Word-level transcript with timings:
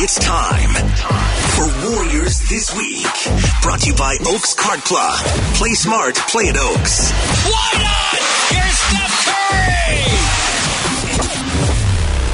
It's 0.00 0.18
time 0.20 0.70
for 1.56 1.66
Warriors 1.90 2.38
This 2.48 2.72
Week. 2.76 3.04
Brought 3.62 3.80
to 3.80 3.88
you 3.88 3.96
by 3.96 4.16
Oaks 4.28 4.54
Card 4.54 4.80
Club. 4.80 5.18
Play 5.56 5.74
smart, 5.74 6.14
play 6.14 6.48
at 6.48 6.56
Oaks. 6.56 7.10
Why 7.10 7.72
not? 7.74 8.14
Here's 8.48 8.78
Steph 8.78 9.26
Curry! 9.26 9.98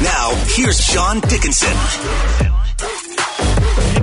Now, 0.05 0.35
here's 0.55 0.79
John 0.87 1.21
Dickinson. 1.21 1.73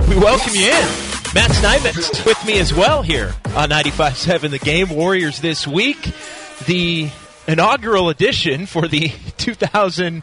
We 0.08 0.16
welcome 0.16 0.54
you 0.54 0.66
in. 0.66 0.88
Matt 1.34 1.52
Steinmetz 1.52 2.24
with 2.24 2.44
me 2.44 2.58
as 2.58 2.74
well 2.74 3.02
here 3.02 3.32
on 3.54 3.70
95.7 3.70 4.50
The 4.50 4.58
Game. 4.58 4.88
Warriors 4.90 5.40
this 5.40 5.66
week. 5.68 6.12
The 6.66 7.10
inaugural 7.48 8.08
edition 8.08 8.66
for 8.66 8.86
the 8.88 9.08
2019-20 9.38 10.22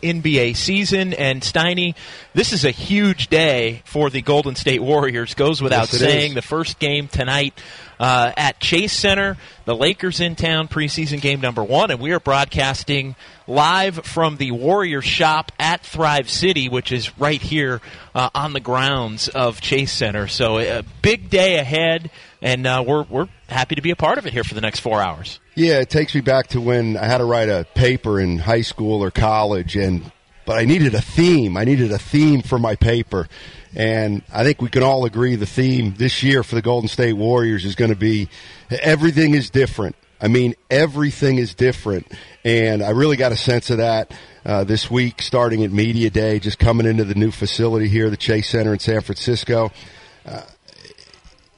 NBA 0.00 0.56
season. 0.56 1.12
And 1.14 1.42
Steiny, 1.42 1.94
this 2.34 2.52
is 2.52 2.64
a 2.64 2.70
huge 2.70 3.28
day 3.28 3.82
for 3.84 4.10
the 4.10 4.22
Golden 4.22 4.54
State 4.54 4.82
Warriors. 4.82 5.34
Goes 5.34 5.60
without 5.62 5.92
Yes, 5.92 5.98
saying. 6.00 6.30
is. 6.30 6.34
The 6.34 6.42
first 6.42 6.78
game 6.78 7.08
tonight 7.08 7.58
uh, 7.98 8.32
at 8.36 8.60
Chase 8.60 8.92
Center. 8.92 9.36
The 9.64 9.74
Lakers 9.74 10.20
in 10.20 10.36
town, 10.36 10.68
preseason 10.68 11.20
game 11.20 11.40
number 11.40 11.64
one, 11.64 11.90
and 11.90 11.98
we 11.98 12.12
are 12.12 12.20
broadcasting 12.20 13.16
live 13.48 13.96
from 14.06 14.36
the 14.36 14.52
Warriors 14.52 15.04
shop 15.04 15.50
at 15.58 15.80
Thrive 15.80 16.30
City, 16.30 16.68
which 16.68 16.92
is 16.92 17.18
right 17.18 17.42
here 17.42 17.80
uh, 18.14 18.30
on 18.34 18.52
the 18.52 18.60
grounds 18.60 19.26
of 19.28 19.60
Chase 19.60 19.90
Center. 19.92 20.28
So 20.28 20.58
a 20.58 20.82
big 21.02 21.30
day 21.30 21.56
ahead, 21.58 22.10
and 22.42 22.66
uh, 22.66 22.84
we're 22.86 23.04
we're 23.04 23.28
happy 23.48 23.74
to 23.74 23.82
be 23.82 23.90
a 23.90 23.96
part 23.96 24.18
of 24.18 24.26
it 24.26 24.32
here 24.32 24.44
for 24.44 24.54
the 24.54 24.60
next 24.60 24.80
four 24.80 25.00
hours. 25.00 25.40
Yeah, 25.54 25.80
it 25.80 25.90
takes 25.90 26.14
me 26.14 26.20
back 26.20 26.48
to 26.48 26.60
when 26.60 26.96
I 26.96 27.06
had 27.06 27.18
to 27.18 27.24
write 27.24 27.48
a 27.48 27.66
paper 27.74 28.20
in 28.20 28.38
high 28.38 28.62
school 28.62 29.02
or 29.02 29.10
college, 29.10 29.76
and 29.76 30.10
but 30.44 30.58
I 30.58 30.64
needed 30.64 30.94
a 30.94 31.00
theme. 31.00 31.56
I 31.56 31.64
needed 31.64 31.92
a 31.92 31.98
theme 31.98 32.42
for 32.42 32.58
my 32.58 32.76
paper, 32.76 33.28
and 33.74 34.22
I 34.32 34.44
think 34.44 34.60
we 34.60 34.68
can 34.68 34.82
all 34.82 35.04
agree 35.04 35.36
the 35.36 35.46
theme 35.46 35.94
this 35.96 36.22
year 36.22 36.42
for 36.42 36.54
the 36.54 36.62
Golden 36.62 36.88
State 36.88 37.14
Warriors 37.14 37.64
is 37.64 37.74
going 37.74 37.90
to 37.90 37.96
be 37.96 38.28
everything 38.70 39.34
is 39.34 39.50
different. 39.50 39.96
I 40.18 40.28
mean, 40.28 40.54
everything 40.70 41.36
is 41.36 41.54
different, 41.54 42.10
and 42.44 42.82
I 42.82 42.90
really 42.90 43.16
got 43.16 43.32
a 43.32 43.36
sense 43.36 43.70
of 43.70 43.78
that. 43.78 44.12
Uh, 44.44 44.62
this 44.62 44.88
week, 44.88 45.20
starting 45.20 45.64
at 45.64 45.72
Media 45.72 46.08
Day, 46.08 46.38
just 46.38 46.60
coming 46.60 46.86
into 46.86 47.02
the 47.02 47.16
new 47.16 47.32
facility 47.32 47.88
here, 47.88 48.08
the 48.08 48.16
Chase 48.16 48.48
Center 48.48 48.72
in 48.72 48.78
San 48.78 49.00
Francisco. 49.00 49.72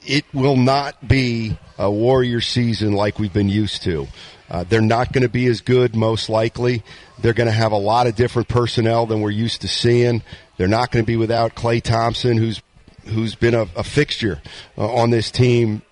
It 0.09 0.25
will 0.33 0.57
not 0.57 1.07
be 1.07 1.55
a 1.77 1.89
Warrior 1.89 2.41
season 2.41 2.93
like 2.93 3.19
we've 3.19 3.31
been 3.31 3.47
used 3.47 3.83
to. 3.83 4.07
Uh, 4.49 4.63
they're 4.63 4.81
not 4.81 5.13
going 5.13 5.21
to 5.21 5.29
be 5.29 5.45
as 5.45 5.61
good, 5.61 5.95
most 5.95 6.29
likely. 6.29 6.83
They're 7.19 7.33
going 7.33 7.45
to 7.45 7.53
have 7.53 7.71
a 7.71 7.77
lot 7.77 8.07
of 8.07 8.15
different 8.15 8.47
personnel 8.47 9.05
than 9.05 9.21
we're 9.21 9.29
used 9.29 9.61
to 9.61 9.67
seeing. 9.67 10.23
They're 10.57 10.67
not 10.67 10.89
going 10.89 11.05
to 11.05 11.07
be 11.07 11.15
without 11.15 11.53
Klay 11.53 11.79
Thompson, 11.79 12.37
who's 12.37 12.59
who's 13.05 13.35
been 13.35 13.53
a, 13.53 13.67
a 13.75 13.83
fixture 13.83 14.41
uh, 14.79 14.91
on 14.91 15.11
this 15.11 15.29
team 15.29 15.83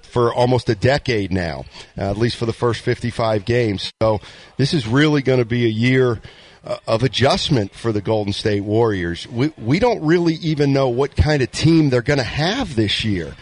for 0.00 0.32
almost 0.32 0.70
a 0.70 0.74
decade 0.74 1.30
now, 1.30 1.66
uh, 1.98 2.10
at 2.10 2.16
least 2.16 2.36
for 2.36 2.46
the 2.46 2.54
first 2.54 2.80
55 2.80 3.44
games. 3.44 3.92
So 4.00 4.20
this 4.56 4.72
is 4.72 4.88
really 4.88 5.20
going 5.20 5.38
to 5.38 5.44
be 5.44 5.66
a 5.66 5.68
year 5.68 6.18
uh, 6.64 6.76
of 6.86 7.02
adjustment 7.02 7.74
for 7.74 7.92
the 7.92 8.00
Golden 8.00 8.32
State 8.32 8.62
Warriors. 8.62 9.26
We, 9.28 9.52
we 9.56 9.78
don't 9.78 10.04
really 10.04 10.34
even 10.34 10.72
know 10.72 10.88
what 10.88 11.16
kind 11.16 11.42
of 11.42 11.50
team 11.50 11.90
they're 11.90 12.02
going 12.02 12.18
to 12.18 12.24
have 12.24 12.76
this 12.76 13.04
year, 13.04 13.34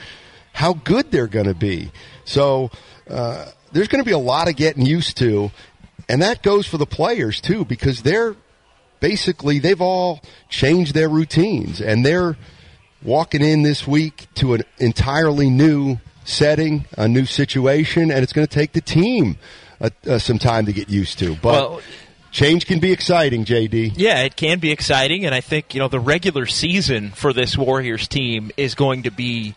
how 0.52 0.74
good 0.74 1.10
they're 1.10 1.26
going 1.26 1.46
to 1.46 1.54
be. 1.54 1.90
So 2.24 2.70
uh, 3.08 3.46
there's 3.72 3.88
going 3.88 4.02
to 4.02 4.08
be 4.08 4.12
a 4.12 4.18
lot 4.18 4.48
of 4.48 4.56
getting 4.56 4.86
used 4.86 5.16
to, 5.18 5.50
and 6.08 6.22
that 6.22 6.42
goes 6.42 6.66
for 6.66 6.78
the 6.78 6.86
players 6.86 7.40
too, 7.40 7.64
because 7.64 8.02
they're 8.02 8.36
basically 9.00 9.58
they've 9.58 9.80
all 9.80 10.20
changed 10.48 10.94
their 10.94 11.08
routines 11.08 11.80
and 11.80 12.04
they're 12.04 12.36
walking 13.02 13.42
in 13.42 13.62
this 13.62 13.86
week 13.86 14.26
to 14.34 14.54
an 14.54 14.62
entirely 14.78 15.48
new 15.48 15.98
setting, 16.24 16.84
a 16.96 17.08
new 17.08 17.24
situation, 17.24 18.10
and 18.10 18.22
it's 18.22 18.32
going 18.32 18.46
to 18.46 18.52
take 18.52 18.72
the 18.72 18.80
team 18.80 19.38
uh, 19.80 19.90
uh, 20.06 20.18
some 20.18 20.38
time 20.38 20.66
to 20.66 20.72
get 20.72 20.88
used 20.88 21.18
to. 21.18 21.34
But 21.36 21.70
Well- 21.70 21.80
change 22.30 22.66
can 22.66 22.78
be 22.80 22.92
exciting, 22.92 23.44
JD. 23.44 23.92
Yeah, 23.96 24.22
it 24.22 24.36
can 24.36 24.58
be 24.58 24.70
exciting, 24.70 25.24
and 25.26 25.34
I 25.34 25.40
think 25.40 25.74
you 25.74 25.80
know 25.80 25.88
the 25.88 26.00
regular 26.00 26.46
season 26.46 27.10
for 27.10 27.32
this 27.32 27.56
Warriors 27.56 28.08
team 28.08 28.50
is 28.56 28.74
going 28.74 29.04
to 29.04 29.10
be 29.10 29.54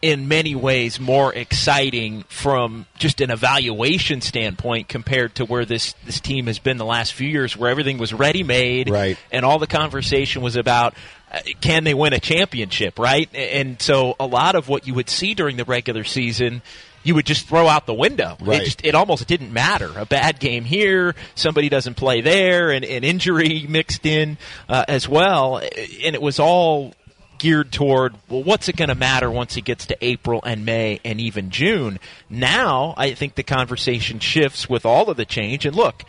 in 0.00 0.26
many 0.26 0.52
ways 0.56 0.98
more 0.98 1.32
exciting 1.32 2.24
from 2.28 2.86
just 2.98 3.20
an 3.20 3.30
evaluation 3.30 4.20
standpoint 4.20 4.88
compared 4.88 5.32
to 5.36 5.44
where 5.44 5.64
this 5.64 5.94
this 6.04 6.18
team 6.20 6.46
has 6.46 6.58
been 6.58 6.76
the 6.76 6.84
last 6.84 7.12
few 7.12 7.28
years, 7.28 7.56
where 7.56 7.70
everything 7.70 7.98
was 7.98 8.12
ready 8.12 8.42
made, 8.42 8.90
Right. 8.90 9.16
and 9.30 9.44
all 9.44 9.58
the 9.60 9.66
conversation 9.68 10.42
was 10.42 10.56
about 10.56 10.94
uh, 11.30 11.38
can 11.60 11.84
they 11.84 11.94
win 11.94 12.12
a 12.12 12.18
championship, 12.20 12.98
right? 12.98 13.28
And 13.34 13.80
so 13.80 14.16
a 14.18 14.26
lot 14.26 14.54
of 14.56 14.68
what 14.68 14.86
you 14.86 14.94
would 14.94 15.08
see 15.08 15.34
during 15.34 15.56
the 15.56 15.64
regular 15.64 16.04
season. 16.04 16.62
You 17.02 17.14
would 17.14 17.26
just 17.26 17.48
throw 17.48 17.66
out 17.68 17.86
the 17.86 17.94
window. 17.94 18.36
Right. 18.40 18.62
It, 18.62 18.64
just, 18.64 18.84
it 18.84 18.94
almost 18.94 19.26
didn't 19.26 19.52
matter. 19.52 19.90
A 19.96 20.06
bad 20.06 20.38
game 20.38 20.64
here, 20.64 21.14
somebody 21.34 21.68
doesn't 21.68 21.94
play 21.94 22.20
there, 22.20 22.70
and 22.70 22.84
an 22.84 23.04
injury 23.04 23.66
mixed 23.68 24.06
in 24.06 24.38
uh, 24.68 24.84
as 24.88 25.08
well, 25.08 25.58
and 25.58 26.14
it 26.14 26.22
was 26.22 26.38
all 26.38 26.94
geared 27.38 27.72
toward 27.72 28.14
well 28.28 28.44
what's 28.44 28.68
it 28.68 28.76
going 28.76 28.88
to 28.88 28.94
matter 28.94 29.28
once 29.28 29.56
it 29.56 29.62
gets 29.62 29.86
to 29.86 29.96
April 30.00 30.40
and 30.46 30.64
May 30.64 31.00
and 31.04 31.20
even 31.20 31.50
June 31.50 31.98
now 32.30 32.94
I 32.96 33.14
think 33.14 33.34
the 33.34 33.42
conversation 33.42 34.20
shifts 34.20 34.68
with 34.68 34.86
all 34.86 35.10
of 35.10 35.16
the 35.16 35.24
change 35.24 35.66
and 35.66 35.74
look 35.74 36.04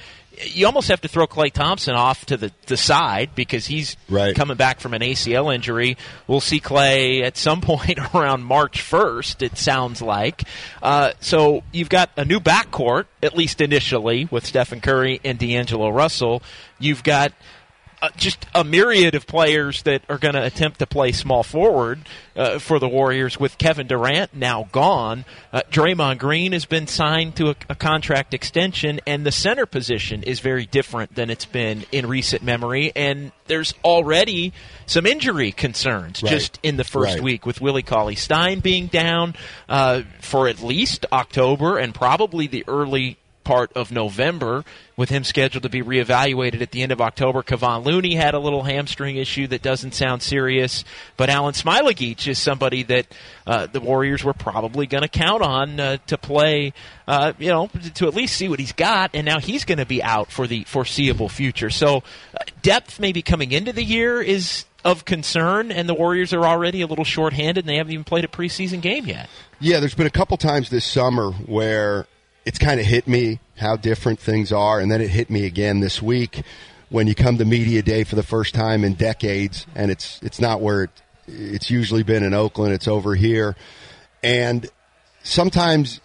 you 0.46 0.66
almost 0.66 0.88
have 0.88 1.02
to 1.02 1.08
throw 1.08 1.28
Klay 1.28 1.52
Thompson 1.52 1.94
off 1.96 2.26
to 2.26 2.38
the, 2.38 2.52
the 2.66 2.78
side 2.78 3.32
because 3.36 3.66
he's 3.68 3.96
Right. 4.10 4.36
coming 4.36 4.58
back 4.58 4.80
from 4.80 4.94
an 4.94 5.02
ACL 5.02 5.54
injury. 5.54 5.98
We'll 6.28 6.40
see 6.42 6.60
Klay 6.60 7.24
at 7.24 7.38
some 7.38 7.62
point 7.62 8.00
around 8.16 8.44
March 8.44 8.82
1st, 8.82 9.42
it 9.44 9.58
sounds 9.58 10.02
like. 10.02 10.44
Uh, 10.82 11.12
so 11.20 11.64
you've 11.72 11.90
got 11.90 12.10
a 12.18 12.26
new 12.26 12.40
backcourt, 12.40 13.06
at 13.22 13.36
least 13.38 13.62
initially, 13.62 14.28
with 14.32 14.46
Stephen 14.46 14.82
Curry 14.82 15.22
and 15.24 15.38
D'Angelo 15.38 15.90
Russell. 15.90 16.42
You've 16.80 17.04
got 17.04 17.32
uh, 18.03 18.09
just 18.18 18.46
a 18.53 18.66
myriad 18.66 19.16
of 19.16 19.25
players 19.25 19.81
that 19.84 20.02
are 20.09 20.18
going 20.18 20.34
to 20.34 20.44
attempt 20.44 20.80
to 20.80 20.86
play 20.86 21.14
small 21.14 21.41
forward 21.41 22.00
uh, 22.36 22.59
for 22.59 22.78
the 22.78 22.88
Warriors 22.90 23.40
with 23.40 23.58
Kevin 23.58 23.88
Durant 23.88 24.34
now 24.36 24.68
gone. 24.74 25.24
Uh, 25.53 25.62
Draymond 25.72 26.18
Green 26.18 26.52
has 26.52 26.66
been 26.66 26.86
signed 26.86 27.38
to 27.38 27.52
a, 27.52 27.56
a 27.69 27.75
contract 27.75 28.34
extension, 28.34 29.00
and 29.08 29.25
the 29.25 29.31
center 29.31 29.66
position 29.66 30.22
is 30.24 30.42
very 30.42 30.66
different 30.66 31.16
than 31.16 31.30
it's 31.30 31.46
been 31.46 31.86
in 31.94 32.06
recent 32.08 32.44
memory. 32.44 32.92
And 32.94 33.31
there's 33.47 33.74
already 33.86 34.52
some 34.86 35.06
injury 35.06 35.53
concerns 35.53 36.22
Right. 36.22 36.30
just 36.30 36.59
in 36.62 36.75
the 36.75 36.84
first 36.84 37.16
Right. 37.16 37.24
week 37.24 37.46
with 37.46 37.62
Willie 37.62 37.84
Cauley 37.84 38.16
Stein 38.16 38.59
being 38.59 38.88
down 38.88 39.34
uh, 39.69 40.02
for 40.19 40.50
at 40.50 40.62
least 40.62 41.06
October 41.13 41.78
and 41.78 41.96
probably 41.96 42.47
the 42.47 42.66
early 42.68 43.18
part 43.44 43.72
of 43.74 43.92
November, 43.92 44.64
with 44.96 45.09
him 45.09 45.24
scheduled 45.24 45.64
to 45.64 45.70
be 45.70 45.81
reevaluated 45.81 46.62
at 46.62 46.72
the 46.72 46.81
end 46.81 46.92
of 46.92 47.02
October. 47.02 47.44
Kevon 47.44 47.84
Looney 47.84 48.16
had 48.16 48.34
a 48.34 48.40
little 48.40 48.63
hamstring 48.63 49.18
issue 49.18 49.48
that 49.48 49.62
doesn't 49.62 49.94
sound 49.94 50.22
serious, 50.22 50.84
but 51.18 51.30
Alen 51.30 51.54
Smailagic 51.54 52.28
is 52.28 52.40
somebody 52.40 52.84
that 52.84 53.07
uh, 53.45 53.68
the 53.68 53.80
Warriors 53.80 54.24
were 54.24 54.34
probably 54.34 54.86
going 54.86 55.04
to 55.04 55.07
count 55.07 55.42
on 55.42 55.80
uh, 55.80 55.98
to 56.07 56.18
play, 56.18 56.74
uh, 57.07 57.34
you 57.40 57.50
know, 57.50 57.69
to 57.95 58.07
at 58.07 58.13
least 58.13 58.36
see 58.36 58.48
what 58.48 58.60
he's 58.60 58.74
got, 58.74 59.12
and 59.13 59.25
now 59.25 59.40
he's 59.40 59.66
going 59.66 59.80
to 59.80 59.86
be 59.86 60.01
out 60.04 60.31
for 60.31 60.48
the 60.48 60.63
foreseeable 60.66 61.30
future. 61.30 61.69
So, 61.69 61.98
uh, 62.34 62.44
depth 62.62 63.00
maybe 63.00 63.22
coming 63.22 63.51
into 63.51 63.74
the 63.74 63.84
year 63.84 64.22
is 64.22 64.66
of 64.86 65.06
concern, 65.06 65.72
and 65.72 65.88
the 65.88 65.94
Warriors 65.94 66.34
are 66.34 66.45
already 66.45 66.81
a 66.81 66.88
little 66.88 67.06
shorthanded, 67.06 67.63
and 67.63 67.69
they 67.69 67.78
haven't 67.78 67.94
even 67.94 68.04
played 68.04 68.25
a 68.25 68.28
preseason 68.28 68.81
game 68.81 69.06
yet. 69.06 69.30
Yeah, 69.60 69.80
there's 69.80 69.95
been 69.95 70.07
a 70.07 70.12
couple 70.12 70.36
times 70.38 70.69
this 70.69 70.86
summer 70.86 71.31
where 71.31 72.06
it's 72.45 72.60
kind 72.60 72.80
of 72.80 72.86
hit 72.86 73.07
me 73.07 73.40
how 73.57 73.75
different 73.75 74.19
things 74.19 74.51
are, 74.51 74.80
and 74.80 74.92
then 74.92 75.01
it 75.01 75.10
hit 75.10 75.30
me 75.30 75.45
again 75.45 75.80
this 75.80 76.01
week 76.01 76.44
when 76.90 77.07
you 77.07 77.16
come 77.16 77.38
to 77.38 77.45
media 77.45 77.81
day 77.81 78.04
for 78.04 78.16
the 78.16 78.24
first 78.24 78.54
time 78.54 78.84
in 78.84 78.94
decades, 78.94 79.66
and 79.75 79.90
it's 79.90 80.19
it's 80.22 80.40
not 80.40 80.62
where 80.62 80.84
it, 80.84 80.92
it's 81.28 81.69
usually 81.69 82.04
been 82.04 82.24
in 82.24 82.34
Oakland. 82.34 82.74
It's 82.74 82.88
over 82.88 83.16
here, 83.16 83.56
and 84.24 84.69
sometimes 85.24 86.01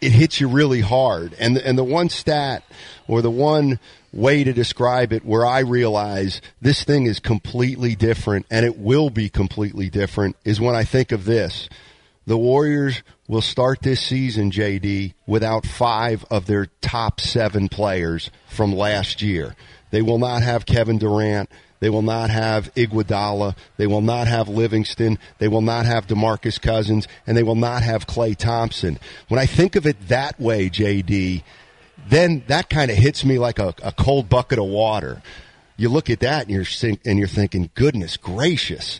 it 0.00 0.12
hits 0.12 0.40
you 0.40 0.48
really 0.48 0.80
hard. 0.80 1.34
And 1.38 1.56
and 1.58 1.78
the 1.78 1.84
one 1.84 2.08
stat 2.08 2.64
or 3.06 3.22
the 3.22 3.30
one 3.30 3.78
way 4.12 4.44
to 4.44 4.52
describe 4.52 5.12
it 5.12 5.24
where 5.24 5.44
I 5.44 5.60
realize 5.60 6.40
this 6.60 6.84
thing 6.84 7.06
is 7.06 7.18
completely 7.18 7.96
different 7.96 8.46
and 8.48 8.64
it 8.64 8.78
will 8.78 9.10
be 9.10 9.28
completely 9.28 9.90
different 9.90 10.36
is 10.44 10.60
when 10.60 10.76
I 10.76 10.84
think 10.84 11.10
of 11.10 11.24
this. 11.24 11.68
The 12.26 12.38
Warriors 12.38 13.02
will 13.28 13.42
start 13.42 13.82
this 13.82 14.00
season, 14.00 14.50
JD, 14.50 15.12
without 15.26 15.66
five 15.66 16.24
of 16.30 16.46
their 16.46 16.66
top 16.80 17.20
seven 17.20 17.68
players 17.68 18.30
from 18.48 18.74
last 18.74 19.20
year. 19.20 19.54
They 19.90 20.00
will 20.00 20.18
not 20.18 20.42
have 20.42 20.64
Kevin 20.64 20.98
Durant. 20.98 21.50
They 21.80 21.90
will 21.90 22.02
not 22.02 22.30
have 22.30 22.72
Iguodala. 22.74 23.56
They 23.76 23.86
will 23.86 24.00
not 24.00 24.26
have 24.26 24.48
Livingston. 24.48 25.18
They 25.38 25.48
will 25.48 25.60
not 25.60 25.84
have 25.84 26.06
DeMarcus 26.06 26.60
Cousins, 26.60 27.06
and 27.26 27.36
they 27.36 27.42
will 27.42 27.54
not 27.56 27.82
have 27.82 28.06
Klay 28.06 28.34
Thompson. 28.34 28.98
When 29.28 29.38
I 29.38 29.44
think 29.44 29.76
of 29.76 29.86
it 29.86 30.08
that 30.08 30.40
way, 30.40 30.70
JD, 30.70 31.42
then 32.08 32.42
that 32.46 32.70
kind 32.70 32.90
of 32.90 32.96
hits 32.96 33.24
me 33.24 33.38
like 33.38 33.58
a, 33.58 33.74
a, 33.82 33.92
cold 33.92 34.30
bucket 34.30 34.58
of 34.58 34.64
water. 34.64 35.22
You 35.76 35.90
look 35.90 36.08
at 36.08 36.20
that 36.20 36.48
and 36.48 36.50
you're 36.50 36.98
and 37.04 37.18
you're 37.18 37.28
thinking, 37.28 37.70
goodness 37.74 38.16
gracious, 38.16 38.98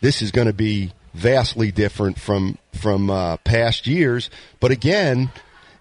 this 0.00 0.22
is 0.22 0.30
going 0.30 0.46
to 0.46 0.52
be 0.52 0.92
vastly 1.14 1.70
different 1.70 2.18
from 2.18 2.58
from 2.72 3.10
uh, 3.10 3.36
past 3.38 3.86
years. 3.86 4.30
But 4.60 4.70
again, 4.70 5.30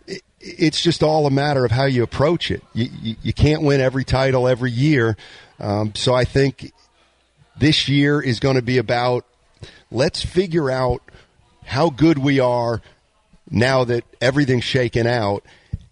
it, 0.07 0.21
it's 0.39 0.81
just 0.81 1.03
all 1.03 1.25
a 1.25 1.31
matter 1.31 1.65
of 1.65 1.71
how 1.71 1.85
you 1.85 2.03
approach 2.03 2.51
it. 2.51 2.63
You, 2.73 2.89
you, 3.01 3.15
you 3.23 3.33
can't 3.33 3.61
win 3.61 3.81
every 3.81 4.03
title 4.03 4.47
every 4.47 4.71
year, 4.71 5.17
um, 5.59 5.93
so 5.95 6.13
I 6.13 6.25
think 6.25 6.71
this 7.57 7.87
year 7.87 8.21
is 8.21 8.39
going 8.39 8.55
to 8.55 8.61
be 8.61 8.77
about 8.77 9.25
let's 9.91 10.23
figure 10.23 10.71
out 10.71 11.01
how 11.65 11.89
good 11.89 12.17
we 12.17 12.39
are 12.39 12.81
now 13.49 13.83
that 13.83 14.03
everything's 14.21 14.63
shaken 14.63 15.05
out 15.05 15.43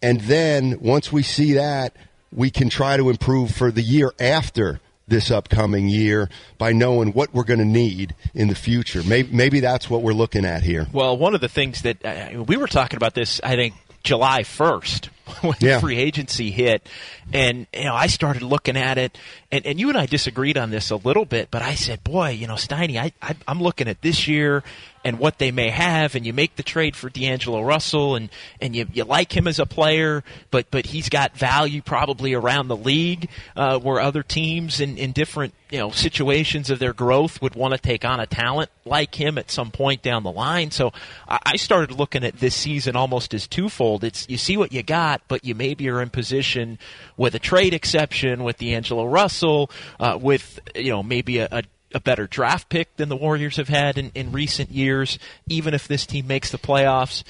and 0.02 0.22
then 0.22 0.80
once 0.82 1.12
we 1.12 1.24
see 1.24 1.54
that, 1.54 1.96
we 2.32 2.52
can 2.52 2.70
try 2.70 2.98
to 2.98 3.10
improve 3.10 3.52
for 3.52 3.72
the 3.72 3.82
year 3.82 4.12
after 4.20 4.80
this 5.10 5.32
upcoming 5.32 5.88
year 5.88 6.30
by 6.58 6.72
knowing 6.72 7.14
what 7.14 7.34
we're 7.34 7.44
going 7.44 7.60
to 7.60 7.66
need 7.66 8.16
in 8.34 8.48
the 8.48 8.56
future. 8.56 9.04
Maybe, 9.04 9.30
maybe 9.32 9.60
that's 9.60 9.90
what 9.90 10.02
we're 10.02 10.14
looking 10.14 10.46
at 10.46 10.64
here. 10.64 10.88
Well, 10.92 11.18
one 11.18 11.36
of 11.36 11.42
the 11.42 11.50
things 11.50 11.82
that 11.84 12.06
uh, 12.06 12.44
we 12.44 12.58
were 12.58 12.68
talking 12.68 12.98
about 12.98 13.14
this, 13.14 13.42
I 13.44 13.56
think, 13.56 13.74
July 14.04 14.42
1st 14.42 15.06
when 15.42 15.56
yeah. 15.60 15.80
free 15.80 15.98
agency 15.98 16.52
hit. 16.52 16.88
And, 17.34 17.68
you 17.74 17.84
know, 17.84 17.96
I 17.96 18.08
started 18.08 18.42
looking 18.42 18.78
at 18.78 18.98
it, 18.98 19.18
and, 19.52 19.66
and 19.66 19.80
you 19.80 19.90
and 19.90 19.98
I 19.98 20.06
disagreed 20.06 20.58
on 20.58 20.70
this 20.70 20.90
a 20.90 20.96
little 20.96 21.26
bit, 21.26 21.50
but 21.52 21.62
I 21.62 21.76
said, 21.76 22.04
boy, 22.04 22.30
you 22.30 22.48
know, 22.48 22.56
Steiny, 22.56 22.98
I, 22.98 23.12
I, 23.22 23.36
I'm 23.48 23.62
looking 23.62 23.88
at 23.88 24.02
this 24.02 24.28
year 24.28 24.64
and 25.04 25.20
what 25.20 25.38
they 25.38 25.52
may 25.52 25.70
have, 25.70 26.16
and 26.16 26.26
you 26.26 26.34
make 26.34 26.56
the 26.56 26.64
trade 26.64 26.96
for 26.96 27.10
D'Angelo 27.10 27.62
Russell, 27.62 28.16
and, 28.16 28.30
and 28.62 28.76
you, 28.76 28.88
you 28.94 29.04
like 29.04 29.36
him 29.36 29.48
as 29.48 29.60
a 29.60 29.66
player, 29.66 30.24
but, 30.52 30.70
but 30.72 30.88
he's 30.88 31.10
got 31.10 31.38
value 31.38 31.82
probably 31.82 32.34
around 32.34 32.68
the 32.68 32.78
league 32.78 33.30
uh, 33.56 33.80
where 33.80 34.00
other 34.00 34.24
teams 34.24 34.80
in, 34.80 34.98
in 34.98 35.12
different 35.12 35.54
you 35.72 35.78
know 35.78 35.92
situations 35.92 36.70
of 36.70 36.80
their 36.80 36.94
growth 36.94 37.42
would 37.42 37.56
want 37.56 37.74
to 37.74 37.80
take 37.80 38.04
on 38.04 38.20
a 38.20 38.26
talent 38.26 38.70
like 38.86 39.16
him 39.16 39.38
at 39.38 39.52
some 39.52 39.72
point 39.72 40.02
down 40.02 40.24
the 40.24 40.32
line. 40.32 40.72
So 40.72 40.92
I, 41.28 41.40
I 41.46 41.56
started 41.58 41.92
looking 41.92 42.24
at 42.24 42.40
this 42.40 42.56
season 42.56 42.96
almost 42.96 43.34
as 43.34 43.48
twofold. 43.48 44.04
It's 44.04 44.28
you 44.30 44.38
see 44.38 44.58
what 44.58 44.74
you 44.74 44.84
got, 44.84 45.22
but 45.28 45.46
you 45.46 45.56
maybe 45.56 45.88
are 45.90 46.02
in 46.02 46.10
position 46.10 46.80
with 47.18 47.36
a 47.36 47.40
trade 47.40 47.74
exception 47.74 48.44
with 48.44 48.58
D'Angelo 48.58 49.06
Russell, 49.06 49.70
uh, 50.00 50.18
with 50.20 50.60
you 50.76 50.92
know 50.92 51.04
maybe 51.04 51.38
a, 51.38 51.48
a 51.52 51.64
a 51.94 52.00
better 52.00 52.28
draft 52.28 52.70
pick 52.70 52.96
than 52.98 53.10
the 53.10 53.16
Warriors 53.16 53.58
have 53.58 53.70
had 53.70 53.98
in, 53.98 54.12
in 54.16 54.32
recent 54.32 54.72
years, 54.72 55.18
even 55.48 55.74
if 55.74 55.88
this 55.88 56.06
team 56.06 56.28
makes 56.28 56.52
the 56.52 56.58
playoffs. 56.58 57.24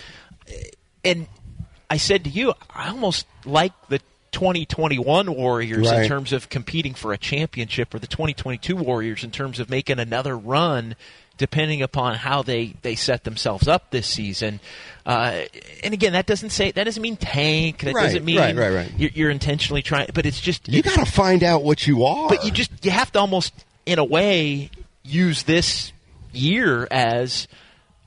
And 1.03 1.27
I 1.89 1.97
said 1.97 2.25
to 2.25 2.29
you, 2.29 2.53
I 2.69 2.89
almost 2.89 3.25
like 3.45 3.73
the 3.87 3.99
2021 4.31 5.33
Warriors 5.33 5.89
right. 5.89 6.03
in 6.03 6.07
terms 6.07 6.33
of 6.33 6.49
competing 6.49 6.93
for 6.93 7.13
a 7.13 7.17
championship 7.17 7.93
or 7.93 7.99
the 7.99 8.07
2022 8.07 8.75
Warriors 8.75 9.23
in 9.23 9.31
terms 9.31 9.59
of 9.59 9.69
making 9.69 9.99
another 9.99 10.37
run 10.37 10.95
depending 11.37 11.81
upon 11.81 12.15
how 12.15 12.43
they, 12.43 12.75
they 12.81 12.95
set 12.95 13.23
themselves 13.23 13.67
up 13.67 13.89
this 13.91 14.05
season. 14.05 14.59
Uh, 15.05 15.43
and 15.83 15.93
again, 15.93 16.11
that 16.11 16.25
doesn't 16.25 16.49
say 16.49 16.69
that 16.71 16.83
doesn't 16.83 17.01
mean 17.01 17.15
tank. 17.15 17.79
That 17.79 17.95
right, 17.95 18.03
doesn't 18.03 18.25
mean 18.25 18.37
right, 18.37 18.55
right, 18.55 18.73
right. 18.73 18.91
You're, 18.97 19.11
you're, 19.13 19.29
intentionally 19.31 19.81
trying. 19.81 20.09
But 20.13 20.25
it's 20.25 20.39
just 20.39 20.67
you 20.67 20.83
got 20.83 20.99
to 20.99 21.11
find 21.11 21.43
out 21.43 21.63
what 21.63 21.87
you 21.87 22.03
are. 22.03 22.27
But 22.27 22.45
you 22.45 22.51
just 22.51 22.85
you 22.85 22.91
have 22.91 23.11
to 23.13 23.19
almost 23.19 23.53
in 23.85 23.99
a 23.99 24.03
way, 24.03 24.69
use 25.03 25.43
this 25.43 25.91
year 26.31 26.87
as 26.91 27.47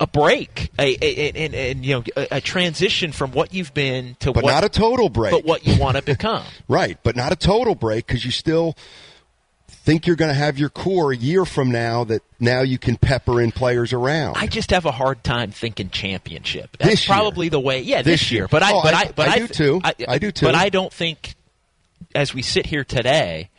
a 0.00 0.06
break, 0.06 0.70
a, 0.78 0.82
a, 0.82 0.96
a, 1.00 1.70
a 1.70 1.74
you 1.74 1.94
know, 1.94 2.04
a, 2.30 2.40
transition 2.40 3.12
from 3.12 3.32
what 3.32 3.54
you've 3.54 3.72
been 3.72 4.16
to 4.18 4.32
but 4.32 4.42
what, 4.42 4.50
not 4.50 4.64
a 4.64 4.68
total 4.68 5.08
break, 5.08 5.32
but 5.32 5.44
what 5.44 5.64
you 5.64 5.80
want 5.80 5.96
to 5.96 6.02
become. 6.02 6.44
right, 6.68 6.98
but 7.02 7.14
not 7.14 7.32
a 7.32 7.36
total 7.36 7.76
break 7.76 8.06
because 8.06 8.24
you 8.24 8.32
still 8.32 8.76
think 9.68 10.06
you're 10.06 10.16
going 10.16 10.30
to 10.30 10.34
have 10.34 10.58
your 10.58 10.70
core 10.70 11.12
a 11.12 11.16
year 11.16 11.44
from 11.44 11.70
now 11.70 12.04
that 12.04 12.22
now 12.40 12.62
you 12.62 12.78
can 12.78 12.96
pepper 12.96 13.40
in 13.40 13.52
players 13.52 13.92
around. 13.92 14.36
I 14.36 14.46
just 14.48 14.70
have 14.70 14.86
a 14.86 14.92
hard 14.92 15.22
time 15.22 15.50
thinking 15.52 15.90
championship. 15.90 16.76
That's 16.78 16.90
this 16.90 17.06
probably 17.06 17.46
year. 17.46 17.50
the 17.50 17.60
way. 17.60 17.80
Yeah, 17.82 18.02
this, 18.02 18.20
this 18.20 18.32
year. 18.32 18.42
year. 18.42 18.48
But 18.48 18.62
I, 18.62 18.72
oh, 18.72 18.82
but 18.82 18.94
I, 18.94 19.00
I, 19.00 19.12
but 19.14 19.28
I, 19.28 19.32
I 19.34 19.38
do 19.38 19.46
too. 19.46 19.80
I, 19.82 19.94
I 20.08 20.18
do 20.18 20.32
too. 20.32 20.46
But 20.46 20.54
I 20.56 20.68
don't 20.68 20.92
think, 20.92 21.34
as 22.14 22.34
we 22.34 22.42
sit 22.42 22.66
here 22.66 22.84
today, 22.84 23.50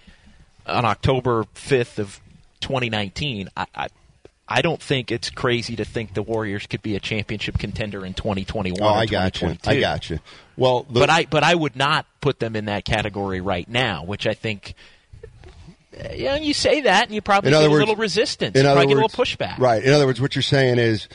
on 0.66 0.86
October 0.86 1.46
fifth 1.54 2.00
of 2.00 2.20
2019, 2.62 3.50
I, 3.56 3.66
I, 3.76 3.88
I 4.48 4.62
don't 4.62 4.82
think 4.82 5.12
it's 5.12 5.30
crazy 5.30 5.76
to 5.78 5.86
think 5.86 6.14
the 6.14 6.22
Warriors 6.22 6.68
could 6.68 6.82
be 6.82 6.96
a 6.96 7.00
championship 7.00 7.58
contender 7.58 8.06
in 8.06 8.14
2021. 8.14 8.82
Oh, 8.82 8.94
I 8.94 9.06
got 9.06 9.42
you. 9.42 9.58
I 9.66 9.80
got 9.80 10.10
you. 10.10 10.20
Well, 10.58 10.84
the, 10.84 11.00
but 11.00 11.10
I 11.10 11.26
but 11.26 11.44
I 11.44 11.56
would 11.56 11.76
not 11.76 12.06
put 12.22 12.40
them 12.40 12.56
in 12.56 12.66
that 12.66 12.86
category 12.86 13.42
right 13.42 13.68
now, 13.68 14.04
which 14.04 14.28
I 14.28 14.34
think. 14.34 14.76
Eh, 15.96 16.16
you 16.16 16.26
know, 16.26 16.36
you 16.36 16.54
say 16.54 16.82
that, 16.82 17.06
and 17.06 17.16
you 17.16 17.22
probably 17.22 17.52
get 17.52 17.64
a 17.64 17.70
little 17.70 17.96
resistance. 17.96 18.56
In 18.56 18.66
you 18.66 18.72
probably 18.72 18.94
words, 18.96 19.12
get 19.12 19.20
a 19.20 19.24
little 19.24 19.26
pushback. 19.26 19.60
Right. 19.60 19.84
In 19.84 19.94
other 19.94 20.06
words, 20.06 20.20
what 20.20 20.36
you're 20.36 20.42
saying 20.42 20.78
is, 20.78 21.08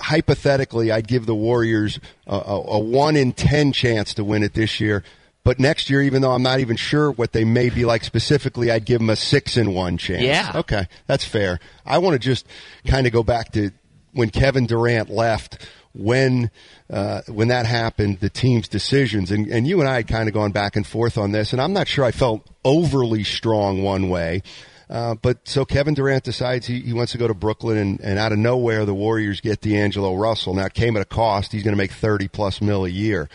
hypothetically, 0.00 0.92
I'd 0.92 1.08
give 1.08 1.26
the 1.26 1.34
Warriors 1.34 1.98
a, 2.26 2.36
a, 2.36 2.76
a 2.76 2.78
one 2.78 3.16
in 3.16 3.32
ten 3.32 3.72
chance 3.72 4.14
to 4.14 4.24
win 4.24 4.42
it 4.42 4.54
this 4.54 4.80
year. 4.80 5.04
But 5.48 5.58
next 5.58 5.88
year, 5.88 6.02
even 6.02 6.20
though 6.20 6.32
I'm 6.32 6.42
not 6.42 6.60
even 6.60 6.76
sure 6.76 7.10
what 7.10 7.32
they 7.32 7.42
may 7.42 7.70
be 7.70 7.86
like 7.86 8.04
specifically, 8.04 8.70
I'd 8.70 8.84
give 8.84 8.98
them 8.98 9.08
a 9.08 9.16
six 9.16 9.56
in 9.56 9.72
one 9.72 9.96
chance. 9.96 10.20
Yeah. 10.20 10.52
Okay, 10.56 10.86
that's 11.06 11.24
fair. 11.24 11.58
I 11.86 11.96
want 11.96 12.12
to 12.12 12.18
just 12.18 12.46
kind 12.86 13.06
of 13.06 13.14
go 13.14 13.22
back 13.22 13.52
to 13.52 13.70
when 14.12 14.28
Kevin 14.28 14.66
Durant 14.66 15.08
left. 15.08 15.66
When 15.94 16.50
uh, 16.90 17.22
when 17.28 17.48
that 17.48 17.64
happened, 17.64 18.20
the 18.20 18.28
team's 18.28 18.68
decisions, 18.68 19.30
and, 19.30 19.46
and 19.46 19.66
you 19.66 19.80
and 19.80 19.88
I 19.88 19.94
had 19.94 20.06
kind 20.06 20.28
of 20.28 20.34
gone 20.34 20.52
back 20.52 20.76
and 20.76 20.86
forth 20.86 21.16
on 21.16 21.32
this, 21.32 21.54
and 21.54 21.62
I'm 21.62 21.72
not 21.72 21.88
sure 21.88 22.04
I 22.04 22.10
felt 22.10 22.46
overly 22.62 23.24
strong 23.24 23.82
one 23.82 24.10
way. 24.10 24.42
Uh, 24.90 25.14
but 25.14 25.48
so 25.48 25.64
Kevin 25.64 25.94
Durant 25.94 26.24
decides 26.24 26.66
he, 26.66 26.80
he 26.80 26.92
wants 26.92 27.12
to 27.12 27.18
go 27.18 27.26
to 27.26 27.32
Brooklyn, 27.32 27.78
and, 27.78 28.00
and 28.02 28.18
out 28.18 28.32
of 28.32 28.38
nowhere, 28.38 28.84
the 28.84 28.92
Warriors 28.92 29.40
get 29.40 29.62
D'Angelo 29.62 30.14
Russell. 30.14 30.52
Now, 30.52 30.66
it 30.66 30.74
came 30.74 30.94
at 30.94 31.00
a 31.00 31.06
cost. 31.06 31.52
He's 31.52 31.62
going 31.62 31.72
to 31.72 31.78
make 31.78 31.92
30 31.92 32.28
plus 32.28 32.60
mil 32.60 32.84
a 32.84 32.90
year. 32.90 33.30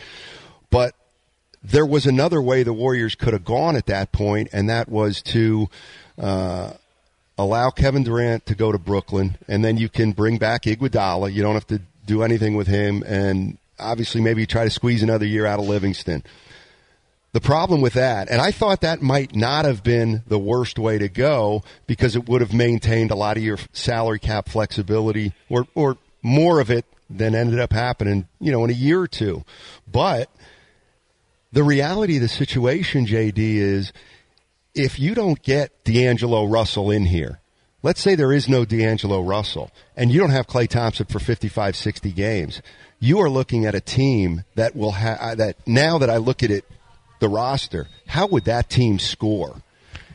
But 0.69 0.93
there 1.63 1.85
was 1.85 2.05
another 2.05 2.41
way 2.41 2.63
the 2.63 2.73
Warriors 2.73 3.15
could 3.15 3.33
have 3.33 3.45
gone 3.45 3.75
at 3.75 3.85
that 3.85 4.11
point, 4.11 4.49
and 4.51 4.69
that 4.69 4.89
was 4.89 5.21
to 5.21 5.69
uh, 6.17 6.73
allow 7.37 7.69
Kevin 7.69 8.03
Durant 8.03 8.45
to 8.47 8.55
go 8.55 8.71
to 8.71 8.77
Brooklyn, 8.77 9.37
and 9.47 9.63
then 9.63 9.77
you 9.77 9.87
can 9.87 10.11
bring 10.11 10.37
back 10.37 10.63
Iguodala. 10.63 11.31
You 11.31 11.41
don't 11.41 11.53
have 11.53 11.67
to 11.67 11.81
do 12.05 12.21
anything 12.21 12.55
with 12.55 12.67
him, 12.67 13.01
and 13.05 13.57
obviously 13.79 14.19
maybe 14.19 14.45
try 14.45 14.65
to 14.65 14.69
squeeze 14.69 15.03
another 15.03 15.25
year 15.25 15.45
out 15.45 15.59
of 15.59 15.67
Livingston. 15.67 16.23
The 17.31 17.41
problem 17.41 17.81
with 17.81 17.93
that, 17.93 18.29
and 18.29 18.41
I 18.41 18.51
thought 18.51 18.81
that 18.81 19.01
might 19.01 19.33
not 19.33 19.65
have 19.65 19.83
been 19.83 20.21
the 20.27 20.37
worst 20.37 20.77
way 20.77 20.99
to 20.99 21.09
go 21.09 21.63
because 21.87 22.15
it 22.15 22.27
would 22.27 22.41
have 22.41 22.53
maintained 22.53 23.09
a 23.09 23.15
lot 23.15 23.37
of 23.37 23.43
your 23.43 23.57
salary 23.71 24.19
cap 24.19 24.49
flexibility 24.49 25.33
or, 25.49 25.65
or 25.73 25.97
more 26.21 26.59
of 26.59 26.69
it 26.69 26.85
than 27.09 27.33
ended 27.33 27.59
up 27.59 27.73
happening, 27.73 28.27
you 28.39 28.51
know, 28.51 28.63
in 28.63 28.69
a 28.69 28.73
year 28.73 28.99
or 28.99 29.07
two. 29.07 29.45
But– 29.89 30.29
the 31.53 31.63
reality 31.63 32.15
of 32.15 32.23
the 32.23 32.27
situation, 32.27 33.05
JD, 33.05 33.37
is 33.37 33.93
if 34.73 34.99
you 34.99 35.13
don't 35.13 35.41
get 35.43 35.83
D'Angelo 35.83 36.45
Russell 36.45 36.89
in 36.89 37.05
here, 37.05 37.39
let's 37.83 38.01
say 38.01 38.15
there 38.15 38.33
is 38.33 38.49
no 38.49 38.65
D'Angelo 38.65 39.21
Russell, 39.21 39.69
and 39.95 40.11
you 40.11 40.19
don't 40.19 40.31
have 40.31 40.47
Klay 40.47 40.67
Thompson 40.67 41.05
for 41.05 41.19
55, 41.19 41.75
60 41.75 42.11
games, 42.11 42.61
you 42.99 43.19
are 43.19 43.29
looking 43.29 43.65
at 43.65 43.75
a 43.75 43.81
team 43.81 44.43
that 44.55 44.75
will 44.75 44.93
have 44.93 45.19
uh, 45.19 45.35
that 45.35 45.57
now 45.67 45.99
that 45.99 46.09
I 46.09 46.17
look 46.17 46.41
at 46.41 46.49
it, 46.49 46.65
the 47.19 47.29
roster, 47.29 47.87
how 48.07 48.25
would 48.27 48.45
that 48.45 48.69
team 48.69 48.97
score? 48.97 49.61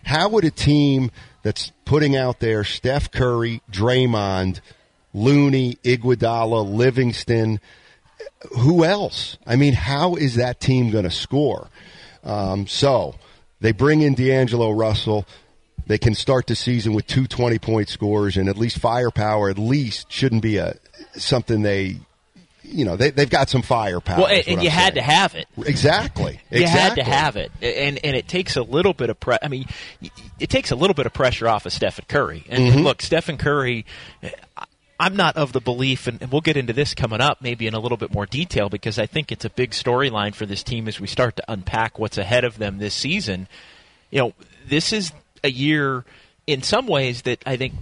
How 0.05 0.29
would 0.31 0.45
a 0.45 0.51
team 0.51 1.13
that's 1.43 1.71
putting 1.85 2.17
out 2.17 2.41
there 2.41 2.65
Steph 2.65 3.13
Curry, 3.13 3.63
Draymond, 3.71 4.61
Looney, 5.15 5.77
Iguodala, 5.85 6.69
Livingston, 6.69 7.61
who 8.59 8.85
else? 8.85 9.37
I 9.47 9.57
mean, 9.57 9.75
how 9.75 10.15
is 10.15 10.37
that 10.37 10.61
team 10.61 10.91
going 10.91 11.05
to 11.05 11.11
score? 11.11 11.69
Um, 12.25 12.67
so 12.67 13.15
they 13.61 13.73
bring 13.73 14.03
in 14.03 14.15
D'Angelo 14.15 14.71
Russell. 14.71 15.27
They 15.87 15.99
can 15.99 16.15
start 16.15 16.47
the 16.47 16.55
season 16.57 16.93
with 16.93 17.07
two 17.07 17.27
20 17.27 17.59
point 17.59 17.89
scores 17.89 18.37
and 18.37 18.49
at 18.49 18.57
least 18.59 18.79
firepower, 18.79 19.49
at 19.51 19.59
least 19.59 20.11
shouldn't 20.13 20.43
be 20.43 20.59
a 20.59 20.75
something 21.15 21.63
they 21.63 21.97
you 22.63 22.85
know 22.85 22.97
they 22.97 23.11
they've 23.11 23.31
got 23.31 23.49
some 23.49 23.63
firepower. 23.63 24.19
Well, 24.19 24.27
and, 24.27 24.47
and 24.47 24.59
I'm 24.59 24.65
you 24.65 24.69
had 24.71 24.97
to 24.97 25.01
have 25.03 25.35
it. 25.35 25.47
exactly. 25.65 26.39
You 26.51 26.67
had 26.67 26.97
to 26.97 27.01
Exactly. 27.01 27.03
have 27.05 27.37
it, 27.37 27.51
and 27.63 27.99
and 28.05 28.15
it 28.15 28.29
takes 28.29 28.57
a 28.57 28.63
little 28.63 28.93
bit 28.93 29.09
of 29.09 29.19
pre- 29.19 29.39
I 29.43 29.49
mean, 29.49 29.65
it 30.39 30.51
takes 30.51 30.71
a 30.71 30.77
little 30.77 30.93
bit 30.93 31.07
of 31.07 31.15
pressure 31.15 31.49
off 31.49 31.65
of 31.65 31.73
Stephen 31.73 32.05
Curry. 32.09 32.45
And, 32.51 32.65
Mm-hmm. 32.65 32.77
and 32.77 32.85
look, 32.85 33.01
Stephen 33.01 33.39
Curry. 33.39 33.87
I'm 35.01 35.17
not 35.17 35.37
of 35.37 35.53
the 35.53 35.61
belief, 35.61 36.07
and 36.07 36.21
and 36.21 36.33
we'll 36.33 36.41
get 36.41 36.57
into 36.57 36.73
this 36.73 36.95
coming 36.95 37.21
up, 37.21 37.41
maybe 37.41 37.67
in 37.67 37.75
a 37.75 37.81
little 37.81 37.99
bit 37.99 38.13
more 38.13 38.27
detail, 38.27 38.69
because 38.69 38.99
I 38.99 39.07
think 39.07 39.31
it's 39.31 39.45
a 39.45 39.51
big 39.51 39.71
storyline 39.71 40.35
for 40.35 40.47
this 40.47 40.63
team 40.63 40.89
as 40.89 41.01
we 41.01 41.07
start 41.07 41.37
to 41.37 41.45
unpack 41.49 41.99
what's 41.99 42.19
ahead 42.19 42.45
of 42.45 42.59
them 42.59 42.79
this 42.79 42.95
season. 42.95 43.49
You 44.11 44.19
know, 44.21 44.33
this 44.67 44.93
is 44.93 45.13
a 45.45 45.51
year, 45.51 46.05
in 46.47 46.63
some 46.63 46.87
ways, 46.87 47.23
that 47.23 47.43
I 47.47 47.57
think 47.57 47.75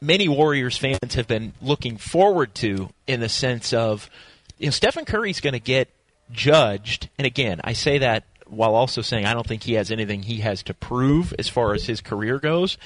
many 0.00 0.28
Warriors 0.28 0.76
fans 0.76 1.14
have 1.14 1.28
been 1.28 1.52
looking 1.60 1.96
forward 1.96 2.54
to 2.56 2.90
in 3.06 3.20
the 3.20 3.28
sense 3.28 3.72
of, 3.72 4.10
you 4.58 4.66
know, 4.66 4.70
Stephen 4.72 5.04
Curry's 5.04 5.40
going 5.40 5.52
to 5.52 5.60
get 5.60 5.88
judged. 6.32 7.08
And 7.18 7.26
again, 7.26 7.60
I 7.64 7.74
say 7.74 7.98
that 7.98 8.24
while 8.46 8.74
also 8.74 9.00
saying 9.02 9.26
I 9.26 9.34
don't 9.34 9.46
think 9.46 9.62
he 9.62 9.74
has 9.74 9.90
anything 9.90 10.22
he 10.22 10.38
has 10.38 10.62
to 10.64 10.74
prove 10.74 11.32
as 11.38 11.48
far 11.48 11.74
as 11.74 11.86
his 11.86 12.00
career 12.00 12.38
goes. 12.38 12.76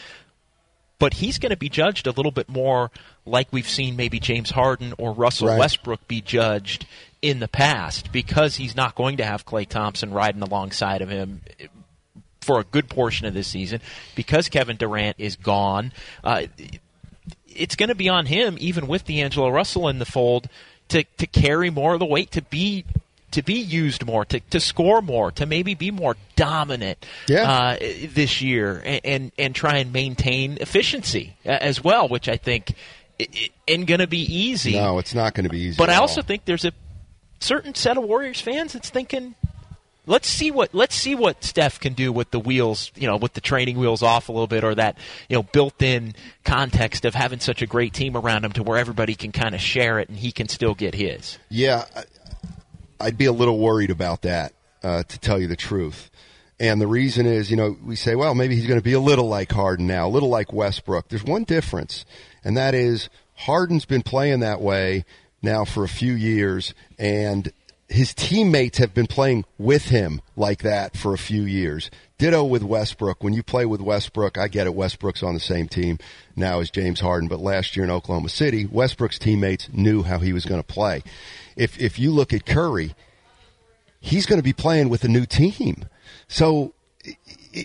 But 1.04 1.12
he's 1.12 1.36
going 1.38 1.50
to 1.50 1.56
be 1.56 1.68
judged 1.68 2.06
a 2.06 2.12
little 2.12 2.32
bit 2.32 2.48
more 2.48 2.90
like 3.26 3.48
we've 3.50 3.68
seen 3.68 3.94
maybe 3.94 4.18
James 4.18 4.50
Harden 4.50 4.94
or 4.96 5.12
Russell 5.12 5.48
Right. 5.48 5.58
Westbrook 5.58 6.08
be 6.08 6.22
judged 6.22 6.86
in 7.20 7.40
the 7.40 7.46
past 7.46 8.10
because 8.10 8.56
he's 8.56 8.74
not 8.74 8.94
going 8.94 9.18
to 9.18 9.24
have 9.26 9.44
Klay 9.44 9.68
Thompson 9.68 10.14
riding 10.14 10.40
alongside 10.40 11.02
of 11.02 11.10
him 11.10 11.42
for 12.40 12.58
a 12.58 12.64
good 12.64 12.88
portion 12.88 13.26
of 13.26 13.34
this 13.34 13.48
season 13.48 13.82
because 14.14 14.48
Kevin 14.48 14.78
Durant 14.78 15.16
is 15.18 15.36
gone. 15.36 15.92
Uh, 16.22 16.46
it's 17.46 17.76
going 17.76 17.90
to 17.90 17.94
be 17.94 18.08
on 18.08 18.24
him, 18.24 18.56
even 18.58 18.86
with 18.86 19.04
D'Angelo 19.04 19.50
Russell 19.50 19.88
in 19.88 19.98
the 19.98 20.06
fold, 20.06 20.48
to 20.88 21.04
to 21.18 21.26
carry 21.26 21.68
more 21.68 21.92
of 21.92 22.00
the 22.00 22.06
weight, 22.06 22.30
to 22.30 22.40
be 22.40 22.86
to 23.34 23.42
be 23.42 23.54
used 23.54 24.04
more, 24.04 24.24
to, 24.24 24.40
to 24.50 24.58
score 24.58 25.00
more, 25.02 25.30
to 25.32 25.46
maybe 25.46 25.74
be 25.74 25.90
more 25.90 26.16
dominant 26.36 27.04
Yeah. 27.28 27.50
uh, 27.50 27.76
this 28.12 28.42
year, 28.42 28.82
and, 28.84 29.00
and 29.04 29.32
and 29.38 29.54
try 29.54 29.76
and 29.76 29.92
maintain 29.92 30.58
efficiency 30.60 31.36
uh, 31.46 31.50
as 31.50 31.82
well, 31.84 32.08
which 32.08 32.28
I 32.28 32.36
think 32.36 32.74
i- 33.20 33.28
i- 33.34 33.50
ain't 33.68 33.86
going 33.86 34.00
to 34.00 34.06
be 34.06 34.20
easy. 34.22 34.72
No, 34.74 34.98
it's 34.98 35.14
not 35.14 35.34
going 35.34 35.44
to 35.44 35.50
be 35.50 35.60
easy. 35.60 35.76
But 35.78 35.90
I 35.90 35.96
also 35.96 36.20
all. 36.20 36.26
think 36.26 36.44
there's 36.46 36.64
a 36.64 36.72
certain 37.40 37.74
set 37.74 37.96
of 37.98 38.04
Warriors 38.04 38.40
fans 38.40 38.72
that's 38.72 38.90
thinking, 38.90 39.34
let's 40.06 40.28
see 40.28 40.50
what 40.50 40.74
let's 40.74 40.94
see 40.94 41.14
what 41.14 41.42
Steph 41.44 41.80
can 41.80 41.92
do 41.94 42.12
with 42.12 42.30
the 42.30 42.38
wheels, 42.40 42.90
you 42.94 43.06
know, 43.06 43.16
with 43.16 43.32
the 43.34 43.40
training 43.40 43.78
wheels 43.78 44.02
off 44.02 44.28
a 44.28 44.32
little 44.32 44.46
bit, 44.46 44.64
or 44.64 44.74
that 44.74 44.96
you 45.28 45.36
know 45.36 45.42
built-in 45.42 46.14
context 46.44 47.04
of 47.04 47.14
having 47.14 47.40
such 47.40 47.62
a 47.62 47.66
great 47.66 47.92
team 47.92 48.16
around 48.16 48.44
him 48.44 48.52
to 48.52 48.62
where 48.62 48.78
everybody 48.78 49.14
can 49.14 49.32
kind 49.32 49.54
of 49.54 49.60
share 49.60 49.98
it 49.98 50.08
and 50.08 50.18
he 50.18 50.30
can 50.32 50.48
still 50.48 50.74
get 50.74 50.94
his. 50.94 51.38
Yeah, 51.48 51.84
I'd 53.04 53.18
be 53.18 53.26
a 53.26 53.32
little 53.32 53.58
worried 53.58 53.90
about 53.90 54.22
that, 54.22 54.54
uh, 54.82 55.02
to 55.02 55.18
tell 55.18 55.38
you 55.38 55.46
the 55.46 55.56
truth. 55.56 56.10
And 56.58 56.80
the 56.80 56.86
reason 56.86 57.26
is, 57.26 57.50
you 57.50 57.56
know, 57.58 57.76
we 57.84 57.96
say, 57.96 58.14
well, 58.14 58.34
maybe 58.34 58.56
he's 58.56 58.66
going 58.66 58.80
to 58.80 58.84
be 58.84 58.94
a 58.94 59.00
little 59.00 59.28
like 59.28 59.52
Harden 59.52 59.86
now, 59.86 60.06
a 60.06 60.08
little 60.08 60.30
like 60.30 60.54
Westbrook. 60.54 61.08
There's 61.08 61.22
one 61.22 61.44
difference, 61.44 62.06
and 62.42 62.56
that 62.56 62.74
is 62.74 63.10
Harden's 63.34 63.84
been 63.84 64.00
playing 64.00 64.40
that 64.40 64.62
way 64.62 65.04
now 65.42 65.66
for 65.66 65.84
a 65.84 65.88
few 65.88 66.14
years, 66.14 66.72
and 66.98 67.52
his 67.88 68.14
teammates 68.14 68.78
have 68.78 68.94
been 68.94 69.06
playing 69.06 69.44
with 69.58 69.90
him 69.90 70.22
like 70.34 70.62
that 70.62 70.96
for 70.96 71.12
a 71.12 71.18
few 71.18 71.42
years. 71.42 71.90
Ditto 72.16 72.42
with 72.44 72.62
Westbrook. 72.62 73.22
When 73.22 73.34
you 73.34 73.42
play 73.42 73.66
with 73.66 73.82
Westbrook, 73.82 74.38
I 74.38 74.48
get 74.48 74.66
it. 74.66 74.74
Westbrook's 74.74 75.22
on 75.22 75.34
the 75.34 75.40
same 75.40 75.68
team 75.68 75.98
now 76.34 76.60
as 76.60 76.70
James 76.70 77.00
Harden, 77.00 77.28
but 77.28 77.40
last 77.40 77.76
year 77.76 77.84
in 77.84 77.90
Oklahoma 77.90 78.30
City, 78.30 78.64
Westbrook's 78.64 79.18
teammates 79.18 79.68
knew 79.74 80.02
how 80.02 80.20
he 80.20 80.32
was 80.32 80.46
going 80.46 80.62
to 80.62 80.66
play. 80.66 81.02
If 81.56 81.80
if 81.80 81.98
you 81.98 82.10
look 82.10 82.32
at 82.32 82.46
Curry, 82.46 82.94
he's 84.00 84.26
going 84.26 84.38
to 84.38 84.44
be 84.44 84.52
playing 84.52 84.88
with 84.88 85.04
a 85.04 85.08
new 85.08 85.26
team. 85.26 85.86
So 86.28 86.74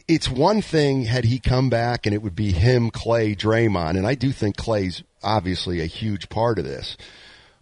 it's 0.07 0.29
one 0.29 0.61
thing 0.61 1.03
had 1.03 1.25
he 1.25 1.39
come 1.39 1.69
back 1.69 2.05
and 2.05 2.13
it 2.13 2.21
would 2.21 2.35
be 2.35 2.51
him, 2.51 2.91
Klay, 2.91 3.35
Draymond, 3.35 3.97
and 3.97 4.05
I 4.05 4.15
do 4.15 4.31
think 4.31 4.57
Klay's 4.57 5.03
obviously 5.23 5.81
a 5.81 5.85
huge 5.85 6.29
part 6.29 6.59
of 6.59 6.65
this. 6.65 6.97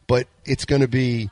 But 0.08 0.28
it's 0.46 0.66
going 0.66 0.82
to 0.82 0.88
be 0.88 1.30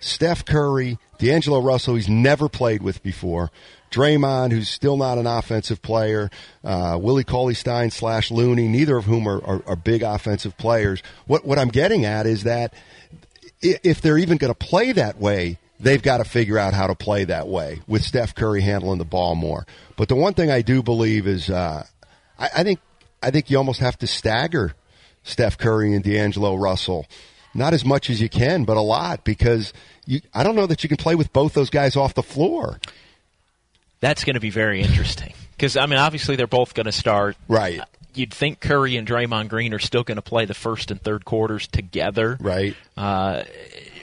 Steph 0.00 0.44
Curry, 0.44 0.98
D'Angelo 1.18 1.60
Russell, 1.60 1.94
he's 1.94 2.08
never 2.08 2.48
played 2.48 2.82
with 2.82 3.02
before. 3.02 3.50
Draymond, 3.90 4.52
who's 4.52 4.68
still 4.68 4.96
not 4.96 5.16
an 5.18 5.26
offensive 5.26 5.80
player, 5.80 6.28
uh, 6.64 6.98
Willie 7.00 7.24
Cauley 7.24 7.54
Stein 7.54 7.90
slash 7.90 8.30
Looney, 8.30 8.68
neither 8.68 8.96
of 8.96 9.04
whom 9.04 9.28
are, 9.28 9.42
are, 9.44 9.62
are 9.66 9.76
big 9.76 10.02
offensive 10.02 10.56
players. 10.58 11.02
What 11.26 11.44
what 11.44 11.58
I'm 11.58 11.68
getting 11.68 12.04
at 12.04 12.26
is 12.26 12.42
that 12.42 12.74
if 13.82 14.00
they're 14.00 14.18
even 14.18 14.36
going 14.38 14.52
to 14.52 14.58
play 14.58 14.92
that 14.92 15.18
way, 15.18 15.58
they've 15.80 16.02
got 16.02 16.18
to 16.18 16.24
figure 16.24 16.58
out 16.58 16.74
how 16.74 16.86
to 16.86 16.94
play 16.94 17.24
that 17.24 17.48
way 17.48 17.80
with 17.86 18.02
Steph 18.02 18.34
Curry 18.34 18.60
handling 18.62 18.98
the 18.98 19.04
ball 19.04 19.34
more. 19.34 19.66
But 19.96 20.08
the 20.08 20.16
one 20.16 20.34
thing 20.34 20.50
I 20.50 20.62
do 20.62 20.82
believe 20.82 21.26
is, 21.26 21.50
uh, 21.50 21.84
I, 22.38 22.48
I 22.56 22.62
think 22.62 22.80
I 23.22 23.30
think 23.30 23.50
you 23.50 23.58
almost 23.58 23.80
have 23.80 23.98
to 23.98 24.06
stagger 24.06 24.74
Steph 25.22 25.58
Curry 25.58 25.94
and 25.94 26.04
D'Angelo 26.04 26.54
Russell. 26.54 27.06
Not 27.54 27.72
as 27.72 27.84
much 27.84 28.10
as 28.10 28.20
you 28.20 28.28
can, 28.28 28.64
but 28.64 28.76
a 28.76 28.82
lot 28.82 29.24
because 29.24 29.72
you, 30.04 30.20
I 30.34 30.42
don't 30.42 30.56
know 30.56 30.66
that 30.66 30.82
you 30.82 30.88
can 30.88 30.98
play 30.98 31.14
with 31.14 31.32
both 31.32 31.54
those 31.54 31.70
guys 31.70 31.96
off 31.96 32.12
the 32.14 32.22
floor. 32.22 32.78
That's 34.00 34.24
going 34.24 34.34
to 34.34 34.40
be 34.40 34.50
very 34.50 34.82
interesting 34.82 35.32
because 35.52 35.76
I 35.76 35.86
mean, 35.86 35.98
obviously 35.98 36.36
they're 36.36 36.46
both 36.46 36.74
going 36.74 36.86
to 36.86 36.92
start. 36.92 37.36
Right. 37.48 37.80
You'd 38.16 38.32
think 38.32 38.60
Curry 38.60 38.96
and 38.96 39.06
Draymond 39.06 39.48
Green 39.48 39.74
are 39.74 39.78
still 39.78 40.02
going 40.02 40.16
to 40.16 40.22
play 40.22 40.44
the 40.44 40.54
first 40.54 40.90
and 40.90 41.00
third 41.00 41.24
quarters 41.24 41.66
together, 41.66 42.36
Right. 42.40 42.74
Uh, 42.96 43.42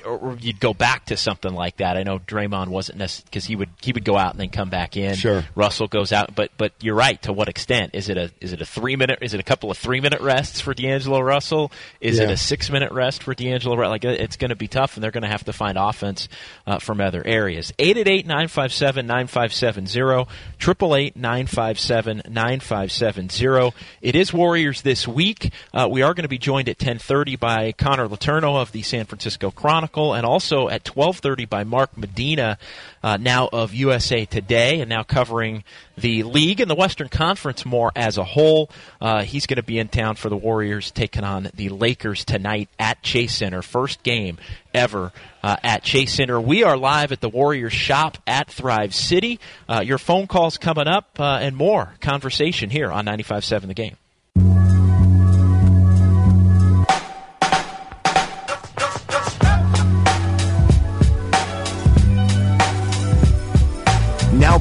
or, 0.06 0.38
you'd 0.40 0.60
go 0.60 0.74
back 0.74 1.06
to 1.06 1.18
something 1.18 1.54
like 1.54 1.78
that. 1.78 1.98
I 1.98 2.04
know 2.04 2.20
Draymond 2.20 2.68
wasn't 2.68 2.98
necessarily 2.98 3.26
because 3.30 3.46
he 3.46 3.56
would 3.56 3.70
he 3.82 3.92
would 3.92 4.06
go 4.06 4.18
out 4.18 4.32
and 4.32 4.40
then 4.40 4.50
come 4.50 4.70
back 4.70 4.98
in. 4.98 5.16
Sure. 5.16 5.44
Russell 5.56 5.88
goes 5.88 6.12
out, 6.12 6.36
but 6.36 6.52
but 6.58 6.74
you're 6.82 6.96
right. 6.96 7.22
To 7.24 7.34
what 7.34 7.50
extent 7.50 7.92
is 7.94 8.10
it 8.10 8.18
a 8.18 8.32
is 8.42 8.54
it 8.54 8.62
a 8.62 8.66
three 8.66 8.96
minute? 8.96 9.20
Is 9.22 9.34
it 9.34 9.40
a 9.40 9.44
couple 9.44 9.72
of 9.72 9.78
three 9.78 10.02
minute 10.02 10.22
rests 10.22 10.62
for 10.62 10.74
D'Angelo 10.74 11.20
Russell? 11.20 11.72
Is 12.02 12.20
it 12.20 12.30
a 12.30 12.38
six 12.38 12.70
minute 12.70 12.92
rest 12.92 13.24
for 13.24 13.34
D'Angelo? 13.34 13.76
Like 13.76 14.04
it's 14.04 14.38
going 14.38 14.50
to 14.50 14.56
be 14.56 14.68
tough, 14.68 14.96
and 14.96 15.04
they're 15.04 15.12
going 15.12 15.24
to 15.24 15.30
have 15.30 15.46
to 15.46 15.54
find 15.54 15.78
offense 15.78 16.28
uh, 16.68 16.80
from 16.80 17.02
other 17.02 17.26
areas. 17.26 17.74
Eight 17.80 17.98
eight 17.98 18.08
eight 18.08 18.28
nine 18.28 18.48
five 18.48 18.74
seven 18.74 19.06
nine 19.06 19.28
five 19.28 19.54
seven 19.54 19.88
zero 19.88 20.28
triple 20.58 20.96
eight 20.96 21.16
nine 21.16 21.48
five 21.48 21.80
seven 21.80 22.22
nine 22.30 22.60
five 22.60 22.92
seven 22.92 23.30
zero. 23.30 23.74
It 24.02 24.16
is 24.16 24.34
Warriors 24.34 24.82
this 24.82 25.08
week. 25.08 25.52
Uh, 25.74 25.88
we 25.90 26.02
are 26.02 26.14
going 26.14 26.24
to 26.24 26.30
be 26.30 26.38
joined 26.38 26.70
at 26.70 26.80
ten 26.80 27.00
thirty 27.00 27.36
by 27.36 27.72
Connor 27.72 28.08
Letourneau 28.08 28.62
of 28.62 28.72
the 28.72 28.82
San 28.82 29.06
Francisco 29.06 29.52
Chronicle, 29.52 29.93
and 29.96 30.26
also 30.26 30.70
at 30.70 30.84
twelve 30.84 31.20
thirty 31.20 31.46
by 31.46 31.64
Mark 31.64 31.98
Medina, 31.98 32.58
uh, 33.04 33.18
now 33.18 33.50
of 33.52 33.74
USA 33.74 34.26
Today, 34.26 34.82
and 34.82 34.90
now 34.90 35.04
covering 35.04 35.64
the 35.98 36.24
league 36.24 36.60
and 36.60 36.70
the 36.70 36.76
Western 36.76 37.10
Conference 37.10 37.66
more 37.66 37.92
as 37.96 38.18
a 38.18 38.24
whole. 38.24 38.70
Uh, 39.00 39.24
he's 39.24 39.46
going 39.46 39.58
to 39.58 39.64
be 39.64 39.78
in 39.78 39.88
town 39.88 40.16
for 40.16 40.30
the 40.30 40.36
Warriors 40.36 40.92
taking 40.92 41.24
on 41.24 41.50
the 41.54 41.70
Lakers 41.70 42.26
tonight 42.26 42.70
at 42.80 43.02
Chase 43.04 43.36
Center. 43.36 43.62
First 43.62 44.04
game 44.04 44.38
ever 44.74 45.12
uh, 45.44 45.58
at 45.64 45.84
Chase 45.84 46.14
Center. 46.14 46.42
We 46.42 46.64
are 46.64 46.78
live 46.78 47.12
at 47.12 47.22
the 47.22 47.30
Warriors 47.30 47.74
shop 47.74 48.18
at 48.26 48.50
Thrive 48.50 48.96
City. 48.96 49.40
Uh, 49.70 49.84
your 49.86 49.98
phone 49.98 50.28
calls 50.28 50.58
coming 50.58 50.88
up 50.88 51.20
uh, 51.20 51.40
and 51.42 51.56
more 51.56 51.94
conversation 52.02 52.70
here 52.70 52.92
on 52.92 53.06
95.7 53.06 53.68
The 53.68 53.74
Game. 53.74 53.98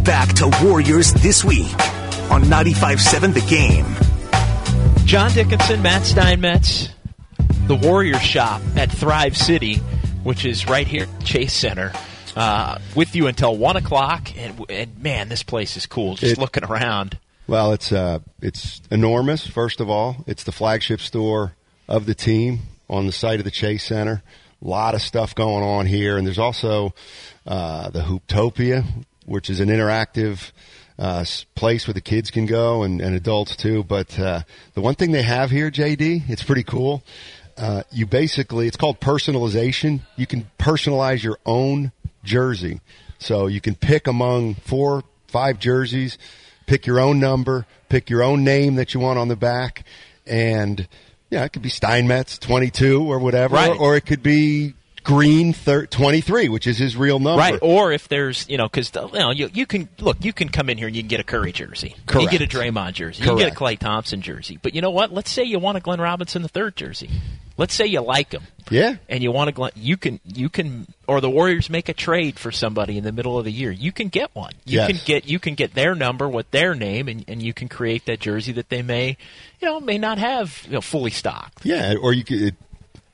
Back 0.04 0.32
to 0.34 0.50
Warriors 0.62 1.12
This 1.14 1.44
Week 1.44 1.72
on 2.30 2.42
95.7 2.44 3.34
The 3.34 3.40
Game. 3.42 3.86
John 5.06 5.30
Dickinson, 5.32 5.82
Matt 5.82 6.04
Steinmetz, 6.04 6.88
the 7.66 7.74
Warrior 7.76 8.18
shop 8.18 8.60
at 8.76 8.90
Thrive 8.90 9.36
City, 9.36 9.76
which 10.24 10.44
is 10.44 10.66
right 10.68 10.86
here 10.86 11.04
at 11.04 11.24
Chase 11.24 11.52
Center. 11.52 11.92
Uh, 12.34 12.78
with 12.96 13.14
you 13.14 13.26
until 13.26 13.54
one 13.56 13.76
o'clock, 13.76 14.34
and, 14.38 14.64
and 14.70 15.02
man, 15.02 15.28
this 15.28 15.42
place 15.42 15.76
is 15.76 15.84
cool. 15.84 16.14
Just 16.14 16.32
It- 16.34 16.38
looking 16.38 16.64
around, 16.64 17.18
Well, 17.46 17.72
it's 17.72 17.92
uh, 17.92 18.20
it's 18.40 18.80
enormous. 18.90 19.46
First 19.46 19.80
of 19.82 19.90
all, 19.90 20.24
it's 20.26 20.42
the 20.44 20.52
flagship 20.52 21.00
store 21.00 21.52
of 21.88 22.06
the 22.06 22.14
team 22.14 22.60
on 22.88 23.04
the 23.06 23.12
site 23.12 23.38
of 23.38 23.44
the 23.44 23.50
Chase 23.50 23.84
Center. 23.84 24.22
A 24.64 24.66
lot 24.68 24.94
of 24.94 25.02
stuff 25.02 25.34
going 25.34 25.62
on 25.62 25.84
here, 25.84 26.16
and 26.16 26.26
there's 26.26 26.38
also 26.38 26.94
uh, 27.46 27.90
the 27.90 28.00
Hooptopia, 28.00 28.84
which 29.26 29.48
is 29.50 29.60
an 29.60 29.68
interactive 29.68 30.52
uh, 30.98 31.24
place 31.54 31.86
where 31.86 31.94
the 31.94 32.00
kids 32.00 32.30
can 32.30 32.46
go 32.46 32.82
and, 32.82 33.00
and 33.00 33.14
adults 33.14 33.56
too. 33.56 33.82
But 33.84 34.18
uh, 34.18 34.42
the 34.74 34.80
one 34.80 34.94
thing 34.94 35.12
they 35.12 35.22
have 35.22 35.50
here, 35.50 35.70
JD, 35.70 36.28
it's 36.28 36.42
pretty 36.42 36.62
cool. 36.64 37.02
Uh, 37.56 37.82
you 37.90 38.06
basically, 38.06 38.66
it's 38.66 38.76
called 38.76 39.00
personalization. 39.00 40.00
You 40.16 40.26
can 40.26 40.50
personalize 40.58 41.22
your 41.22 41.38
own 41.44 41.92
jersey. 42.24 42.80
So 43.18 43.46
you 43.46 43.60
can 43.60 43.74
pick 43.74 44.06
among 44.06 44.54
four, 44.54 45.04
five 45.28 45.58
jerseys, 45.58 46.18
pick 46.66 46.86
your 46.86 46.98
own 47.00 47.20
number, 47.20 47.66
pick 47.88 48.10
your 48.10 48.22
own 48.22 48.42
name 48.44 48.76
that 48.76 48.94
you 48.94 49.00
want 49.00 49.18
on 49.18 49.28
the 49.28 49.36
back, 49.36 49.84
and 50.26 50.88
yeah, 51.30 51.44
it 51.44 51.52
could 51.52 51.62
be 51.62 51.68
Steinmetz 51.68 52.38
22 52.38 53.02
or 53.10 53.18
whatever, 53.18 53.54
Right. 53.54 53.70
or, 53.70 53.76
or 53.92 53.96
it 53.96 54.06
could 54.06 54.22
be 54.22 54.74
green 55.04 55.52
thir- 55.52 55.86
23, 55.86 56.48
which 56.48 56.66
is 56.66 56.78
his 56.78 56.96
real 56.96 57.18
number. 57.18 57.38
Right, 57.38 57.58
or 57.62 57.92
if 57.92 58.08
there's 58.08 58.48
you 58.48 58.56
know 58.56 58.68
because 58.68 58.90
you 58.94 59.18
know 59.18 59.30
you, 59.30 59.50
you 59.52 59.66
can 59.66 59.88
look 59.98 60.24
you 60.24 60.32
can 60.32 60.48
come 60.48 60.68
in 60.70 60.78
here 60.78 60.86
and 60.86 60.96
you 60.96 61.02
can 61.02 61.08
get 61.08 61.20
a 61.20 61.24
Curry 61.24 61.52
jersey, 61.52 61.94
Correct. 62.06 62.32
you 62.32 62.38
get 62.38 62.54
a 62.54 62.56
Draymond 62.58 62.94
jersey, 62.94 63.22
you 63.22 63.28
can 63.28 63.38
get 63.38 63.52
a 63.52 63.54
Klay 63.56 63.78
Thompson 63.78 64.20
jersey. 64.22 64.58
But 64.62 64.74
you 64.74 64.80
know 64.80 64.90
what? 64.90 65.12
Let's 65.12 65.30
say 65.30 65.44
you 65.44 65.58
want 65.58 65.76
a 65.78 65.80
Glenn 65.80 66.00
Robinson 66.00 66.42
the 66.42 66.48
third 66.48 66.76
jersey. 66.76 67.10
Let's 67.58 67.74
say 67.74 67.84
you 67.86 68.00
like 68.00 68.32
him, 68.32 68.42
Yeah. 68.70 68.96
and 69.10 69.22
you 69.22 69.30
want 69.30 69.48
to 69.48 69.52
Glenn, 69.52 69.72
you 69.76 69.96
can 69.98 70.20
you 70.24 70.48
can 70.48 70.86
or 71.06 71.20
the 71.20 71.28
Warriors 71.30 71.68
make 71.68 71.88
a 71.90 71.92
trade 71.92 72.38
for 72.38 72.50
somebody 72.50 72.96
in 72.96 73.04
the 73.04 73.12
middle 73.12 73.38
of 73.38 73.44
the 73.44 73.52
year. 73.52 73.70
You 73.70 73.92
can 73.92 74.08
get 74.08 74.34
one. 74.34 74.52
You 74.64 74.78
Yes. 74.78 74.90
can 74.90 75.00
get 75.04 75.26
you 75.26 75.38
can 75.38 75.54
get 75.54 75.74
their 75.74 75.94
number 75.94 76.28
with 76.28 76.50
their 76.50 76.74
name, 76.74 77.08
and, 77.08 77.24
and 77.28 77.42
you 77.42 77.52
can 77.52 77.68
create 77.68 78.06
that 78.06 78.20
jersey 78.20 78.52
that 78.52 78.70
they 78.70 78.80
may 78.82 79.16
you 79.60 79.68
know 79.68 79.80
may 79.80 79.98
not 79.98 80.16
have 80.18 80.62
you 80.66 80.72
know, 80.72 80.80
fully 80.80 81.10
stocked. 81.10 81.64
Yeah, 81.64 81.94
or 82.00 82.14
you 82.14 82.24
could 82.24 82.56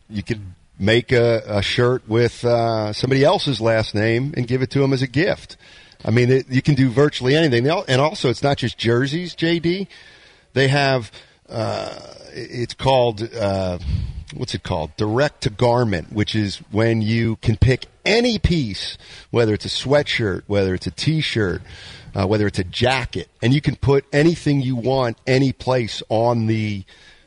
you 0.09 0.23
could 0.23 0.41
make 0.79 1.13
a, 1.13 1.43
a 1.47 1.63
shirt 1.63 2.09
with 2.09 2.45
uh, 2.45 2.93
somebody 2.93 3.25
else's 3.25 3.61
last 3.61 3.95
name 3.95 4.35
and 4.37 4.47
give 4.47 4.63
it 4.63 4.71
to 4.71 4.79
them 4.81 4.93
as 4.93 5.03
a 5.03 5.07
gift. 5.07 5.57
I 6.05 6.11
mean, 6.11 6.31
it, 6.31 6.49
you 6.49 6.63
can 6.63 6.75
do 6.75 6.89
virtually 6.89 7.35
anything. 7.35 7.69
And 7.69 8.01
also, 8.01 8.31
it's 8.31 8.43
not 8.43 8.59
just 8.59 8.79
jerseys, 8.79 9.35
JD. 9.35 9.89
They 10.53 10.69
have 10.69 11.11
uh, 11.49 11.99
it's 12.33 12.75
called 12.75 13.23
uh, 13.35 13.79
what's 14.35 14.55
it 14.55 14.63
called? 14.63 14.97
Direct 14.97 15.43
to 15.43 15.51
garment, 15.51 16.13
which 16.13 16.35
is 16.35 16.59
when 16.71 17.03
you 17.03 17.37
can 17.37 17.57
pick 17.57 17.87
any 18.05 18.39
piece, 18.39 18.99
whether 19.31 19.55
it's 19.55 19.65
a 19.65 19.69
sweatshirt, 19.69 20.43
whether 20.47 20.75
it's 20.75 20.87
a 20.87 20.91
T-shirt, 20.91 21.63
uh, 22.15 22.27
whether 22.27 22.47
it's 22.47 22.59
a 22.59 22.65
jacket, 22.65 23.29
and 23.43 23.53
you 23.53 23.61
can 23.61 23.77
put 23.77 24.05
anything 24.13 24.61
you 24.61 24.77
want 24.77 25.19
any 25.27 25.53
place 25.53 26.03
on 26.09 26.47
the 26.47 26.85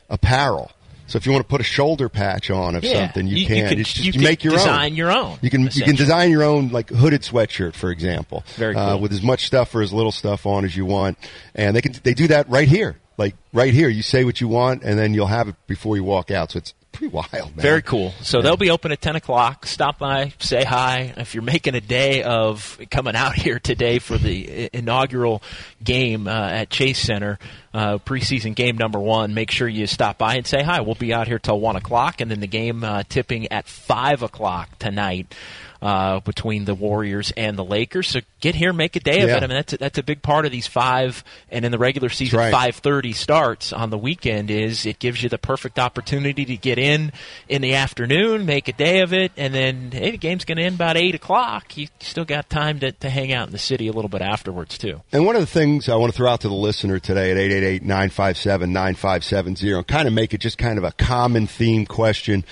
apparel. 0.08 0.70
So 1.12 1.18
if 1.18 1.26
you 1.26 1.32
want 1.32 1.44
to 1.44 1.48
put 1.48 1.60
a 1.60 1.64
shoulder 1.64 2.08
patch 2.08 2.50
on 2.50 2.74
of 2.74 2.82
Yeah, 2.82 3.04
something, 3.04 3.26
you, 3.26 3.34
you- 3.36 3.40
you 3.42 3.46
can. 3.46 3.78
it's 3.78 3.92
just 3.92 3.98
you 3.98 4.04
you, 4.06 4.12
could 4.12 4.22
make 4.22 4.42
your 4.44 4.54
design 4.54 4.92
own. 4.92 4.96
your 4.96 5.12
own, 5.12 5.38
You 5.42 5.50
can 5.50 5.64
you 5.70 5.82
can 5.84 5.94
design 5.94 6.30
your 6.30 6.42
own 6.42 6.68
like 6.70 6.88
hooded 6.88 7.20
sweatshirt, 7.20 7.74
for 7.74 7.90
example. 7.90 8.44
Very 8.56 8.74
uh, 8.74 8.96
with 8.96 9.12
as 9.12 9.22
much 9.22 9.44
stuff 9.44 9.74
or 9.74 9.82
as 9.82 9.92
little 9.92 10.10
stuff 10.10 10.46
on 10.46 10.64
as 10.64 10.74
you 10.74 10.86
want, 10.86 11.18
and 11.54 11.76
they 11.76 11.82
can 11.82 11.92
they 12.02 12.14
do 12.14 12.28
that 12.28 12.48
right 12.48 12.66
here, 12.66 12.96
like 13.18 13.34
right 13.52 13.74
here. 13.74 13.90
You 13.90 14.00
say 14.00 14.24
what 14.24 14.40
you 14.40 14.48
want, 14.48 14.84
and 14.84 14.98
then 14.98 15.12
you'll 15.12 15.26
have 15.26 15.48
it 15.48 15.54
before 15.66 15.96
you 15.96 16.02
walk 16.04 16.30
out. 16.30 16.52
So 16.52 16.56
it's 16.56 16.72
pretty 17.02 17.14
wild, 17.32 17.56
man. 17.56 17.62
Very 17.62 17.82
cool. 17.82 18.12
So 18.22 18.42
they'll 18.42 18.56
be 18.56 18.70
open 18.70 18.92
at 18.92 19.00
10 19.00 19.16
o'clock. 19.16 19.66
Stop 19.66 19.98
by, 19.98 20.32
say 20.38 20.62
hi. 20.62 21.12
If 21.16 21.34
you're 21.34 21.42
making 21.42 21.74
a 21.74 21.80
day 21.80 22.22
of 22.22 22.78
coming 22.90 23.16
out 23.16 23.34
here 23.36 23.58
today 23.58 23.98
for 23.98 24.16
the 24.18 24.70
inaugural 24.72 25.42
game 25.82 26.28
uh, 26.28 26.30
at 26.30 26.70
Chase 26.70 26.98
Center, 26.98 27.38
uh, 27.74 27.98
preseason 27.98 28.54
game 28.54 28.76
number 28.76 29.00
one, 29.00 29.34
make 29.34 29.50
sure 29.50 29.66
you 29.66 29.86
stop 29.86 30.18
by 30.18 30.36
and 30.36 30.46
say 30.46 30.62
hi. 30.62 30.80
We'll 30.80 30.94
be 30.94 31.12
out 31.12 31.26
here 31.26 31.38
till 31.38 31.58
1 31.58 31.76
o'clock, 31.76 32.20
and 32.20 32.30
then 32.30 32.40
the 32.40 32.46
game 32.46 32.84
uh, 32.84 33.02
tipping 33.08 33.50
at 33.50 33.66
5 33.66 34.22
o'clock 34.22 34.78
tonight. 34.78 35.34
Uh, 35.82 36.20
between 36.20 36.64
the 36.64 36.76
Warriors 36.76 37.32
and 37.36 37.58
the 37.58 37.64
Lakers, 37.64 38.06
so 38.06 38.20
get 38.40 38.54
here, 38.54 38.72
make 38.72 38.94
a 38.94 39.00
day 39.00 39.22
of 39.22 39.30
it. 39.30 39.42
I 39.42 39.48
mean, 39.48 39.56
that's 39.56 39.72
a, 39.72 39.78
that's 39.78 39.98
a 39.98 40.02
big 40.04 40.22
part 40.22 40.46
of 40.46 40.52
these 40.52 40.68
five, 40.68 41.24
and 41.50 41.64
in 41.64 41.72
the 41.72 41.78
regular 41.78 42.08
season, 42.08 42.38
right. 42.38 42.54
5:30 42.54 43.12
starts 43.12 43.72
on 43.72 43.90
the 43.90 43.98
weekend 43.98 44.48
is 44.48 44.86
it 44.86 45.00
gives 45.00 45.24
you 45.24 45.28
the 45.28 45.38
perfect 45.38 45.80
opportunity 45.80 46.44
to 46.44 46.56
get 46.56 46.78
in 46.78 47.10
in 47.48 47.62
the 47.62 47.74
afternoon, 47.74 48.46
make 48.46 48.68
a 48.68 48.72
day 48.72 49.00
of 49.00 49.12
it, 49.12 49.32
and 49.36 49.52
then 49.52 49.90
hey, 49.90 50.12
the 50.12 50.18
game's 50.18 50.44
going 50.44 50.58
to 50.58 50.62
end 50.62 50.76
about 50.76 50.96
eight 50.96 51.16
o'clock. 51.16 51.76
You 51.76 51.88
still 51.98 52.24
got 52.24 52.48
time 52.48 52.78
to, 52.78 52.92
to 52.92 53.10
hang 53.10 53.32
out 53.32 53.48
in 53.48 53.52
the 53.52 53.58
city 53.58 53.88
a 53.88 53.92
little 53.92 54.08
bit 54.08 54.22
afterwards 54.22 54.78
too. 54.78 55.02
And 55.10 55.26
one 55.26 55.34
of 55.34 55.42
the 55.42 55.46
things 55.46 55.88
I 55.88 55.96
want 55.96 56.12
to 56.12 56.16
throw 56.16 56.30
out 56.30 56.42
to 56.42 56.48
the 56.48 56.54
listener 56.54 57.00
today 57.00 57.32
at 57.32 57.36
888-957-9570 57.82 59.76
and 59.76 59.86
kind 59.86 60.06
of 60.06 60.14
make 60.14 60.32
it 60.32 60.38
just 60.38 60.58
kind 60.58 60.78
of 60.78 60.84
a 60.84 60.92
common 60.92 61.46
theme 61.46 61.86
question 61.86 62.44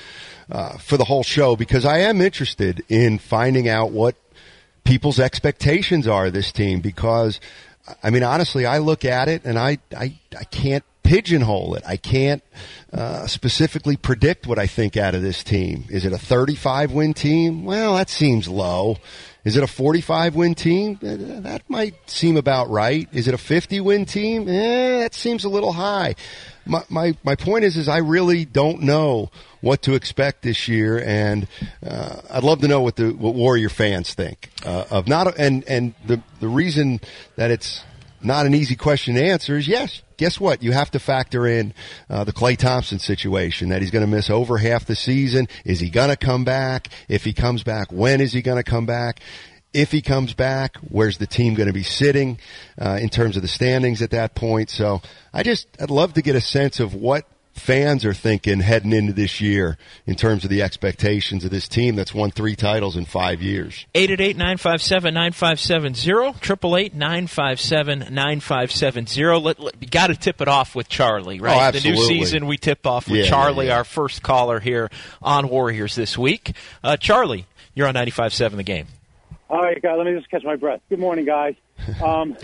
uh, 0.50 0.78
for 0.78 0.96
the 0.96 1.04
whole 1.04 1.22
show 1.22 1.56
because 1.56 1.84
I 1.84 1.98
am 1.98 2.20
interested 2.20 2.84
in 2.88 3.18
finding 3.18 3.68
out 3.68 3.90
what 3.92 4.16
people's 4.84 5.20
expectations 5.20 6.08
are 6.08 6.26
of 6.26 6.32
this 6.32 6.52
team 6.52 6.80
because 6.80 7.40
I 8.02 8.10
mean 8.10 8.22
honestly 8.22 8.66
I 8.66 8.78
look 8.78 9.04
at 9.04 9.28
it 9.28 9.44
and 9.44 9.58
I 9.58 9.78
I, 9.96 10.18
I 10.38 10.44
can't 10.44 10.84
pigeonhole 11.02 11.74
it. 11.74 11.82
I 11.86 11.96
can't 11.96 12.42
uh, 12.92 13.26
specifically 13.26 13.96
predict 13.96 14.46
what 14.46 14.58
I 14.58 14.66
think 14.68 14.96
out 14.96 15.14
of 15.14 15.22
this 15.22 15.42
team. 15.42 15.84
Is 15.88 16.04
it 16.04 16.12
a 16.12 16.18
35 16.18 16.92
win 16.92 17.14
team? 17.14 17.64
Well, 17.64 17.96
that 17.96 18.08
seems 18.08 18.46
low. 18.48 18.96
Is 19.44 19.56
it 19.56 19.64
a 19.64 19.66
45 19.66 20.36
win 20.36 20.54
team? 20.54 20.98
That 21.00 21.62
might 21.68 21.94
seem 22.08 22.36
about 22.36 22.70
right. 22.70 23.08
Is 23.12 23.26
it 23.26 23.34
a 23.34 23.38
50 23.38 23.80
win 23.80 24.04
team? 24.04 24.48
Eh, 24.48 25.00
that 25.00 25.14
seems 25.14 25.44
a 25.44 25.48
little 25.48 25.72
high. 25.72 26.14
My, 26.66 26.82
my, 26.88 27.16
my 27.22 27.34
point 27.34 27.64
is, 27.64 27.76
is 27.76 27.88
I 27.88 27.98
really 27.98 28.44
don't 28.44 28.82
know 28.82 29.30
what 29.60 29.82
to 29.82 29.94
expect 29.94 30.42
this 30.42 30.68
year, 30.68 31.02
and 31.04 31.46
uh, 31.84 32.20
I'd 32.30 32.44
love 32.44 32.60
to 32.60 32.68
know 32.68 32.80
what 32.80 32.96
the 32.96 33.10
what 33.10 33.34
Warrior 33.34 33.68
fans 33.68 34.14
think 34.14 34.50
uh, 34.64 34.84
of 34.90 35.08
not 35.08 35.38
and 35.38 35.64
and 35.64 35.94
the 36.06 36.22
the 36.40 36.48
reason 36.48 37.00
that 37.36 37.50
it's 37.50 37.82
not 38.22 38.46
an 38.46 38.54
easy 38.54 38.76
question 38.76 39.14
to 39.14 39.22
answer 39.22 39.56
is 39.56 39.66
yes. 39.66 40.02
Guess 40.16 40.38
what? 40.38 40.62
You 40.62 40.72
have 40.72 40.90
to 40.90 40.98
factor 40.98 41.46
in 41.46 41.72
uh, 42.10 42.24
the 42.24 42.32
Klay 42.32 42.56
Thompson 42.56 42.98
situation 42.98 43.70
that 43.70 43.80
he's 43.80 43.90
going 43.90 44.04
to 44.04 44.10
miss 44.10 44.28
over 44.28 44.58
half 44.58 44.84
the 44.84 44.94
season. 44.94 45.48
Is 45.64 45.80
he 45.80 45.88
going 45.88 46.10
to 46.10 46.16
come 46.16 46.44
back? 46.44 46.88
If 47.08 47.24
he 47.24 47.32
comes 47.32 47.62
back, 47.62 47.90
when 47.90 48.20
is 48.20 48.34
he 48.34 48.42
going 48.42 48.62
to 48.62 48.70
come 48.70 48.84
back? 48.84 49.20
If 49.72 49.92
he 49.92 50.02
comes 50.02 50.34
back, 50.34 50.76
where's 50.78 51.18
the 51.18 51.26
team 51.26 51.54
going 51.54 51.68
to 51.68 51.72
be 51.72 51.82
sitting 51.84 52.38
uh, 52.80 52.98
in 53.00 53.08
terms 53.08 53.36
of 53.36 53.42
the 53.42 53.48
standings 53.48 54.02
at 54.02 54.10
that 54.10 54.34
point? 54.34 54.70
So 54.70 55.00
I 55.32 55.42
just 55.42 55.68
I'd 55.80 55.90
love 55.90 56.14
to 56.14 56.22
get 56.22 56.34
a 56.34 56.40
sense 56.40 56.80
of 56.80 56.94
what 56.94 57.24
fans 57.52 58.04
are 58.04 58.14
thinking 58.14 58.60
heading 58.60 58.92
into 58.92 59.12
this 59.12 59.40
year 59.40 59.76
in 60.06 60.14
terms 60.14 60.44
of 60.44 60.50
the 60.50 60.62
expectations 60.62 61.44
of 61.44 61.50
this 61.50 61.68
team 61.68 61.94
that's 61.96 62.14
won 62.14 62.30
three 62.30 62.56
titles 62.56 62.96
in 62.96 63.04
five 63.04 63.42
years. 63.42 63.86
888-957-9570, 63.94 66.90
888-957-9570. 68.10 69.42
Let, 69.42 69.60
let, 69.60 69.90
got 69.90 70.08
to 70.08 70.16
tip 70.16 70.40
it 70.40 70.48
off 70.48 70.74
with 70.74 70.88
Charlie, 70.88 71.40
right? 71.40 71.72
the 71.72 71.80
new 71.80 71.94
Oh, 71.98 72.02
season, 72.06 72.46
we 72.46 72.56
tip 72.56 72.86
off 72.86 73.08
with 73.08 73.18
Yeah, 73.18 73.24
yeah, 73.24 73.30
Charlie, 73.30 73.66
yeah. 73.66 73.76
our 73.76 73.84
first 73.84 74.22
caller 74.22 74.60
here 74.60 74.90
on 75.22 75.48
Warriors 75.48 75.94
this 75.94 76.16
week. 76.16 76.54
Uh, 76.82 76.96
Charlie, 76.96 77.46
you're 77.74 77.86
on 77.88 77.94
95.7 77.94 78.56
The 78.56 78.62
Game. 78.62 78.86
All 79.50 79.60
right, 79.60 79.82
guys. 79.82 79.96
Let 79.98 80.06
me 80.06 80.14
just 80.14 80.30
catch 80.30 80.44
my 80.44 80.54
breath. 80.54 80.80
Good 80.88 81.00
morning, 81.00 81.24
guys. 81.24 81.54
Um, 82.04 82.36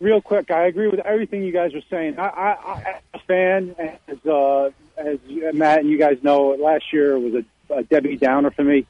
real 0.00 0.22
quick, 0.22 0.50
I 0.50 0.66
agree 0.66 0.88
with 0.88 1.00
everything 1.00 1.42
you 1.44 1.52
guys 1.52 1.74
were 1.74 1.82
saying. 1.90 2.18
I, 2.18 2.26
I, 2.28 2.50
I 2.50 2.80
as 2.90 3.02
a 3.14 3.18
fan, 3.26 3.76
as 4.08 4.26
uh, 4.26 4.70
as 4.96 5.18
Matt 5.52 5.80
and 5.80 5.88
you 5.88 5.98
guys 5.98 6.18
know, 6.22 6.56
last 6.58 6.92
year 6.92 7.18
was 7.18 7.34
a, 7.34 7.74
a 7.74 7.82
Debbie 7.82 8.16
Downer 8.16 8.50
for 8.52 8.64
me. 8.64 8.86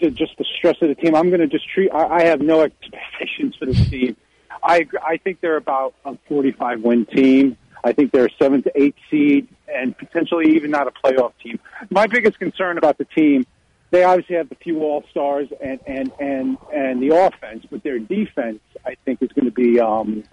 Just 0.00 0.36
the 0.38 0.44
stress 0.58 0.76
of 0.82 0.88
the 0.88 0.94
team. 0.94 1.14
I'm 1.14 1.28
going 1.28 1.40
to 1.40 1.46
just 1.46 1.68
treat. 1.68 1.90
I, 1.92 2.06
I 2.06 2.22
have 2.24 2.40
no 2.40 2.62
expectations 2.62 3.54
for 3.56 3.66
this 3.66 3.88
team. 3.88 4.16
I 4.62 4.86
I 5.06 5.18
think 5.18 5.40
they're 5.40 5.56
about 5.56 5.94
a 6.04 6.18
45 6.28 6.82
win 6.82 7.06
team. 7.06 7.56
I 7.84 7.92
think 7.92 8.12
they're 8.12 8.26
a 8.26 8.36
seven 8.38 8.62
to 8.64 8.72
eight 8.74 8.96
seed 9.10 9.46
and 9.72 9.96
potentially 9.96 10.56
even 10.56 10.70
not 10.70 10.88
a 10.88 10.90
playoff 10.90 11.32
team. 11.42 11.60
My 11.90 12.06
biggest 12.06 12.38
concern 12.38 12.76
about 12.76 12.98
the 12.98 13.04
team 13.04 13.46
they 13.90 14.04
obviously 14.04 14.36
have 14.36 14.50
a 14.50 14.56
few 14.56 14.82
all 14.82 15.04
stars 15.10 15.48
and 15.60 15.80
and 15.86 16.12
and 16.18 16.58
and 16.72 17.02
the 17.02 17.16
offense, 17.16 17.64
but 17.70 17.82
their 17.82 17.98
defense, 17.98 18.60
I 18.84 18.96
think, 19.04 19.22
is 19.22 19.30
going 19.32 19.46
to 19.46 19.52
be 19.52 19.80
um, 19.80 20.24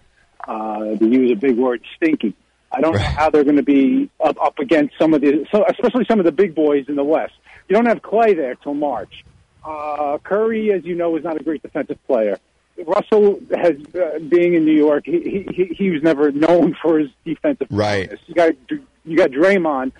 uh, 0.48 0.96
to 0.96 1.08
use 1.08 1.32
a 1.32 1.36
big 1.36 1.58
word, 1.58 1.82
stinky. 1.96 2.36
I 2.72 2.82
don't 2.82 2.94
know 2.94 3.00
how 3.00 3.30
they're 3.30 3.44
going 3.44 3.58
to 3.58 3.64
be 3.64 4.10
up, 4.24 4.36
up 4.42 4.58
against 4.58 4.98
some 4.98 5.14
of 5.14 5.22
the, 5.22 5.46
so 5.52 5.64
especially 5.70 6.06
some 6.10 6.20
of 6.20 6.26
the 6.26 6.32
big 6.32 6.56
boys 6.56 6.86
in 6.88 6.96
the 6.96 7.04
West. 7.04 7.34
You 7.70 7.76
don't 7.76 7.86
have 7.86 8.02
Clay 8.02 8.34
there 8.34 8.56
till 8.56 8.74
March. 8.74 9.24
Uh, 9.64 10.18
Curry, 10.24 10.74
as 10.74 10.84
you 10.84 10.96
know, 10.96 11.16
is 11.16 11.24
not 11.24 11.40
a 11.40 11.44
great 11.44 11.62
defensive 11.62 12.04
player. 12.08 12.40
Russell 12.86 13.40
has, 13.56 13.76
uh, 13.94 14.18
being 14.28 14.56
in 14.56 14.66
New 14.66 14.76
York, 14.76 15.04
he, 15.06 15.46
he 15.52 15.66
he 15.76 15.90
was 15.92 16.02
never 16.02 16.32
known 16.32 16.76
for 16.82 16.98
his 16.98 17.10
defensive. 17.24 17.68
Right. 17.70 18.10
prowess. 18.10 18.22
You 18.26 18.34
got 18.34 18.54
you 19.06 19.18
got 19.18 19.30
Draymond, 19.30 19.92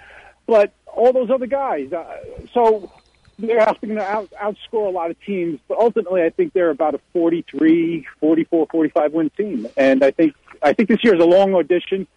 but 0.48 0.74
all 0.88 1.14
those 1.14 1.30
other 1.30 1.46
guys. 1.46 1.94
Uh, 1.94 2.18
so 2.54 2.92
they're 3.40 3.58
going 3.66 3.96
to 3.96 4.02
out, 4.02 4.32
outscore 4.32 4.88
a 4.88 4.92
lot 4.92 5.10
of 5.12 5.20
teams, 5.22 5.60
but 5.68 5.78
ultimately 5.80 6.22
I 6.24 6.30
think 6.30 6.54
they're 6.54 6.70
about 6.70 6.96
a 6.96 7.00
43, 7.14 8.06
44, 8.20 8.68
45 8.72 9.14
win 9.14 9.30
team. 9.32 9.68
And 9.78 10.04
I 10.04 10.12
think 10.12 10.36
I 10.62 10.74
think 10.74 10.90
this 10.90 11.04
year 11.04 11.16
is 11.16 11.22
a 11.22 11.26
long 11.26 11.54
audition. 11.56 12.08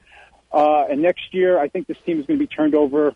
Uh, 0.53 0.85
and 0.89 1.03
next 1.03 1.35
year, 1.35 1.59
I 1.59 1.69
think 1.69 1.87
this 1.87 1.99
team 2.07 2.21
is 2.21 2.27
going 2.27 2.39
to 2.39 2.43
be 2.47 2.47
turned 2.47 2.75
over 2.75 3.15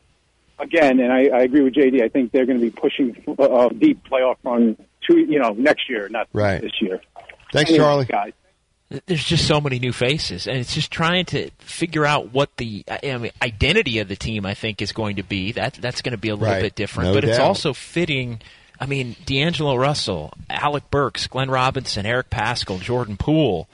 again. 0.59 1.01
And 1.01 1.13
I, 1.13 1.27
I 1.29 1.41
agree 1.43 1.63
with 1.63 1.75
JD. 1.75 2.03
I 2.03 2.09
think 2.09 2.33
they're 2.33 2.47
going 2.47 2.59
to 2.59 2.65
be 2.65 2.71
pushing 2.71 3.17
uh, 3.39 3.69
a 3.69 3.75
deep 3.75 4.03
playoff 4.11 4.37
run 4.43 4.77
to 5.09 5.17
you 5.19 5.39
know 5.39 5.51
next 5.53 5.89
year, 5.89 6.09
not 6.09 6.29
Right. 6.33 6.61
this 6.61 6.81
year. 6.81 7.01
Thanks, 7.53 7.71
Anyway, 7.71 7.85
Charlie. 7.85 8.05
guys. 8.07 8.33
There's 9.07 9.25
just 9.25 9.47
so 9.47 9.61
many 9.61 9.79
new 9.79 9.93
faces, 9.93 10.49
and 10.49 10.57
it's 10.57 10.75
just 10.75 10.91
trying 10.91 11.25
to 11.27 11.51
figure 11.59 12.05
out 12.05 12.33
what 12.33 12.57
the 12.57 12.85
I 12.89 13.17
mean, 13.19 13.31
identity 13.41 14.01
of 14.01 14.09
the 14.09 14.17
team. 14.17 14.45
I 14.45 14.55
think 14.55 14.83
is 14.83 14.91
going 14.91 15.17
to 15.17 15.23
be 15.23 15.53
that 15.53 15.75
that's 15.75 16.03
going 16.03 16.13
to 16.13 16.19
be 16.19 16.29
a 16.29 16.35
little 16.35 16.53
Right. 16.55 16.63
bit 16.63 16.75
different, 16.75 17.11
No 17.11 17.15
but 17.15 17.23
it's 17.25 17.39
also 17.39 17.73
fitting. 17.73 18.41
I 18.81 18.87
mean, 18.87 19.15
D'Angelo 19.27 19.77
Russell, 19.77 20.33
Alec 20.49 20.91
Burks, 20.91 21.27
Glenn 21.29 21.51
Robinson, 21.51 22.05
Eric 22.07 22.31
Paschall, 22.31 22.81
Jordan 22.81 23.17
Poole. 23.17 23.69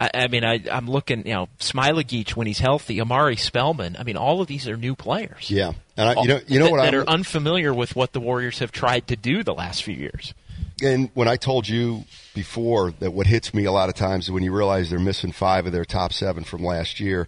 I, 0.00 0.10
I 0.12 0.26
mean, 0.28 0.44
I, 0.44 0.60
I'm 0.70 0.88
looking, 0.90 1.26
you 1.26 1.32
know, 1.32 1.48
Smailagic 1.60 2.30
when 2.36 2.46
he's 2.46 2.58
healthy, 2.58 3.00
Omari 3.00 3.36
Spellman. 3.36 3.96
I 3.98 4.02
mean, 4.02 4.16
all 4.16 4.40
of 4.40 4.48
these 4.48 4.68
are 4.68 4.76
new 4.76 4.94
players. 4.94 5.50
Yeah, 5.50 5.72
and 5.96 6.08
I, 6.10 6.20
you 6.22 6.28
know, 6.28 6.40
you 6.46 6.58
know 6.58 6.64
that, 6.66 6.70
what 6.72 6.82
that 6.82 6.94
I'm, 6.94 7.00
are 7.00 7.08
unfamiliar 7.08 7.72
with 7.72 7.96
what 7.96 8.12
the 8.12 8.20
Warriors 8.20 8.58
have 8.58 8.70
tried 8.72 9.06
to 9.08 9.16
do 9.16 9.42
the 9.42 9.54
last 9.54 9.82
few 9.82 9.94
years. 9.94 10.34
And 10.82 11.10
when 11.14 11.28
I 11.28 11.36
told 11.36 11.68
you 11.68 12.04
before 12.34 12.92
that 13.00 13.12
what 13.12 13.26
hits 13.26 13.52
me 13.52 13.64
a 13.64 13.72
lot 13.72 13.88
of 13.88 13.94
times 13.94 14.26
is 14.26 14.30
when 14.30 14.44
you 14.44 14.54
realize 14.54 14.90
they're 14.90 14.98
missing 14.98 15.32
five 15.32 15.66
of 15.66 15.72
their 15.72 15.84
top 15.84 16.12
seven 16.12 16.44
from 16.44 16.62
last 16.62 17.00
year. 17.00 17.26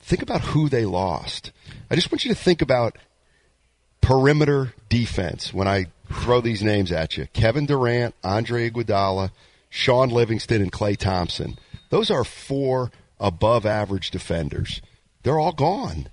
Think 0.00 0.22
about 0.22 0.40
who 0.40 0.68
they 0.68 0.84
lost. 0.84 1.52
I 1.90 1.94
just 1.94 2.10
want 2.10 2.24
you 2.24 2.34
to 2.34 2.40
think 2.40 2.62
about 2.62 2.96
perimeter 4.00 4.72
defense 4.88 5.54
when 5.54 5.68
I 5.68 5.86
throw 6.10 6.40
these 6.40 6.62
names 6.62 6.90
at 6.90 7.16
you. 7.16 7.28
Kevin 7.32 7.66
Durant, 7.66 8.14
Andre 8.24 8.68
Iguodala, 8.68 9.30
Shaun 9.68 10.08
Livingston, 10.08 10.62
and 10.62 10.72
Klay 10.72 10.96
Thompson. 10.96 11.58
Those 11.90 12.10
are 12.10 12.24
four 12.24 12.90
above 13.20 13.64
average 13.66 14.10
defenders. 14.10 14.80
They're 15.22 15.38
all 15.38 15.52
gone. 15.52 16.08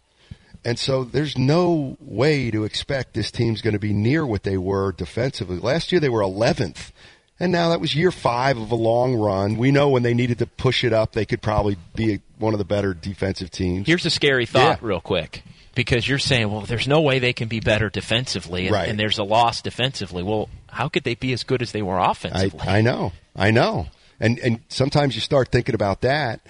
And 0.67 0.77
so 0.77 1.05
there's 1.05 1.37
no 1.37 1.95
way 2.01 2.51
to 2.51 2.65
expect 2.65 3.13
this 3.13 3.31
team's 3.31 3.61
going 3.61 3.71
to 3.73 3.79
be 3.79 3.93
near 3.93 4.25
what 4.25 4.43
they 4.43 4.57
were 4.57 4.91
defensively. 4.91 5.59
Last 5.59 5.93
year 5.93 6.01
they 6.01 6.09
were 6.09 6.19
11th. 6.19 6.91
And 7.39 7.53
now 7.53 7.69
that 7.69 7.79
was 7.79 7.95
year 7.95 8.11
five 8.11 8.57
of 8.57 8.69
a 8.69 8.75
long 8.75 9.15
run. 9.15 9.55
We 9.55 9.71
know 9.71 9.87
when 9.87 10.03
they 10.03 10.13
needed 10.13 10.39
to 10.39 10.45
push 10.45 10.83
it 10.83 10.91
up, 10.91 11.13
they 11.13 11.23
could 11.25 11.41
probably 11.41 11.77
be 11.95 12.19
one 12.37 12.53
of 12.53 12.57
the 12.57 12.65
better 12.65 12.93
defensive 12.93 13.49
teams. 13.49 13.87
Here's 13.87 14.05
a 14.05 14.09
scary 14.09 14.45
thought, 14.45 14.79
Yeah. 14.81 14.87
real 14.87 14.99
quick, 14.99 15.41
because 15.73 16.05
you're 16.05 16.19
saying, 16.19 16.51
well, 16.51 16.61
there's 16.61 16.85
no 16.87 16.99
way 16.99 17.19
they 17.19 17.31
can 17.31 17.47
be 17.47 17.61
better 17.61 17.89
defensively, 17.89 18.65
and, 18.65 18.73
Right. 18.73 18.89
and 18.89 18.99
there's 18.99 19.19
a 19.19 19.23
loss 19.23 19.61
defensively. 19.61 20.21
Well, 20.21 20.49
how 20.69 20.89
could 20.89 21.05
they 21.05 21.15
be 21.15 21.31
as 21.31 21.43
good 21.43 21.61
as 21.61 21.71
they 21.71 21.81
were 21.81 21.97
I, 21.97 22.11
offensively? 22.11 22.67
I 22.67 22.81
know, 22.81 23.13
I 23.37 23.51
know, 23.51 23.85
and 24.19 24.37
and 24.39 24.59
sometimes 24.67 25.15
you 25.15 25.21
start 25.21 25.49
thinking 25.49 25.75
about 25.75 26.01
that, 26.01 26.41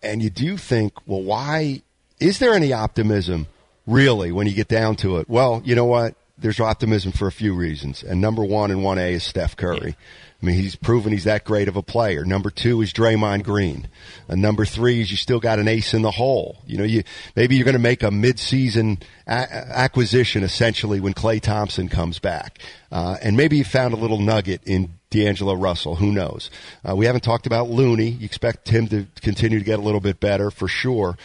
and 0.00 0.22
you 0.22 0.30
do 0.30 0.58
think, 0.58 0.92
well, 1.08 1.22
why 1.22 1.82
is 2.20 2.38
there 2.38 2.54
any 2.54 2.72
optimism 2.72 3.48
really 3.86 4.32
when 4.32 4.46
you 4.46 4.54
get 4.54 4.68
down 4.68 4.96
to 4.96 5.18
it? 5.18 5.28
Well, 5.28 5.62
you 5.64 5.74
know 5.74 5.84
what? 5.84 6.14
There's 6.36 6.58
optimism 6.58 7.12
for 7.12 7.28
a 7.28 7.32
few 7.32 7.54
reasons, 7.54 8.02
and 8.02 8.20
number 8.20 8.44
one 8.44 8.70
and 8.70 8.82
one 8.82 8.98
A 8.98 9.14
is 9.14 9.22
Steph 9.22 9.56
Curry. 9.56 9.96
I 10.44 10.46
mean, 10.46 10.56
he's 10.56 10.76
proven 10.76 11.12
he's 11.12 11.24
that 11.24 11.44
great 11.44 11.68
of 11.68 11.76
a 11.76 11.82
player. 11.82 12.22
Number 12.22 12.50
two 12.50 12.82
is 12.82 12.92
Draymond 12.92 13.44
Green. 13.44 13.88
And 14.28 14.42
number 14.42 14.66
three 14.66 15.00
is 15.00 15.10
you 15.10 15.16
still 15.16 15.40
got 15.40 15.58
an 15.58 15.68
ace 15.68 15.94
in 15.94 16.02
the 16.02 16.10
hole. 16.10 16.58
You 16.66 16.76
know, 16.76 16.84
you 16.84 17.02
maybe 17.34 17.56
you're 17.56 17.64
going 17.64 17.72
to 17.72 17.78
make 17.78 18.02
a 18.02 18.10
mid-season 18.10 18.98
a- 19.26 19.30
acquisition 19.30 20.42
essentially 20.42 21.00
when 21.00 21.14
Klay 21.14 21.40
Thompson 21.40 21.88
comes 21.88 22.18
back, 22.18 22.58
uh, 22.92 23.16
and 23.22 23.38
maybe 23.38 23.56
you 23.56 23.64
found 23.64 23.94
a 23.94 23.96
little 23.96 24.18
nugget 24.18 24.60
in 24.66 24.92
D'Angelo 25.08 25.54
Russell. 25.54 25.94
Who 25.94 26.12
knows? 26.12 26.50
Uh, 26.86 26.94
we 26.94 27.06
haven't 27.06 27.24
talked 27.24 27.46
about 27.46 27.70
Looney. 27.70 28.10
You 28.10 28.26
expect 28.26 28.68
him 28.68 28.86
to 28.88 29.06
continue 29.22 29.58
to 29.60 29.64
get 29.64 29.78
a 29.78 29.82
little 29.82 30.00
bit 30.00 30.20
better 30.20 30.50
for 30.50 30.68
sure. 30.68 31.16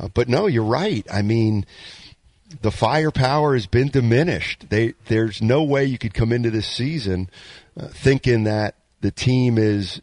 Uh, 0.00 0.06
but 0.06 0.28
no, 0.28 0.46
you're 0.46 0.62
right. 0.62 1.04
I 1.12 1.22
mean, 1.22 1.66
the 2.62 2.70
firepower 2.70 3.54
has 3.54 3.66
been 3.66 3.88
diminished. 3.88 4.66
They, 4.70 4.94
there's 5.06 5.42
no 5.42 5.62
way 5.62 5.84
you 5.84 5.98
could 5.98 6.14
come 6.14 6.32
into 6.32 6.50
this 6.50 6.66
season 6.66 7.28
uh, 7.78 7.88
thinking 7.88 8.44
that 8.44 8.74
the 9.00 9.10
team 9.10 9.58
is 9.58 10.00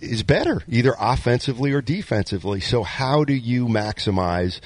is 0.00 0.24
better, 0.24 0.62
either 0.68 0.96
offensively 0.98 1.72
or 1.72 1.80
defensively. 1.80 2.58
So 2.58 2.82
how 2.82 3.22
do 3.22 3.32
you 3.32 3.66
maximize 3.68 4.60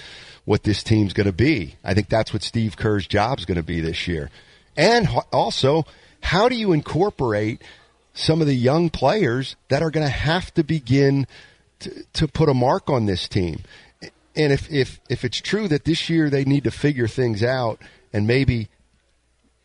what 0.46 0.62
this 0.62 0.82
team's 0.82 1.12
going 1.12 1.26
to 1.26 1.32
be? 1.32 1.76
I 1.84 1.92
think 1.92 2.08
that's 2.08 2.32
what 2.32 2.42
Steve 2.42 2.76
Kerr's 2.76 3.06
job's 3.06 3.44
going 3.44 3.56
to 3.56 3.62
be 3.62 3.80
this 3.80 4.08
year. 4.08 4.30
And 4.78 5.08
also, 5.32 5.84
how 6.22 6.48
do 6.48 6.56
you 6.56 6.72
incorporate 6.72 7.60
some 8.14 8.40
of 8.40 8.46
the 8.46 8.56
young 8.56 8.88
players 8.88 9.56
that 9.68 9.82
are 9.82 9.90
going 9.90 10.06
to 10.06 10.12
have 10.12 10.54
to 10.54 10.64
begin 10.64 11.26
to, 11.80 12.04
to 12.14 12.28
put 12.28 12.48
a 12.48 12.54
mark 12.54 12.88
on 12.88 13.04
this 13.04 13.28
team? 13.28 13.60
And 14.36 14.52
if, 14.52 14.70
if, 14.70 15.00
if 15.08 15.24
it's 15.24 15.40
true 15.40 15.66
that 15.68 15.84
this 15.84 16.10
year 16.10 16.28
they 16.28 16.44
need 16.44 16.64
to 16.64 16.70
figure 16.70 17.08
things 17.08 17.42
out 17.42 17.80
and 18.12 18.26
maybe 18.26 18.68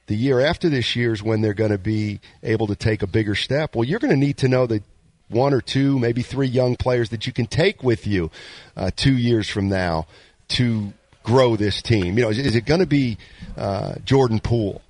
the 0.08 0.16
year 0.16 0.40
after 0.40 0.70
this 0.70 0.96
year 0.96 1.14
is 1.14 1.22
when 1.22 1.42
they're 1.42 1.54
going 1.54 1.72
to 1.72 1.78
be 1.78 2.20
able 2.44 2.68
to 2.68 2.76
take 2.76 3.02
a 3.02 3.08
bigger 3.08 3.36
step, 3.36 3.76
well, 3.76 3.84
you're 3.84 4.00
going 4.00 4.12
to 4.12 4.18
need 4.18 4.38
to 4.38 4.48
know 4.48 4.66
that 4.68 4.84
one 5.30 5.54
or 5.54 5.62
two, 5.62 6.00
maybe 6.00 6.22
three 6.22 6.48
young 6.48 6.76
players 6.76 7.10
that 7.10 7.26
you 7.28 7.34
can 7.34 7.46
take 7.46 7.84
with 7.84 8.06
you 8.06 8.30
uh, 8.76 8.92
two 8.96 9.16
years 9.16 9.50
from 9.50 9.70
now 9.70 10.08
to 10.50 10.92
grow 11.24 11.56
this 11.56 11.82
team. 11.82 12.18
You 12.18 12.24
know, 12.24 12.30
is, 12.30 12.40
is 12.40 12.56
it 12.56 12.66
going 12.66 12.82
to 12.82 12.86
be 12.86 13.18
uh, 13.58 13.96
Jordan 14.04 14.40
Poole? 14.40 14.82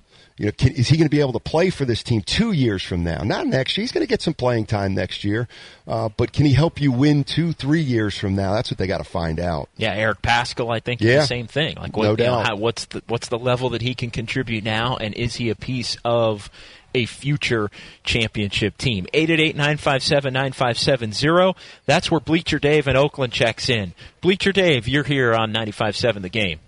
You 0.42 0.48
know, 0.48 0.52
can, 0.58 0.72
is 0.72 0.88
he 0.88 0.96
going 0.96 1.06
to 1.06 1.10
be 1.10 1.20
able 1.20 1.34
to 1.34 1.38
play 1.38 1.70
for 1.70 1.84
this 1.84 2.02
team 2.02 2.20
two 2.20 2.50
years 2.50 2.82
from 2.82 3.04
now? 3.04 3.22
Not 3.22 3.46
next 3.46 3.76
year. 3.76 3.84
He's 3.84 3.92
going 3.92 4.04
to 4.04 4.08
get 4.10 4.20
some 4.20 4.34
playing 4.34 4.66
time 4.66 4.92
next 4.92 5.22
year, 5.22 5.46
uh, 5.86 6.08
but 6.16 6.32
can 6.32 6.46
he 6.46 6.52
help 6.52 6.80
you 6.80 6.90
win 6.90 7.22
two, 7.22 7.52
three 7.52 7.80
years 7.80 8.18
from 8.18 8.34
now? 8.34 8.52
That's 8.52 8.68
what 8.68 8.76
they 8.78 8.88
got 8.88 8.98
to 8.98 9.04
find 9.04 9.38
out. 9.38 9.68
Yeah, 9.76 9.92
Eric 9.94 10.20
Paschall, 10.20 10.74
I 10.74 10.80
think, 10.80 11.00
is 11.00 11.06
Yeah. 11.06 11.20
the 11.20 11.26
same 11.28 11.46
thing. 11.46 11.76
Like, 11.76 11.96
what, 11.96 12.02
No 12.02 12.10
you 12.10 12.16
know, 12.16 12.24
doubt. 12.38 12.46
how, 12.48 12.56
what's 12.56 12.86
the 12.86 13.04
what's 13.06 13.28
the 13.28 13.38
level 13.38 13.70
that 13.70 13.82
he 13.82 13.94
can 13.94 14.10
contribute 14.10 14.64
now, 14.64 14.96
and 14.96 15.14
is 15.14 15.36
he 15.36 15.48
a 15.48 15.54
piece 15.54 15.96
of 16.04 16.50
a 16.92 17.06
future 17.06 17.70
championship 18.02 18.76
team? 18.78 19.06
888-957-9570. 19.14 21.54
That's 21.86 22.10
where 22.10 22.20
Bleacher 22.20 22.58
Dave 22.58 22.88
in 22.88 22.96
Oakland 22.96 23.32
checks 23.32 23.68
in. 23.68 23.92
Bleacher 24.20 24.52
Dave, 24.52 24.88
you're 24.88 25.04
here 25.04 25.34
on 25.34 25.52
95.7 25.52 26.22
The 26.22 26.28
Game. 26.28 26.60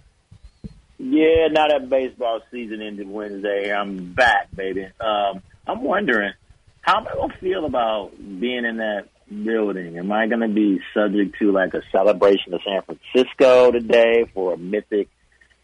Yeah, 1.07 1.49
now 1.51 1.69
that 1.69 1.91
baseball 1.91 2.41
season 2.51 2.81
ended 2.81 3.07
Wednesday, 3.07 3.71
I'm 3.71 4.15
back, 4.15 4.49
baby. 4.55 4.87
Um, 4.99 5.43
I'm 5.67 5.83
wondering 5.83 6.33
how 6.81 6.99
am 7.01 7.07
I 7.09 7.15
gonna 7.15 7.35
feel 7.41 7.67
about 7.67 8.13
being 8.19 8.65
in 8.65 8.79
that 8.79 9.09
building? 9.29 9.99
Am 9.99 10.11
I 10.11 10.27
gonna 10.29 10.49
be 10.49 10.81
subject 10.95 11.37
to 11.41 11.53
like 11.53 11.75
a 11.75 11.83
celebration 11.93 12.55
of 12.55 12.61
San 12.65 12.81
Francisco 12.83 13.71
today 13.71 14.25
for 14.33 14.55
a 14.55 14.57
mythic 14.57 15.09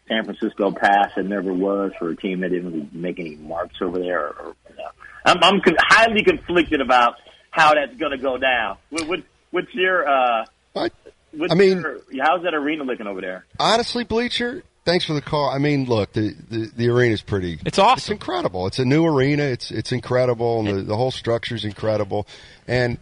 San 0.07 0.25
Francisco 0.25 0.71
pass 0.71 1.09
that 1.15 1.25
never 1.25 1.51
was 1.51 1.91
for 1.97 2.11
a 2.11 2.15
team 2.15 2.41
that 2.41 2.49
didn't 2.49 2.71
really 2.71 2.89
make 2.91 3.19
any 3.19 3.35
marks 3.35 3.77
over 3.81 3.97
there? 3.97 4.27
Or, 4.27 4.29
or 4.49 4.55
you 4.69 4.75
know. 4.75 4.89
I'm, 5.25 5.37
I'm 5.43 5.61
con- 5.61 5.75
highly 5.79 6.23
conflicted 6.23 6.81
about 6.81 7.15
how 7.49 7.73
that's 7.73 7.95
gonna 7.97 8.19
go 8.19 8.37
down. 8.37 8.77
What, 8.91 9.07
what, 9.07 9.19
what's 9.49 9.73
your 9.73 10.07
uh? 10.07 10.45
I, 10.75 10.89
What's 11.33 11.51
I 11.51 11.55
mean- 11.55 11.79
your, 11.81 11.97
how's 12.23 12.43
that 12.43 12.53
arena 12.53 12.83
looking 12.83 13.07
over 13.07 13.21
there? 13.21 13.45
honestly, 13.59 14.03
Bleacher, 14.03 14.63
thanks 14.85 15.05
for 15.05 15.13
the 15.13 15.21
call. 15.21 15.49
I 15.49 15.57
mean, 15.57 15.85
look, 15.85 16.13
the 16.13 16.35
the, 16.49 16.71
the 16.75 16.89
arena's 16.89 17.21
pretty. 17.21 17.59
It's 17.65 17.79
awesome. 17.79 17.97
It's 17.97 18.09
incredible. 18.09 18.67
It's 18.67 18.79
a 18.79 18.85
new 18.85 19.05
arena. 19.05 19.43
It's 19.43 19.71
it's 19.71 19.91
incredible, 19.91 20.59
and 20.59 20.67
the, 20.67 20.81
the 20.83 20.97
whole 20.97 21.11
structure's 21.11 21.65
incredible. 21.65 22.27
And 22.67 22.97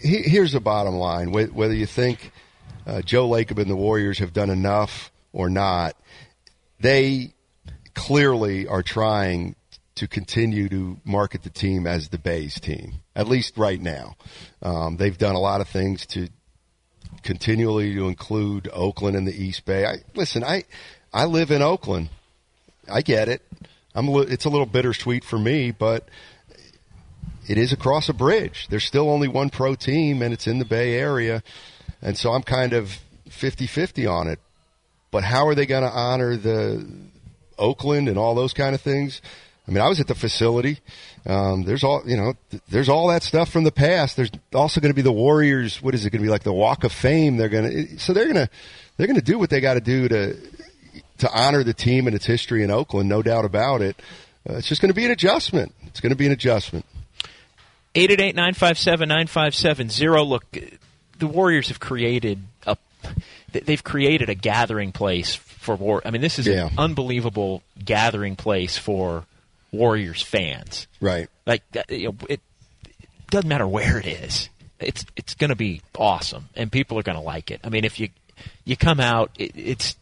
he, 0.00 0.18
here's 0.22 0.52
the 0.52 0.60
bottom 0.60 0.94
line: 0.94 1.32
whether 1.32 1.74
you 1.74 1.86
think 1.86 2.32
uh, 2.86 3.02
Joe 3.02 3.28
Lacob 3.28 3.58
and 3.58 3.70
the 3.70 3.76
Warriors 3.76 4.18
have 4.18 4.32
done 4.32 4.50
enough 4.50 5.10
or 5.32 5.48
not, 5.50 5.96
they 6.80 7.34
clearly 7.94 8.66
are 8.66 8.82
trying 8.82 9.56
to 9.96 10.08
continue 10.08 10.68
to 10.68 10.98
market 11.04 11.42
the 11.42 11.50
team 11.50 11.86
as 11.86 12.08
the 12.08 12.18
Bays 12.18 12.58
team, 12.58 12.94
at 13.14 13.28
least 13.28 13.58
right 13.58 13.80
now. 13.80 14.16
Um, 14.62 14.96
they've 14.96 15.18
done 15.18 15.34
a 15.34 15.40
lot 15.40 15.60
of 15.60 15.68
things 15.68 16.06
to 16.06 16.28
continually 17.22 17.94
to 17.94 18.08
include 18.08 18.68
Oakland 18.72 19.16
and 19.16 19.26
the 19.26 19.44
East 19.44 19.64
Bay. 19.64 19.84
I, 19.86 19.96
listen, 20.14 20.42
I 20.44 20.64
I 21.12 21.24
live 21.24 21.50
in 21.50 21.62
Oakland. 21.62 22.10
I 22.90 23.02
get 23.02 23.28
it. 23.28 23.42
I'm 23.94 24.08
a 24.08 24.10
li- 24.12 24.26
it's 24.28 24.44
a 24.44 24.48
little 24.48 24.66
bittersweet 24.66 25.24
for 25.24 25.38
me, 25.38 25.70
but 25.70 26.08
it 27.48 27.58
is 27.58 27.72
across 27.72 28.08
a 28.08 28.14
bridge. 28.14 28.68
There's 28.68 28.84
still 28.84 29.10
only 29.10 29.28
one 29.28 29.50
pro 29.50 29.74
team, 29.74 30.22
and 30.22 30.32
it's 30.32 30.46
in 30.46 30.58
the 30.58 30.64
Bay 30.64 30.94
Area, 30.94 31.42
and 32.00 32.16
so 32.16 32.30
I'm 32.30 32.42
kind 32.42 32.72
of 32.72 32.98
50-50 33.28 34.10
on 34.10 34.28
it. 34.28 34.38
But 35.10 35.24
how 35.24 35.48
are 35.48 35.56
they 35.56 35.66
going 35.66 35.82
to 35.82 35.90
honor 35.90 36.36
the 36.36 36.86
Oakland 37.58 38.08
and 38.08 38.16
all 38.16 38.36
those 38.36 38.52
kind 38.52 38.74
of 38.74 38.80
things? 38.80 39.20
I 39.70 39.72
mean, 39.72 39.82
I 39.84 39.88
was 39.88 40.00
at 40.00 40.08
the 40.08 40.16
facility. 40.16 40.80
Um, 41.26 41.62
there's 41.62 41.84
all 41.84 42.02
you 42.04 42.16
know. 42.16 42.34
th- 42.50 42.60
There's 42.68 42.88
all 42.88 43.06
that 43.08 43.22
stuff 43.22 43.50
from 43.50 43.62
the 43.62 43.70
past. 43.70 44.16
There's 44.16 44.32
also 44.52 44.80
going 44.80 44.90
to 44.90 44.96
be 44.96 45.02
the 45.02 45.12
Warriors. 45.12 45.80
What 45.80 45.94
is 45.94 46.04
it 46.04 46.10
going 46.10 46.22
to 46.22 46.26
be 46.26 46.30
like? 46.30 46.42
The 46.42 46.52
Walk 46.52 46.82
of 46.82 46.90
Fame. 46.92 47.36
They're 47.36 47.48
going 47.48 47.70
to. 47.70 47.98
So 48.00 48.12
they're 48.12 48.24
going 48.24 48.34
to. 48.34 48.48
They're 48.96 49.06
going 49.06 49.20
to 49.20 49.24
do 49.24 49.38
what 49.38 49.48
they 49.48 49.60
got 49.60 49.74
to 49.74 49.80
do 49.80 50.08
to 50.08 50.36
to 51.18 51.30
honor 51.32 51.62
the 51.62 51.72
team 51.72 52.08
and 52.08 52.16
its 52.16 52.26
history 52.26 52.64
in 52.64 52.70
Oakland. 52.72 53.08
No 53.08 53.22
doubt 53.22 53.44
about 53.44 53.80
it. 53.80 53.94
Uh, 54.48 54.54
it's 54.54 54.66
just 54.68 54.80
going 54.80 54.88
to 54.90 54.94
be 54.94 55.04
an 55.04 55.12
adjustment. 55.12 55.72
It's 55.86 56.00
going 56.00 56.10
to 56.10 56.16
be 56.16 56.26
an 56.26 56.32
adjustment. 56.32 56.84
888-957-9570. 57.94 60.28
Look, 60.28 60.44
the 61.18 61.26
Warriors 61.26 61.68
have 61.68 61.80
created 61.80 62.40
a 62.66 62.76
they've 63.52 63.82
created 63.84 64.28
a 64.28 64.34
gathering 64.34 64.92
place 64.92 65.34
for 65.34 65.74
war. 65.76 66.00
I 66.04 66.10
mean, 66.10 66.20
this 66.22 66.38
is 66.38 66.46
Yeah. 66.46 66.66
an 66.68 66.72
unbelievable 66.78 67.62
gathering 67.84 68.36
place 68.36 68.76
for 68.78 69.24
Warriors 69.72 70.22
fans. 70.22 70.86
Right. 71.00 71.28
Like 71.46 71.62
uh, 71.76 71.82
you 71.88 72.08
know, 72.08 72.16
it 72.28 72.40
doesn't 73.30 73.48
matter 73.48 73.66
where 73.66 73.98
it 73.98 74.06
is. 74.06 74.48
It's 74.78 75.04
it's 75.16 75.34
going 75.34 75.50
to 75.50 75.56
be 75.56 75.82
awesome, 75.96 76.48
and 76.56 76.72
people 76.72 76.98
are 76.98 77.02
going 77.02 77.18
to 77.18 77.24
like 77.24 77.50
it. 77.50 77.60
I 77.64 77.68
mean, 77.68 77.84
if 77.84 78.00
you 78.00 78.08
you 78.64 78.76
come 78.76 79.00
out, 79.00 79.30
it, 79.38 79.52
it's 79.54 79.96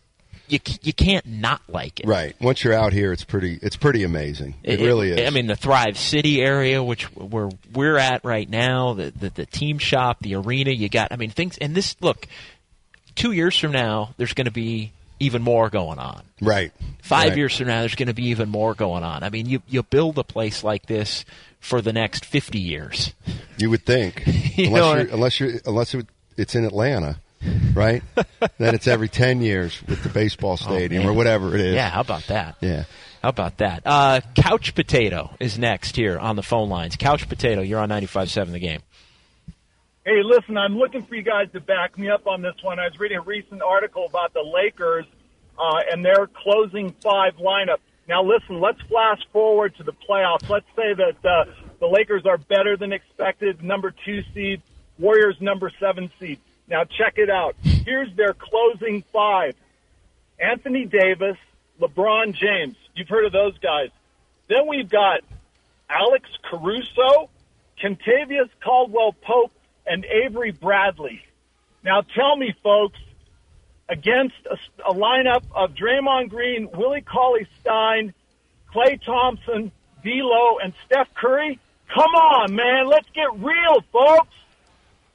you 0.49 0.61
you 0.83 0.93
can't 0.93 1.27
not 1.27 1.63
like 1.69 2.01
it. 2.01 2.07
Right. 2.07 2.35
Once 2.41 2.65
you're 2.65 2.75
out 2.75 2.93
here, 2.93 3.13
it's 3.13 3.25
pretty 3.25 3.59
it's 3.61 3.77
pretty 3.77 4.05
amazing. 4.05 4.55
It, 4.63 4.81
really 4.81 5.11
is. 5.11 5.27
I 5.27 5.31
mean, 5.31 5.47
the 5.47 5.57
Thrive 5.57 5.99
City 5.99 6.41
area, 6.41 6.83
which 6.83 7.05
where 7.15 7.51
we're 7.73 7.99
at 7.99 8.25
right 8.25 8.49
now, 8.49 8.95
the, 8.95 9.11
the 9.11 9.31
the 9.31 9.47
team 9.47 9.79
shop, 9.79 10.21
the 10.21 10.35
arena, 10.37 10.71
you 10.71 10.89
got. 10.89 11.13
I 11.13 11.17
mean, 11.17 11.31
things. 11.31 11.59
And 11.59 11.75
this 11.75 11.97
look, 12.01 12.27
two 13.15 13.33
years 13.33 13.59
from 13.59 13.73
now, 13.73 14.15
there's 14.17 14.33
going 14.33 14.47
to 14.47 14.51
be 14.51 14.93
even 15.21 15.43
more 15.43 15.71
going 15.71 15.99
on. 15.99 16.23
right. 16.41 16.73
Five 17.03 17.31
Right. 17.31 17.39
years 17.39 17.57
from 17.57 17.69
now, 17.69 17.81
there's 17.81 17.95
going 17.95 18.09
to 18.09 18.15
be 18.15 18.27
even 18.27 18.49
more 18.51 18.75
going 18.75 19.03
on. 19.03 19.23
I 19.23 19.31
mean, 19.31 19.47
you 19.47 19.63
you 19.69 19.83
build 19.83 20.19
a 20.19 20.25
place 20.25 20.63
like 20.63 20.87
this 20.87 21.25
for 21.61 21.81
the 21.81 21.93
next 21.93 22.25
50 22.25 22.59
years. 22.59 23.15
You 23.57 23.71
would 23.71 23.85
think, 23.87 24.23
You 24.57 24.67
unless 24.67 24.81
know, 24.83 24.95
you're, 24.97 25.15
unless 25.15 25.41
you're 25.41 25.51
unless 25.67 25.97
it's 26.37 26.55
in 26.55 26.65
Atlanta, 26.65 27.19
right? 27.75 28.03
then 28.59 28.75
it's 28.75 28.87
every 28.87 29.09
ten 29.09 29.41
years 29.41 29.81
with 29.89 30.03
the 30.03 30.09
baseball 30.11 30.57
stadium 30.57 31.05
Oh, 31.07 31.11
or 31.11 31.13
whatever 31.13 31.55
it 31.55 31.61
is. 31.63 31.75
Yeah, 31.75 31.89
how 31.91 32.01
about 32.03 32.27
that? 32.29 32.57
Yeah. 32.61 32.85
How 33.23 33.31
about 33.31 33.57
that? 33.59 33.83
Uh, 33.85 34.21
Couch 34.37 34.77
Potato 34.77 35.31
is 35.41 35.59
next 35.59 35.97
here 35.97 36.19
on 36.21 36.37
the 36.37 36.43
phone 36.43 36.69
lines. 36.69 36.95
Couch 36.95 37.29
Potato, 37.29 37.63
you're 37.63 37.81
on 37.81 37.89
95.7 37.89 38.53
the 38.53 38.61
game. 38.61 38.81
Hey, 40.09 40.23
listen, 40.25 40.57
I'm 40.57 40.79
looking 40.79 41.05
for 41.05 41.17
you 41.17 41.23
guys 41.23 41.49
to 41.53 41.61
back 41.61 41.99
me 41.99 42.09
up 42.09 42.27
on 42.27 42.41
this 42.41 42.55
one. 42.63 42.79
I 42.79 42.85
was 42.85 42.99
reading 42.99 43.19
a 43.19 43.21
recent 43.21 43.61
article 43.61 44.07
about 44.07 44.33
the 44.33 44.41
Lakers 44.41 45.05
uh, 45.59 45.81
and 45.93 46.03
their 46.03 46.27
closing 46.29 46.95
five 47.03 47.35
lineup. 47.37 47.77
Now, 48.09 48.23
listen, 48.23 48.59
let's 48.59 48.81
flash 48.89 49.21
forward 49.35 49.77
to 49.77 49.83
the 49.83 49.93
playoffs. 49.93 50.49
Let's 50.49 50.65
say 50.75 50.95
that 50.95 51.17
uh, 51.23 51.53
the 51.79 51.87
Lakers 51.87 52.25
are 52.25 52.39
better 52.39 52.75
than 52.75 52.95
expected, 52.95 53.63
number 53.63 53.93
two 54.07 54.23
seed, 54.33 54.63
Warriors 54.99 55.37
number 55.43 55.71
seven 55.79 56.11
seed. 56.19 56.41
Now, 56.69 56.85
check 56.85 57.19
it 57.19 57.29
out. 57.29 57.57
Here's 57.61 58.09
their 58.17 58.33
closing 58.33 59.05
five 59.13 59.57
Anthony 60.41 60.87
Davis, 60.87 61.37
LeBron 61.83 62.33
James. 62.33 62.77
You've 62.95 63.11
heard 63.11 63.27
of 63.27 63.33
those 63.33 63.59
guys. 63.59 63.91
Then 64.49 64.69
we've 64.69 64.89
got 64.89 65.21
Alex 65.91 66.31
Caruso, 66.51 67.29
Kentavious 67.79 68.49
Caldwell 68.65 69.13
Pope, 69.13 69.53
and 69.89 70.05
Avery 70.05 70.51
Bradley. 70.51 71.23
Now 71.85 72.03
tell 72.03 72.37
me, 72.37 72.55
folks, 72.63 72.99
against 73.89 74.37
a, 74.51 74.91
a 74.91 74.95
lineup 74.95 75.43
of 75.55 75.75
Draymond 75.75 76.29
Green, 76.29 76.69
Willie 76.73 77.01
Cauley 77.01 77.47
Stein, 77.61 78.13
Klay 78.75 79.03
Thompson, 79.03 79.73
D'Lo, 80.03 80.59
and 80.63 80.75
Steph 80.87 81.09
Curry. 81.15 81.59
Come 81.95 82.15
on, 82.15 82.55
man, 82.55 82.87
let's 82.87 83.09
get 83.15 83.33
real, 83.39 83.81
folks. 83.93 84.35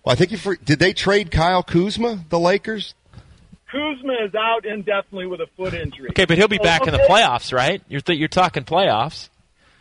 Well, 0.04 0.14
I 0.14 0.16
think 0.16 0.32
you 0.32 0.38
for, 0.38 0.56
did 0.56 0.80
they 0.80 0.94
trade 0.94 1.32
Kyle 1.32 1.64
Kuzma, 1.64 2.26
the 2.30 2.40
Lakers? 2.40 2.96
Kuzma 3.72 4.14
is 4.26 4.36
out 4.36 4.66
indefinitely 4.66 5.28
with 5.28 5.42
a 5.42 5.48
foot 5.56 5.74
injury. 5.74 6.10
Okay, 6.10 6.26
but 6.26 6.38
he'll 6.38 6.48
be 6.48 6.58
back 6.58 6.86
in 6.88 6.94
the 6.94 7.06
playoffs, 7.10 7.54
right? 7.54 7.82
You're 7.88 8.02
th- 8.02 8.20
you're 8.20 8.28
talking 8.28 8.64
playoffs. 8.64 9.30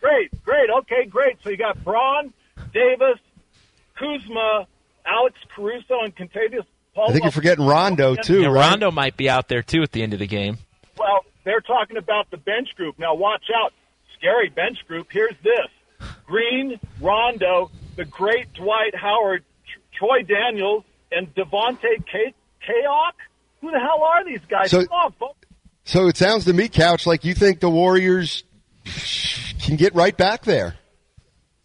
Great, 0.00 0.30
great. 0.44 0.70
Okay, 0.78 1.04
great. 1.04 1.36
So 1.44 1.50
you 1.50 1.56
got 1.56 1.82
Braun, 1.84 2.32
Davis, 2.72 3.18
Kuzma, 3.96 4.66
Alex 5.06 5.36
Caruso, 5.54 6.00
and 6.02 6.14
Kentavious. 6.14 6.64
Paul 6.94 7.08
I 7.08 7.12
think 7.12 7.24
you're 7.24 7.32
forgetting 7.32 7.64
Rondo 7.66 8.14
too, 8.14 8.42
Yeah, 8.42 8.48
right? 8.48 8.70
Rondo 8.70 8.90
might 8.90 9.16
be 9.16 9.30
out 9.30 9.48
there 9.48 9.62
too 9.62 9.82
at 9.82 9.92
the 9.92 10.02
end 10.02 10.12
of 10.12 10.18
the 10.18 10.26
game. 10.26 10.58
Well, 10.98 11.20
they're 11.44 11.60
talking 11.62 11.96
about 11.96 12.30
the 12.30 12.36
bench 12.36 12.68
group. 12.76 12.98
Now, 12.98 13.14
watch 13.14 13.44
out. 13.56 13.72
Scary 14.18 14.50
bench 14.50 14.78
group. 14.86 15.08
Here's 15.10 15.34
this 15.42 16.08
Green, 16.26 16.78
Rondo, 17.00 17.70
the 17.96 18.04
great 18.04 18.52
Dwight 18.52 18.94
Howard, 18.94 19.42
Troy 19.98 20.22
Daniels, 20.22 20.84
and 21.10 21.34
Devontae 21.34 22.04
K- 22.10 22.34
Cacok. 22.66 23.12
Who 23.62 23.70
the 23.70 23.78
hell 23.80 24.02
are 24.04 24.24
these 24.24 24.40
guys? 24.48 24.70
So- 24.70 24.84
Come 24.84 24.92
on, 24.92 25.12
folks. 25.12 25.38
So 25.84 26.06
it 26.08 26.16
sounds 26.16 26.44
to 26.44 26.52
me, 26.52 26.68
Couch, 26.68 27.06
like 27.06 27.24
you 27.24 27.34
think 27.34 27.58
the 27.60 27.70
Warriors 27.70 28.44
can 29.62 29.76
get 29.76 29.94
right 29.94 30.16
back 30.16 30.42
there. 30.44 30.76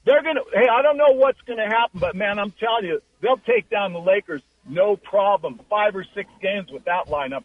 They're 0.05 0.23
going 0.23 0.35
to, 0.35 0.43
hey, 0.53 0.67
I 0.71 0.81
don't 0.81 0.97
know 0.97 1.11
what's 1.11 1.41
going 1.41 1.59
to 1.59 1.65
happen, 1.67 1.99
but 1.99 2.15
man, 2.15 2.39
I'm 2.39 2.51
telling 2.51 2.85
you, 2.85 3.01
they'll 3.21 3.37
take 3.37 3.69
down 3.69 3.93
the 3.93 3.99
Lakers 3.99 4.41
no 4.69 4.95
problem. 4.97 5.59
Five 5.69 5.95
or 5.95 6.05
six 6.13 6.29
games 6.41 6.71
with 6.71 6.85
that 6.85 7.07
lineup. 7.07 7.43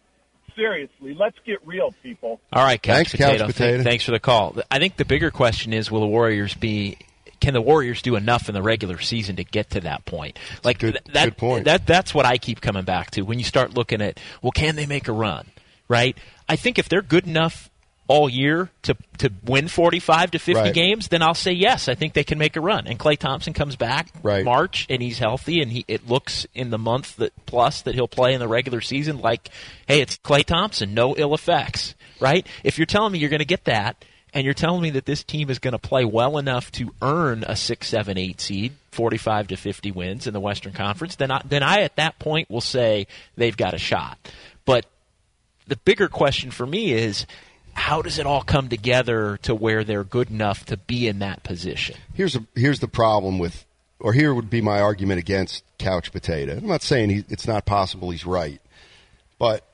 Seriously, 0.55 1.15
let's 1.19 1.37
get 1.45 1.65
real, 1.65 1.93
people. 2.03 2.39
All 2.51 2.63
right, 2.63 2.79
Couch 2.81 2.95
Thanks, 2.95 3.11
Potato. 3.11 3.29
Couch 3.31 3.39
Th- 3.39 3.55
Potato. 3.55 3.83
thanks 3.83 4.03
for 4.03 4.11
the 4.11 4.19
call. 4.19 4.55
I 4.69 4.77
think 4.77 4.97
the 4.97 5.05
bigger 5.05 5.31
question 5.31 5.73
is: 5.73 5.89
Will 5.89 6.01
the 6.01 6.07
Warriors 6.07 6.53
be? 6.53 6.97
Can 7.39 7.53
the 7.55 7.61
Warriors 7.61 8.01
do 8.03 8.15
enough 8.15 8.49
in 8.49 8.53
the 8.53 8.61
regular 8.61 8.99
season 8.99 9.37
to 9.37 9.43
get 9.43 9.71
to 9.71 9.81
that 9.81 10.05
point? 10.05 10.37
Like 10.63 10.77
good- 10.79 10.93
th- 10.93 11.15
that, 11.15 11.25
good 11.25 11.37
point. 11.37 11.65
That 11.65 11.87
that's 11.87 12.13
what 12.13 12.25
I 12.27 12.37
keep 12.37 12.61
coming 12.61 12.83
back 12.83 13.11
to. 13.11 13.23
When 13.23 13.39
you 13.39 13.45
start 13.45 13.73
looking 13.73 14.01
at, 14.01 14.19
well, 14.43 14.51
can 14.51 14.75
they 14.75 14.85
make 14.85 15.07
a 15.07 15.11
run? 15.11 15.47
Right. 15.87 16.15
I 16.47 16.55
think 16.55 16.77
if 16.77 16.87
they're 16.87 17.01
good 17.01 17.25
enough 17.27 17.69
all 18.07 18.29
year 18.29 18.69
to 18.83 18.95
to 19.19 19.31
win 19.45 19.67
45 19.67 20.31
to 20.31 20.39
50 20.39 20.59
Right. 20.61 20.73
games, 20.73 21.07
then 21.07 21.21
I'll 21.21 21.33
say 21.33 21.51
yes. 21.53 21.87
I 21.87 21.95
think 21.95 22.13
they 22.13 22.23
can 22.23 22.37
make 22.37 22.55
a 22.57 22.61
run. 22.61 22.85
And 22.87 22.99
Klay 22.99 23.17
Thompson 23.17 23.53
comes 23.53 23.75
back 23.75 24.07
Right. 24.21 24.43
March 24.43 24.85
and 24.89 25.01
he's 25.01 25.19
healthy 25.19 25.61
and 25.61 25.71
he 25.71 25.85
it 25.87 26.07
looks 26.07 26.45
in 26.53 26.69
the 26.69 26.77
month 26.77 27.15
that 27.17 27.31
plus 27.45 27.81
that 27.83 27.95
he'll 27.95 28.07
play 28.07 28.33
in 28.33 28.39
the 28.39 28.47
regular 28.47 28.81
season 28.81 29.19
like 29.19 29.49
hey, 29.87 30.01
it's 30.01 30.17
Klay 30.17 30.43
Thompson, 30.43 30.93
no 30.93 31.15
ill 31.15 31.33
effects, 31.33 31.95
right? 32.19 32.45
If 32.63 32.77
you're 32.77 32.85
telling 32.85 33.13
me 33.13 33.19
you're 33.19 33.29
going 33.29 33.39
to 33.39 33.45
get 33.45 33.63
that 33.65 34.03
and 34.33 34.43
you're 34.45 34.53
telling 34.53 34.81
me 34.81 34.89
that 34.91 35.05
this 35.05 35.23
team 35.23 35.49
is 35.49 35.59
going 35.59 35.73
to 35.73 35.79
play 35.79 36.03
well 36.05 36.37
enough 36.37 36.71
to 36.73 36.91
earn 37.01 37.43
a 37.47 37.55
6 37.55 37.87
7 37.87 38.17
8 38.17 38.41
seed, 38.41 38.73
45 38.91 39.47
to 39.49 39.55
50 39.55 39.91
wins 39.91 40.27
in 40.27 40.33
the 40.33 40.39
Western 40.41 40.73
Conference, 40.73 41.15
then 41.15 41.31
I, 41.31 41.41
then 41.45 41.63
I 41.63 41.81
at 41.81 41.95
that 41.95 42.19
point 42.19 42.49
will 42.49 42.59
say 42.61 43.07
they've 43.37 43.55
got 43.55 43.73
a 43.73 43.77
shot. 43.77 44.17
But 44.65 44.85
the 45.67 45.77
bigger 45.77 46.09
question 46.09 46.51
for 46.51 46.65
me 46.65 46.91
is 46.91 47.25
how 47.73 48.01
does 48.01 48.19
it 48.19 48.25
all 48.25 48.41
come 48.41 48.69
together 48.69 49.37
to 49.43 49.53
where 49.53 49.83
they're 49.83 50.03
good 50.03 50.29
enough 50.29 50.65
to 50.65 50.77
be 50.77 51.07
in 51.07 51.19
that 51.19 51.43
position? 51.43 51.95
Here's 52.13 52.35
a, 52.35 52.45
here's 52.55 52.79
the 52.79 52.87
problem 52.87 53.39
with, 53.39 53.65
or 53.99 54.13
here 54.13 54.33
would 54.33 54.49
be 54.49 54.61
my 54.61 54.79
argument 54.79 55.19
against 55.19 55.63
Couch 55.77 56.11
Potato. 56.11 56.57
I'm 56.57 56.67
not 56.67 56.81
saying 56.81 57.09
he, 57.09 57.25
it's 57.29 57.47
not 57.47 57.65
possible 57.65 58.11
he's 58.11 58.25
right, 58.25 58.61
but 59.37 59.65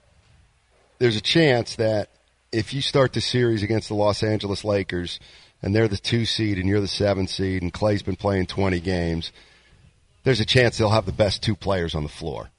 there's 0.98 1.16
a 1.16 1.22
chance 1.22 1.76
that 1.76 2.10
if 2.52 2.74
you 2.74 2.82
start 2.82 3.14
the 3.14 3.22
series 3.22 3.64
against 3.64 3.90
the 3.90 3.96
Los 3.96 4.24
Angeles 4.24 4.64
Lakers 4.64 5.20
and 5.62 5.76
they're 5.76 5.88
the 5.88 5.98
two 5.98 6.26
seed 6.26 6.58
and 6.58 6.68
you're 6.68 6.82
the 6.82 6.88
seven 6.88 7.28
seed 7.28 7.62
and 7.62 7.74
Klay's 7.74 8.02
been 8.02 8.16
playing 8.16 8.48
20 8.48 8.80
games, 8.80 9.32
there's 10.24 10.40
a 10.40 10.46
chance 10.46 10.78
they'll 10.78 10.90
have 10.90 11.06
the 11.06 11.12
best 11.12 11.44
two 11.44 11.56
players 11.56 11.96
on 11.96 12.04
the 12.04 12.10
floor. 12.10 12.50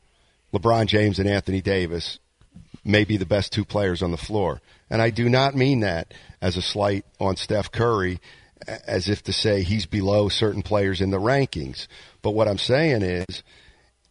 LeBron 0.53 0.87
James 0.87 1.18
and 1.18 1.29
Anthony 1.29 1.61
Davis 1.61 2.18
may 2.85 3.05
be 3.05 3.16
the 3.16 3.26
best 3.26 3.53
two 3.53 3.64
players 3.64 4.03
on 4.03 4.11
the 4.11 4.16
floor. 4.16 4.61
And 4.90 5.00
I 5.00 5.11
do 5.11 5.29
not 5.29 5.55
mean 5.55 5.81
that 5.81 6.12
as 6.42 6.57
a 6.57 6.62
slight 6.62 7.05
on 7.18 7.37
Steph 7.37 7.70
Curry, 7.70 8.20
as 8.66 9.09
if 9.09 9.22
to 9.24 9.33
say 9.33 9.62
he's 9.62 9.87
below 9.87 10.29
certain 10.29 10.62
players 10.62 11.00
in 11.00 11.11
the 11.11 11.20
rankings. 11.20 11.87
But 12.22 12.33
what 12.33 12.48
I'm 12.48 12.59
saying 12.59 13.03
is, 13.03 13.42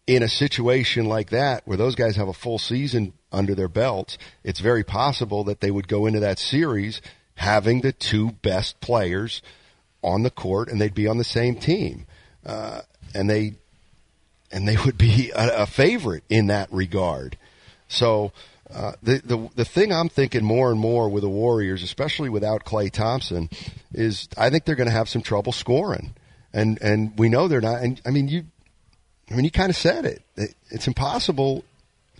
in 0.08 0.24
a 0.24 0.30
situation 0.30 1.06
like 1.06 1.30
that, 1.30 1.68
where 1.68 1.78
those 1.78 1.96
guys 1.96 2.15
have 2.15 2.28
a 2.28 2.34
full 2.34 2.58
season 2.58 3.13
under 3.32 3.54
their 3.54 3.68
belts, 3.68 4.18
it's 4.44 4.60
very 4.60 4.84
possible 4.84 5.44
that 5.44 5.62
they 5.62 5.70
would 5.70 5.88
go 5.88 6.08
into 6.08 6.20
that 6.22 6.39
series 6.39 7.02
having 7.36 7.82
the 7.82 7.92
two 7.92 8.32
best 8.32 8.82
players 8.82 9.42
on 10.02 10.24
the 10.24 10.32
court 10.32 10.70
and 10.70 10.82
they'd 10.82 10.96
be 10.96 11.08
on 11.08 11.18
the 11.18 11.24
same 11.24 11.56
team. 11.56 12.06
Uh, 12.46 12.82
and 13.13 13.30
they 13.30 13.54
and 14.52 14.68
they 14.68 14.78
would 14.78 14.98
be 14.98 15.32
a, 15.36 15.62
a 15.62 15.65
favorite 15.65 16.24
in 16.30 16.48
that 16.48 16.72
regard. 16.72 17.38
So 17.88 18.32
uh, 18.73 18.93
the 19.01 19.21
the 19.25 19.49
the 19.55 19.65
thing 19.65 19.91
I'm 19.91 20.10
thinking 20.10 20.43
more 20.43 20.71
and 20.71 20.79
more 20.79 21.10
with 21.10 21.23
the 21.23 21.29
Warriors, 21.29 21.82
especially 21.84 22.29
without 22.29 22.65
Klay 22.65 22.91
Thompson, 22.91 23.49
is 23.93 24.27
I 24.38 24.49
think 24.49 24.65
they're 24.65 24.75
going 24.75 24.88
to 24.89 24.93
have 24.93 25.10
some 25.10 25.21
trouble 25.21 25.51
scoring, 25.51 26.13
and 26.53 26.79
and 26.82 27.17
we 27.17 27.29
know 27.29 27.47
they're 27.47 27.62
not. 27.62 27.82
And 27.82 27.99
I 28.05 28.12
mean 28.12 28.27
you, 28.27 28.43
I 29.32 29.36
mean 29.36 29.43
you 29.45 29.51
kind 29.51 29.69
of 29.69 29.75
said 29.75 30.05
it. 30.05 30.21
It- 30.36 30.55
It's 30.71 30.88
impossible 30.88 31.63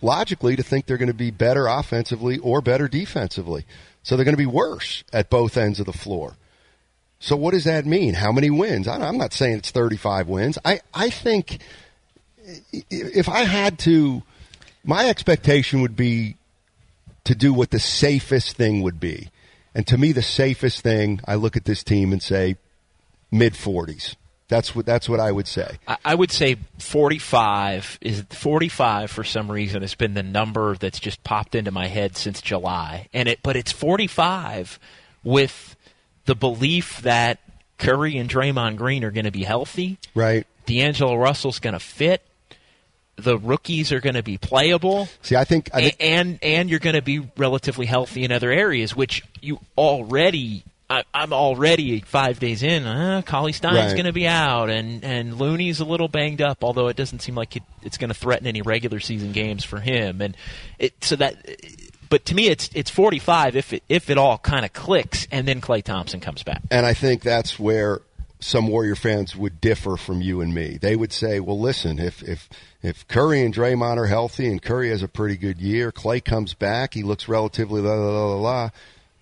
logically 0.02 0.56
to 0.56 0.62
think 0.62 0.86
they're 0.86 0.96
going 0.98 1.06
to 1.08 1.14
be 1.14 1.30
better 1.30 1.66
offensively 1.68 2.38
or 2.38 2.60
better 2.60 2.88
defensively. 2.88 3.64
So 4.02 4.16
they're 4.16 4.24
going 4.24 4.32
to 4.36 4.38
be 4.38 4.46
worse 4.46 5.04
at 5.12 5.28
both 5.30 5.56
ends 5.56 5.78
of 5.78 5.86
the 5.86 5.92
floor. 5.92 6.34
So 7.20 7.36
what 7.36 7.52
does 7.52 7.64
that 7.64 7.84
mean? 7.84 8.14
How 8.14 8.32
many 8.32 8.48
wins? 8.50 8.88
I- 8.88 8.96
I'm 9.06 9.18
not 9.18 9.32
saying 9.34 9.58
it's 9.58 9.70
35 9.70 10.26
wins. 10.26 10.58
I, 10.64 10.80
I 10.94 11.10
think 11.10 11.58
if 12.90 13.28
I 13.28 13.44
had 13.44 13.78
to, 13.80 14.22
my 14.84 15.08
expectation 15.08 15.82
would 15.82 15.94
be 15.96 16.36
to 17.24 17.34
do 17.34 17.52
what 17.52 17.70
the 17.70 17.80
safest 17.80 18.56
thing 18.56 18.82
would 18.82 19.00
be. 19.00 19.30
And 19.74 19.86
to 19.86 19.98
me, 19.98 20.12
the 20.12 20.22
safest 20.22 20.80
thing, 20.80 21.20
I 21.26 21.36
look 21.36 21.56
at 21.56 21.64
this 21.64 21.84
team 21.84 22.12
and 22.12 22.22
say 22.22 22.56
mid 23.30 23.54
40s. 23.54 24.16
That's 24.48 24.74
what 24.74 24.84
that's 24.84 25.08
what 25.08 25.20
I 25.20 25.30
would 25.30 25.46
say. 25.46 25.78
I, 26.04 26.16
would 26.16 26.32
say 26.32 26.56
45 26.78 28.00
is 28.00 28.24
45 28.30 29.08
for 29.08 29.22
some 29.22 29.48
reason 29.48 29.82
has 29.82 29.94
been 29.94 30.14
the 30.14 30.24
number 30.24 30.74
that's 30.74 30.98
just 30.98 31.22
popped 31.22 31.54
into 31.54 31.70
my 31.70 31.86
head 31.86 32.16
since 32.16 32.42
July. 32.42 33.08
And 33.12 33.28
it 33.28 33.38
but 33.44 33.54
it's 33.54 33.70
45 33.70 34.80
with 35.22 35.76
the 36.24 36.34
belief 36.34 37.00
that 37.02 37.38
Curry 37.78 38.18
and 38.18 38.28
Draymond 38.28 38.76
Green 38.76 39.04
are 39.04 39.12
going 39.12 39.24
to 39.24 39.30
be 39.30 39.44
healthy. 39.44 39.98
Right. 40.16 40.48
D'Angelo 40.66 41.14
Russell's 41.14 41.60
going 41.60 41.74
to 41.74 41.80
fit. 41.80 42.22
The 43.20 43.38
rookies 43.38 43.92
are 43.92 44.00
going 44.00 44.14
to 44.16 44.22
be 44.22 44.38
playable. 44.38 45.08
See, 45.22 45.36
I 45.36 45.44
think, 45.44 45.70
I 45.72 45.82
think 45.82 45.96
and 46.00 46.38
and 46.42 46.68
you're 46.70 46.78
going 46.80 46.96
to 46.96 47.02
be 47.02 47.20
relatively 47.36 47.86
healthy 47.86 48.24
in 48.24 48.32
other 48.32 48.50
areas, 48.50 48.94
which 48.96 49.22
you 49.40 49.60
already. 49.76 50.64
I, 50.92 51.04
I'm 51.14 51.32
already 51.32 52.00
five 52.00 52.40
days 52.40 52.64
in. 52.64 52.84
Uh, 52.84 53.22
Cauley 53.24 53.52
Stein's 53.52 53.76
Right. 53.76 53.92
going 53.92 54.06
to 54.06 54.12
be 54.12 54.26
out, 54.26 54.70
and 54.70 55.04
and 55.04 55.38
Looney's 55.38 55.78
a 55.78 55.84
little 55.84 56.08
banged 56.08 56.42
up. 56.42 56.64
Although 56.64 56.88
it 56.88 56.96
doesn't 56.96 57.20
seem 57.20 57.36
like 57.36 57.54
it, 57.54 57.62
it's 57.84 57.96
going 57.96 58.08
to 58.08 58.14
threaten 58.14 58.48
any 58.48 58.60
regular 58.62 58.98
season 58.98 59.30
games 59.30 59.62
for 59.64 59.78
him. 59.78 60.20
And 60.20 60.36
it 60.80 60.92
so 61.04 61.14
that, 61.14 61.36
but 62.08 62.24
to 62.24 62.34
me, 62.34 62.48
it's 62.48 62.70
it's 62.74 62.90
45 62.90 63.54
if 63.54 63.72
it 63.72 63.84
if 63.88 64.10
it 64.10 64.18
all 64.18 64.38
kind 64.38 64.64
of 64.64 64.72
clicks, 64.72 65.28
and 65.30 65.46
then 65.46 65.60
Klay 65.60 65.80
Thompson 65.84 66.18
comes 66.18 66.42
back. 66.42 66.60
And 66.72 66.84
I 66.84 66.92
think 66.94 67.22
that's 67.22 67.56
where 67.56 68.00
some 68.40 68.66
Warrior 68.66 68.96
fans 68.96 69.36
would 69.36 69.60
differ 69.60 69.96
from 69.96 70.20
you 70.20 70.40
and 70.40 70.52
me. 70.52 70.76
They 70.80 70.96
would 70.96 71.12
say, 71.12 71.38
"Well, 71.38 71.60
listen, 71.60 72.00
if 72.00 72.20
if 72.24 72.48
if 72.82 73.06
Curry 73.08 73.42
and 73.42 73.54
Draymond 73.54 73.98
are 73.98 74.06
healthy 74.06 74.46
and 74.46 74.62
Curry 74.62 74.90
has 74.90 75.02
a 75.02 75.08
pretty 75.08 75.36
good 75.36 75.60
year, 75.60 75.92
Klay 75.92 76.24
comes 76.24 76.54
back, 76.54 76.94
he 76.94 77.02
looks 77.02 77.28
relatively 77.28 77.80
la 77.80 77.94
la 77.94 78.26
la 78.26 78.36
la." 78.36 78.70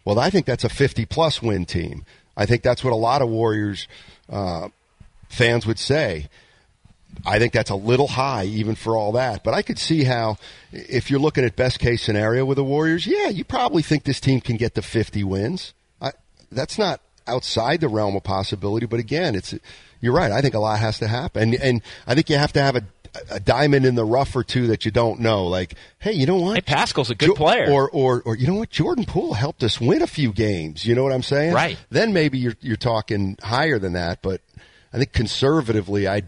Well, 0.05 0.19
I 0.19 0.31
think 0.31 0.47
that's 0.47 0.65
a 0.65 0.69
50 0.69 1.05
plus 1.07 1.43
win 1.43 1.67
team. 1.67 2.05
I 2.37 2.47
think 2.47 2.63
that's 2.63 2.85
what 2.85 2.93
a 2.93 2.97
lot 2.97 3.21
of 3.21 3.29
Warriors 3.29 3.89
uh, 4.31 4.69
fans 5.29 5.67
would 5.67 5.79
say. 5.79 6.29
I 7.27 7.39
think 7.39 7.53
that's 7.53 7.71
a 7.71 7.75
little 7.75 8.07
high 8.07 8.45
even 8.45 8.75
for 8.75 8.97
all 8.97 9.13
that. 9.13 9.43
But 9.43 9.55
I 9.55 9.63
could 9.63 9.79
see 9.79 10.05
how, 10.05 10.37
if 10.71 11.11
you're 11.11 11.21
looking 11.21 11.45
at 11.45 11.57
best 11.57 11.79
case 11.79 12.03
scenario 12.03 12.45
with 12.45 12.57
the 12.57 12.65
Warriors, 12.65 13.07
yeah, 13.07 13.29
you 13.29 13.45
probably 13.45 13.83
think 13.83 14.05
this 14.05 14.21
team 14.21 14.41
can 14.41 14.57
get 14.57 14.75
to 14.77 14.83
50 14.83 15.25
wins. 15.25 15.75
I, 16.01 16.13
that's 16.53 16.79
not 16.79 17.01
outside 17.27 17.81
the 17.81 17.89
realm 17.89 18.17
of 18.17 18.25
possibility. 18.25 18.87
But 18.87 19.01
again, 19.01 19.35
it's 19.35 19.55
you're 20.01 20.15
right. 20.15 20.33
I 20.33 20.41
think 20.41 20.55
a 20.55 20.59
lot 20.59 20.79
has 20.79 20.99
to 21.01 21.09
happen, 21.09 21.43
and, 21.43 21.55
and 21.55 21.83
I 22.07 22.15
think 22.15 22.31
you 22.31 22.39
have 22.39 22.53
to 22.55 22.63
have 22.63 22.77
a, 22.77 22.83
a 23.31 23.41
diamond 23.41 23.87
in 23.87 23.95
the 23.95 24.05
rough 24.05 24.35
or 24.35 24.45
two 24.45 24.69
that 24.69 24.85
you 24.85 24.91
don't 24.91 25.21
know. 25.21 25.47
Like, 25.47 25.75
hey, 25.99 26.13
you 26.13 26.27
know 26.27 26.37
what? 26.37 26.55
Hey, 26.55 26.61
Paschall's 26.61 27.11
a 27.11 27.15
good 27.15 27.35
player. 27.35 27.71
Or, 27.71 27.91
or, 27.91 28.23
or 28.25 28.37
you 28.37 28.47
know 28.47 28.55
what? 28.55 28.71
Jordan 28.71 29.05
Poole 29.05 29.35
helped 29.35 29.63
us 29.63 29.81
win 29.81 30.03
a 30.03 30.07
few 30.07 30.33
games. 30.33 30.87
You 30.87 30.95
know 30.95 31.03
what 31.03 31.13
I'm 31.13 31.23
saying? 31.23 31.55
Right. 31.55 31.79
Then 31.91 32.13
maybe 32.13 32.39
you're 32.39 32.57
you're 32.61 32.77
talking 32.77 33.37
higher 33.43 33.79
than 33.79 33.95
that. 33.95 34.23
But 34.23 34.41
I 34.93 34.99
think 34.99 35.13
conservatively, 35.13 36.09
I 36.09 36.23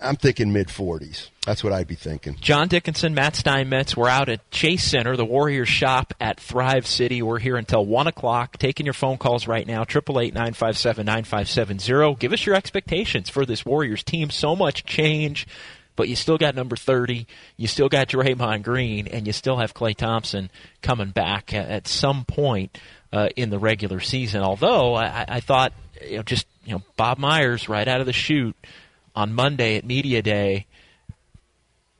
I'm 0.00 0.16
thinking 0.16 0.52
mid 0.52 0.66
40s. 0.68 1.30
That's 1.44 1.62
what 1.62 1.72
I'd 1.72 1.86
be 1.86 1.94
thinking. 1.94 2.36
John 2.40 2.66
Dickinson, 2.66 3.14
Matt 3.14 3.36
Steinmetz. 3.36 3.96
We're 3.96 4.08
out 4.08 4.28
at 4.28 4.50
Chase 4.50 4.82
Center, 4.82 5.16
the 5.16 5.24
Warriors 5.24 5.68
shop 5.68 6.12
at 6.20 6.40
Thrive 6.40 6.88
City. 6.88 7.22
We're 7.22 7.38
here 7.38 7.54
until 7.56 7.86
1 7.86 8.08
o'clock, 8.08 8.58
taking 8.58 8.84
your 8.84 8.94
phone 8.94 9.16
calls 9.16 9.46
right 9.46 9.64
now, 9.64 9.84
888-957-9570. 9.84 12.18
Give 12.18 12.32
us 12.32 12.44
your 12.44 12.56
expectations 12.56 13.30
for 13.30 13.46
this 13.46 13.64
Warriors 13.64 14.02
team. 14.02 14.30
So 14.30 14.56
much 14.56 14.84
change, 14.84 15.46
but 15.96 16.08
you 16.08 16.16
still 16.16 16.38
got 16.38 16.54
number 16.54 16.76
30. 16.76 17.26
You 17.56 17.66
still 17.66 17.88
got 17.88 18.08
Draymond 18.08 18.62
Green, 18.62 19.06
and 19.06 19.26
you 19.26 19.32
still 19.32 19.56
have 19.56 19.74
Klay 19.74 19.96
Thompson 19.96 20.50
coming 20.82 21.10
back 21.10 21.52
at, 21.52 21.88
some 21.88 22.24
point 22.24 22.78
uh, 23.12 23.28
in 23.36 23.50
the 23.50 23.58
regular 23.58 24.00
season. 24.00 24.42
Although 24.42 24.94
I, 24.94 25.24
I 25.28 25.40
thought, 25.40 25.72
you 26.06 26.18
know, 26.18 26.22
just 26.22 26.46
you 26.64 26.74
know, 26.74 26.82
Bob 26.96 27.18
Myers 27.18 27.68
right 27.68 27.88
out 27.88 28.00
of 28.00 28.06
the 28.06 28.12
chute 28.12 28.56
on 29.14 29.32
Monday 29.32 29.76
at 29.76 29.84
Media 29.84 30.22
Day– 30.22 30.66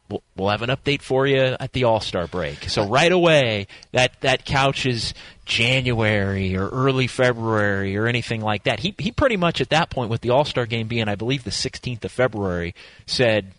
we'll, 0.08 0.22
we'll 0.36 0.48
have 0.48 0.62
an 0.62 0.70
update 0.70 1.02
for 1.02 1.26
you 1.26 1.56
at 1.58 1.72
the 1.72 1.84
All 1.84 2.00
Star 2.00 2.26
break. 2.26 2.68
So 2.68 2.86
right 2.86 3.10
away, 3.10 3.66
that 3.92 4.20
that 4.20 4.44
couch 4.44 4.86
is 4.86 5.14
January 5.44 6.56
or 6.56 6.68
early 6.68 7.06
February 7.06 7.96
or 7.96 8.06
anything 8.06 8.40
like 8.40 8.64
that. 8.64 8.80
He 8.80 8.94
he 8.98 9.10
pretty 9.12 9.36
much 9.36 9.60
at 9.60 9.70
that 9.70 9.90
point, 9.90 10.10
with 10.10 10.20
the 10.20 10.30
All 10.30 10.44
Star 10.44 10.66
game 10.66 10.88
being, 10.88 11.08
I 11.08 11.14
believe, 11.14 11.44
the 11.44 11.50
16th 11.50 12.04
of 12.04 12.12
February, 12.12 12.74
said. 13.06 13.52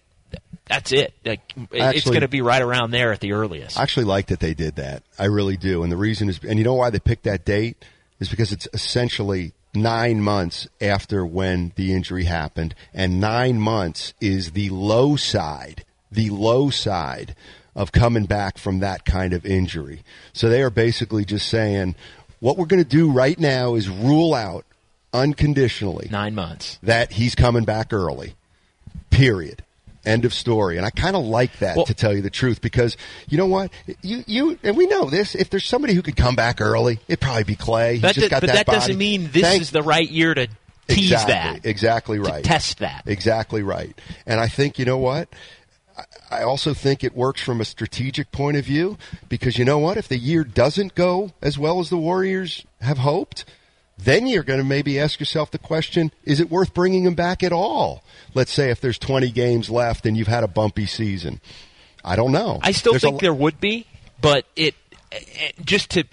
That's 0.69 0.91
it. 0.91 1.13
Like, 1.25 1.41
it- 1.71 1.95
it's 1.95 2.06
going 2.06 2.21
to 2.21 2.27
be 2.27 2.41
right 2.41 2.62
around 2.62 2.91
there 2.91 3.12
at 3.12 3.19
the 3.19 3.34
earliest. 3.34 3.77
I 3.80 3.84
actually 3.84 4.06
like 4.06 4.27
that 4.27 4.39
they 4.39 4.53
did 4.53 4.75
that. 4.75 5.03
I 5.17 5.25
really 5.25 5.58
do. 5.58 5.84
And 5.84 5.91
the 5.91 5.97
reason 5.97 6.30
is, 6.30 6.39
and 6.47 6.58
you 6.60 6.65
know 6.65 6.73
why 6.75 6.89
they 6.89 6.99
picked 6.99 7.23
that 7.23 7.45
date 7.45 7.77
is 8.19 8.30
because 8.30 8.51
it's 8.51 8.67
essentially 8.73 9.53
nine 9.73 10.21
months 10.21 10.67
after 10.82 11.25
when 11.25 11.71
the 11.75 11.93
injury 11.93 12.23
happened, 12.23 12.73
and 12.93 13.19
nine 13.21 13.60
months 13.60 14.13
is 14.19 14.51
the 14.51 14.69
low 14.71 15.15
side, 15.15 15.86
the 16.12 16.30
low 16.32 16.69
side 16.69 17.36
of 17.75 17.91
coming 17.91 18.25
back 18.25 18.58
from 18.58 18.80
that 18.80 19.06
kind 19.06 19.34
of 19.34 19.45
injury. 19.45 20.01
So 20.34 20.49
they 20.49 20.63
are 20.63 20.71
basically 20.71 21.25
just 21.25 21.47
saying, 21.47 21.95
what 22.39 22.58
we're 22.58 22.65
going 22.65 22.84
to 22.84 22.89
do 22.89 23.12
right 23.12 23.39
now 23.39 23.75
is 23.75 23.88
rule 23.88 24.34
out 24.34 24.65
unconditionally 25.13 26.08
Nine 26.12 26.36
months. 26.36 26.80
that 26.84 27.12
he's 27.13 27.36
coming 27.36 27.63
back 27.65 27.93
early. 27.93 28.36
Period. 29.10 29.63
End 30.07 30.25
of 30.25 30.33
story. 30.33 30.77
And 30.77 30.85
I 30.85 30.89
kind 30.89 31.15
of 31.15 31.25
like 31.25 31.59
that 31.59 31.75
Well- 31.75 31.85
to 31.85 31.93
tell 31.93 32.15
you 32.15 32.21
the 32.21 32.29
truth 32.29 32.61
because 32.61 32.95
you 33.27 33.37
know 33.37 33.45
what? 33.47 33.71
You 34.01 34.23
you 34.25 34.57
and 34.63 34.77
we 34.77 34.87
know 34.87 35.09
this. 35.09 35.35
If 35.35 35.49
there's 35.49 35.65
somebody 35.65 35.93
who 35.93 36.01
could 36.01 36.15
come 36.15 36.35
back 36.35 36.61
early, 36.61 36.99
it'd 37.07 37.19
probably 37.19 37.43
be 37.43 37.55
Klay. 37.55 37.93
He's 37.93 38.01
That 38.01 38.15
just 38.15 38.29
got 38.29 38.41
but 38.41 38.47
that, 38.47 38.65
that 38.65 38.71
doesn't 38.73 38.97
mean 38.97 39.29
this 39.31 39.43
Thank- 39.43 39.61
is 39.61 39.71
the 39.71 39.83
right 39.83 40.09
year 40.09 40.33
to 40.33 40.47
tease 40.87 41.11
exactly, 41.11 41.33
that. 41.33 41.65
Exactly 41.69 42.19
right. 42.19 42.43
test 42.43 42.79
that. 42.79 43.03
Exactly 43.05 43.61
right. 43.61 43.99
And 44.25 44.39
I 44.39 44.47
think 44.47 44.79
you 44.79 44.85
know 44.85 44.97
what? 44.97 45.27
I 46.29 46.43
also 46.43 46.73
think 46.73 47.03
it 47.03 47.15
works 47.15 47.41
from 47.41 47.59
a 47.59 47.65
strategic 47.65 48.31
point 48.31 48.55
of 48.55 48.63
view 48.65 48.97
because 49.29 49.57
you 49.57 49.65
know 49.65 49.79
what? 49.79 49.97
If 49.97 50.07
the 50.07 50.17
year 50.17 50.43
doesn't 50.43 50.93
go 50.95 51.31
as 51.41 51.57
well 51.57 51.79
as 51.79 51.89
the 51.89 51.97
Warriors 51.97 52.65
have 52.81 52.99
hoped, 52.99 53.45
then 53.97 54.27
you're 54.27 54.43
going 54.43 54.60
to 54.60 54.65
maybe 54.65 54.99
ask 54.99 55.19
yourself 55.19 55.51
the 55.51 55.57
question: 55.57 56.12
Is 56.23 56.39
it 56.39 56.49
worth 56.49 56.73
bringing 56.73 57.03
him 57.03 57.15
back 57.15 57.43
at 57.43 57.51
all? 57.51 58.03
Let's 58.33 58.51
say 58.51 58.69
if 58.69 58.79
there's 58.79 58.99
20 58.99 59.31
games 59.31 59.69
left 59.69 60.05
and 60.05 60.15
you've 60.15 60.27
had 60.27 60.43
a 60.43 60.47
bumpy 60.47 60.86
season. 60.86 61.41
I 62.03 62.15
don't 62.15 62.31
know. 62.31 62.60
I 62.62 62.71
still 62.71 62.93
There's 62.93 63.01
think 63.01 63.19
there 63.19 63.33
would 63.33 63.60
be, 63.60 63.86
but 64.21 64.45
it 64.55 64.75
just 65.63 65.91
to 65.91 66.03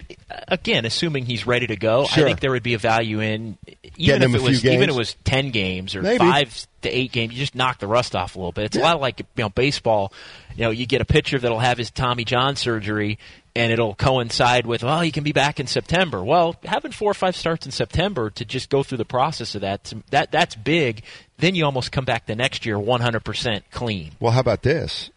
again, 0.47 0.85
assuming 0.85 1.25
he's 1.25 1.45
ready 1.45 1.67
to 1.67 1.75
go, 1.75 2.05
Sure. 2.05 2.23
I 2.23 2.27
think 2.27 2.39
there 2.39 2.51
would 2.51 2.63
be 2.63 2.73
a 2.75 2.77
value 2.77 3.19
in 3.19 3.57
Getting 3.97 3.97
even 3.97 4.21
if 4.23 4.35
it 4.35 4.39
a 4.39 4.43
was 4.43 4.65
even 4.65 4.83
if 4.83 4.95
it 4.95 4.97
was 4.97 5.15
ten 5.23 5.51
games 5.51 5.95
or 5.95 6.01
Maybe. 6.01 6.17
five 6.17 6.67
to 6.81 6.89
eight 6.89 7.11
games. 7.11 7.33
You 7.33 7.39
just 7.39 7.55
knock 7.55 7.79
the 7.79 7.87
rust 7.87 8.15
off 8.15 8.35
a 8.35 8.39
little 8.39 8.51
bit. 8.51 8.65
It's 8.65 8.75
a 8.77 8.79
Yeah. 8.79 8.85
lot 8.93 9.01
like 9.01 9.19
you 9.19 9.25
know 9.37 9.49
baseball. 9.49 10.13
You 10.55 10.63
know, 10.65 10.69
you 10.71 10.85
get 10.85 11.01
a 11.01 11.05
pitcher 11.05 11.37
that'll 11.39 11.59
have 11.59 11.77
his 11.77 11.91
Tommy 11.91 12.23
John 12.25 12.55
surgery. 12.55 13.19
And 13.57 13.71
it'll 13.71 13.95
coincide 13.95 14.65
with, 14.65 14.83
well, 14.83 14.99
he 14.99 15.13
can 15.13 15.23
be 15.23 15.31
back 15.31 15.61
in 15.61 15.67
September. 15.67 16.21
Well, 16.21 16.57
having 16.65 16.91
four 16.91 17.09
or 17.11 17.13
five 17.13 17.37
starts 17.37 17.65
in 17.65 17.71
September 17.71 18.29
to 18.31 18.43
just 18.43 18.69
go 18.69 18.83
through 18.83 18.97
the 18.97 19.05
process 19.05 19.55
of 19.55 19.61
that, 19.61 19.93
that 20.09 20.29
that's 20.29 20.55
big. 20.55 21.03
Then 21.37 21.55
you 21.55 21.63
almost 21.63 21.93
come 21.93 22.03
back 22.03 22.25
the 22.25 22.35
next 22.35 22.65
year 22.65 22.75
100% 22.77 23.61
clean. 23.71 24.11
Well, 24.19 24.33
how 24.33 24.41
about 24.41 24.63
this? 24.63 25.09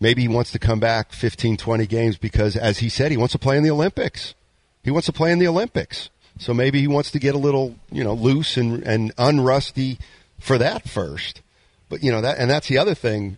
Maybe 0.00 0.22
he 0.22 0.28
wants 0.28 0.50
to 0.52 0.58
come 0.58 0.80
back 0.80 1.12
15, 1.12 1.58
20 1.58 1.86
games 1.86 2.16
because, 2.16 2.56
as 2.56 2.78
he 2.78 2.88
said, 2.88 3.10
he 3.10 3.18
wants 3.18 3.32
to 3.32 3.38
play 3.38 3.58
in 3.58 3.62
the 3.62 3.70
Olympics. 3.70 4.34
He 4.82 4.90
wants 4.90 5.06
to 5.06 5.12
play 5.12 5.30
in 5.30 5.38
the 5.38 5.48
Olympics. 5.48 6.08
So 6.38 6.54
maybe 6.54 6.80
he 6.80 6.88
wants 6.88 7.10
to 7.10 7.18
get 7.18 7.34
a 7.34 7.38
little, 7.38 7.76
you 7.92 8.02
know, 8.02 8.14
loose 8.14 8.56
and, 8.56 8.82
and 8.82 9.14
unrusty 9.16 9.98
for 10.38 10.56
that 10.56 10.88
first. 10.88 11.42
But, 11.90 12.02
you 12.02 12.10
know, 12.10 12.22
that, 12.22 12.38
and 12.38 12.50
that's 12.50 12.68
the 12.68 12.78
other 12.78 12.94
thing. 12.94 13.36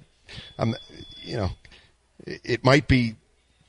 Um, 0.56 0.76
you 1.22 1.36
know, 1.36 1.50
it, 2.24 2.40
it 2.44 2.64
might 2.64 2.86
be 2.86 3.16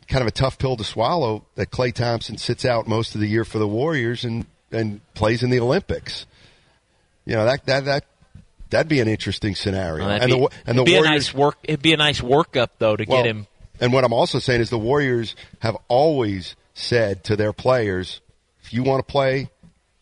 kind 0.07 0.21
of 0.21 0.27
a 0.27 0.31
tough 0.31 0.59
pill 0.59 0.77
to 0.77 0.83
swallow 0.83 1.45
that 1.55 1.71
Klay 1.71 1.91
Thompson 1.91 2.37
sits 2.37 2.63
out 2.63 2.87
most 2.87 3.15
of 3.15 3.21
the 3.21 3.27
year 3.27 3.43
for 3.43 3.57
the 3.57 3.67
Warriors 3.67 4.23
and, 4.23 4.45
and 4.71 5.01
plays 5.15 5.41
in 5.41 5.49
the 5.49 5.59
Olympics. 5.59 6.27
You 7.25 7.35
know, 7.35 7.45
that, 7.45 7.65
that, 7.65 7.85
that, 7.85 8.05
that'd 8.73 8.89
be 8.89 8.99
an 8.99 9.07
interesting 9.07 9.55
scenario. 9.55 10.05
Well, 10.05 10.21
and 10.21 10.31
be, 10.31 10.39
the, 10.39 10.49
and 10.65 10.77
the 10.77 10.81
it'd 10.81 10.85
be 10.85 10.93
Warriors, 10.93 11.07
a 11.07 11.11
nice 11.11 11.33
work. 11.33 11.57
It'd 11.63 11.81
be 11.81 11.93
a 11.93 11.97
nice 11.97 12.21
workup 12.21 12.69
though 12.79 12.95
to 12.95 13.05
well, 13.07 13.23
get 13.23 13.29
him. 13.29 13.47
And 13.79 13.93
what 13.93 14.03
I'm 14.03 14.13
also 14.13 14.39
saying 14.39 14.61
is 14.61 14.69
the 14.69 14.79
Warriors 14.79 15.35
have 15.59 15.77
always 15.87 16.55
said 16.73 17.23
to 17.25 17.35
their 17.35 17.53
players, 17.53 18.21
if 18.63 18.73
you 18.73 18.83
want 18.83 19.05
to 19.05 19.11
play, 19.11 19.49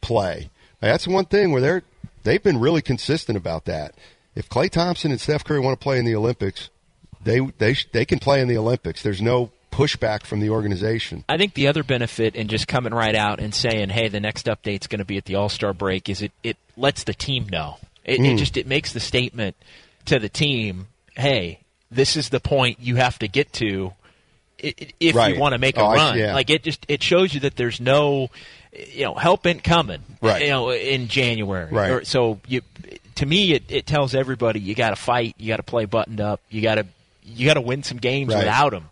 play. 0.01 0.49
Now, 0.81 0.91
that's 0.91 1.07
one 1.07 1.25
thing 1.25 1.51
where 1.51 1.61
they're 1.61 1.83
they've 2.23 2.41
been 2.41 2.59
really 2.59 2.81
consistent 2.81 3.37
about 3.37 3.65
that. 3.65 3.95
If 4.35 4.49
Klay 4.49 4.69
Thompson 4.69 5.11
and 5.11 5.19
Steph 5.19 5.43
Curry 5.43 5.59
want 5.59 5.79
to 5.79 5.83
play 5.83 5.99
in 5.99 6.05
the 6.05 6.15
Olympics, 6.15 6.69
they 7.23 7.39
they 7.57 7.75
they 7.91 8.05
can 8.05 8.19
play 8.19 8.41
in 8.41 8.47
the 8.47 8.57
Olympics. 8.57 9.03
There's 9.03 9.21
no 9.21 9.51
pushback 9.71 10.23
from 10.23 10.39
the 10.39 10.49
organization. 10.49 11.23
I 11.29 11.37
think 11.37 11.53
the 11.53 11.67
other 11.67 11.83
benefit 11.83 12.35
in 12.35 12.47
just 12.47 12.67
coming 12.67 12.93
right 12.93 13.15
out 13.15 13.39
and 13.39 13.53
saying, 13.53 13.89
"Hey, 13.89 14.07
the 14.07 14.19
next 14.19 14.47
update's 14.47 14.87
going 14.87 14.99
to 14.99 15.05
be 15.05 15.17
at 15.17 15.25
the 15.25 15.35
All 15.35 15.49
Star 15.49 15.73
break," 15.73 16.09
is 16.09 16.21
it 16.21 16.31
it 16.43 16.57
lets 16.77 17.03
the 17.03 17.13
team 17.13 17.47
know. 17.49 17.77
It, 18.05 18.17
Hmm. 18.17 18.25
it 18.25 18.37
just 18.37 18.57
it 18.57 18.67
makes 18.67 18.93
the 18.93 18.99
statement 18.99 19.55
to 20.05 20.17
the 20.19 20.29
team, 20.29 20.87
"Hey, 21.15 21.59
this 21.91 22.15
is 22.17 22.29
the 22.29 22.39
point 22.39 22.77
you 22.81 22.95
have 22.97 23.19
to 23.19 23.27
get 23.27 23.53
to." 23.53 23.93
i- 24.63 24.73
i- 24.79 24.87
If 24.99 25.15
Right. 25.15 25.33
you 25.33 25.39
want 25.39 25.53
to 25.53 25.57
make 25.59 25.77
a 25.77 25.81
Oh, 25.81 25.85
I 25.87 25.95
run, 25.95 26.17
yeah. 26.19 26.33
like 26.33 26.49
it 26.49 26.63
just 26.63 26.85
it 26.87 27.01
shows 27.03 27.33
you 27.33 27.39
that 27.41 27.55
there's 27.55 27.79
no, 27.79 28.29
you 28.93 29.03
know, 29.05 29.15
help 29.15 29.45
ain't 29.47 29.63
coming, 29.63 30.01
Right. 30.21 30.43
You 30.43 30.49
know, 30.49 30.69
in 30.71 31.07
January, 31.07 31.67
Right. 31.71 31.89
Or- 31.91 32.05
so 32.05 32.39
you, 32.47 32.61
to 33.15 33.25
me, 33.25 33.53
it, 33.53 33.63
it 33.69 33.85
tells 33.87 34.13
everybody 34.15 34.59
you 34.59 34.75
got 34.75 34.91
to 34.91 34.95
fight, 34.95 35.35
you 35.39 35.47
got 35.47 35.57
to 35.57 35.63
play 35.63 35.85
buttoned 35.85 36.21
up, 36.21 36.41
you 36.49 36.61
got 36.61 36.75
to 36.75 36.85
you 37.23 37.45
got 37.45 37.53
to 37.53 37.61
win 37.61 37.81
some 37.83 37.97
games 37.97 38.33
Right. 38.33 38.39
without 38.39 38.73
him 38.73 38.89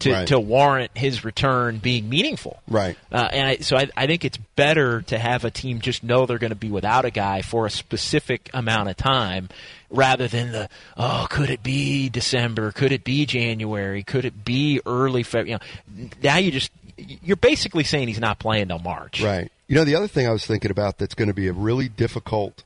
to, 0.00 0.12
Right. 0.12 0.28
to 0.28 0.40
warrant 0.40 0.90
his 0.96 1.24
return 1.24 1.78
being 1.78 2.08
meaningful. 2.08 2.60
Right. 2.68 2.96
Uh, 3.12 3.28
and 3.32 3.48
I, 3.48 3.56
so 3.58 3.76
I, 3.76 3.88
I 3.96 4.06
think 4.06 4.24
it's 4.24 4.38
better 4.56 5.02
to 5.02 5.18
have 5.18 5.44
a 5.44 5.50
team 5.50 5.80
just 5.80 6.02
know 6.02 6.26
they're 6.26 6.38
going 6.38 6.50
to 6.50 6.56
be 6.56 6.70
without 6.70 7.04
a 7.04 7.10
guy 7.10 7.42
for 7.42 7.66
a 7.66 7.70
specific 7.70 8.50
amount 8.52 8.88
of 8.88 8.96
time 8.96 9.48
rather 9.90 10.28
than 10.28 10.52
the, 10.52 10.68
oh, 10.96 11.26
could 11.30 11.50
it 11.50 11.62
be 11.62 12.08
December? 12.08 12.72
Could 12.72 12.92
it 12.92 13.04
be 13.04 13.26
January? 13.26 14.02
Could 14.02 14.24
it 14.24 14.44
be 14.44 14.80
early 14.86 15.22
February? 15.22 15.60
You 15.96 16.04
know, 16.04 16.08
now 16.22 16.36
you 16.38 16.50
just, 16.50 16.70
you're 16.96 17.36
basically 17.36 17.84
saying 17.84 18.08
he's 18.08 18.20
not 18.20 18.38
playing 18.38 18.68
till 18.68 18.78
March. 18.78 19.20
Right. 19.22 19.50
You 19.68 19.76
know, 19.76 19.84
the 19.84 19.94
other 19.94 20.08
thing 20.08 20.26
I 20.26 20.32
was 20.32 20.46
thinking 20.46 20.70
about 20.70 20.98
that's 20.98 21.14
going 21.14 21.28
to 21.28 21.34
be 21.34 21.48
a 21.48 21.52
really 21.52 21.88
difficult 21.88 22.62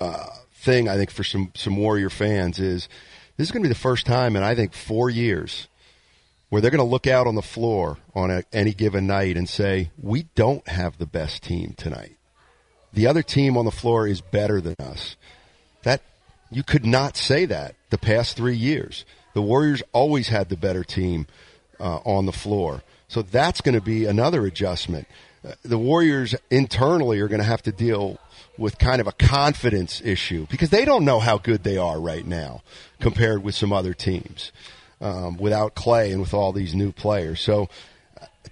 uh, 0.00 0.26
thing, 0.54 0.88
I 0.88 0.96
think, 0.96 1.10
for 1.10 1.24
some, 1.24 1.52
some 1.54 1.76
Warrior 1.76 2.10
fans 2.10 2.58
is 2.60 2.88
this 3.36 3.48
is 3.48 3.52
going 3.52 3.62
to 3.62 3.68
be 3.68 3.72
the 3.72 3.78
first 3.78 4.06
time 4.06 4.36
in, 4.36 4.42
I 4.42 4.54
think, 4.54 4.72
four 4.72 5.10
years 5.10 5.68
where 6.48 6.62
they're 6.62 6.70
going 6.70 6.78
to 6.78 6.90
look 6.90 7.06
out 7.06 7.26
on 7.26 7.34
the 7.34 7.42
floor 7.42 7.98
on 8.14 8.30
a, 8.30 8.42
any 8.52 8.72
given 8.72 9.06
night 9.06 9.36
and 9.36 9.48
say, 9.48 9.90
we 10.00 10.24
don't 10.34 10.66
have 10.68 10.98
the 10.98 11.06
best 11.06 11.42
team 11.42 11.74
tonight. 11.76 12.16
The 12.92 13.06
other 13.06 13.22
team 13.22 13.56
on 13.56 13.64
the 13.64 13.70
floor 13.70 14.06
is 14.06 14.20
better 14.20 14.60
than 14.60 14.76
us. 14.78 15.16
That 15.82 16.00
you 16.50 16.62
could 16.62 16.86
not 16.86 17.16
say 17.16 17.44
that 17.44 17.74
the 17.90 17.98
past 17.98 18.36
three 18.36 18.56
years. 18.56 19.04
The 19.34 19.42
Warriors 19.42 19.82
always 19.92 20.28
had 20.28 20.48
the 20.48 20.56
better 20.56 20.82
team 20.82 21.26
uh, 21.78 21.98
on 22.04 22.26
the 22.26 22.32
floor, 22.32 22.82
so 23.06 23.22
that's 23.22 23.60
going 23.60 23.74
to 23.74 23.80
be 23.80 24.06
another 24.06 24.46
adjustment. 24.46 25.06
Uh, 25.46 25.52
the 25.62 25.78
Warriors 25.78 26.34
internally 26.50 27.20
are 27.20 27.28
going 27.28 27.40
to 27.40 27.46
have 27.46 27.62
to 27.62 27.72
deal 27.72 28.18
with 28.56 28.78
kind 28.78 29.00
of 29.00 29.06
a 29.06 29.12
confidence 29.12 30.00
issue 30.04 30.46
because 30.50 30.70
they 30.70 30.84
don't 30.84 31.04
know 31.04 31.20
how 31.20 31.38
good 31.38 31.62
they 31.62 31.76
are 31.76 32.00
right 32.00 32.26
now 32.26 32.62
compared 32.98 33.44
with 33.44 33.54
some 33.54 33.72
other 33.72 33.94
teams 33.94 34.50
um, 35.00 35.36
without 35.36 35.74
Klay 35.74 36.12
and 36.12 36.20
with 36.20 36.34
all 36.34 36.52
these 36.52 36.74
new 36.74 36.92
players. 36.92 37.40
So 37.40 37.68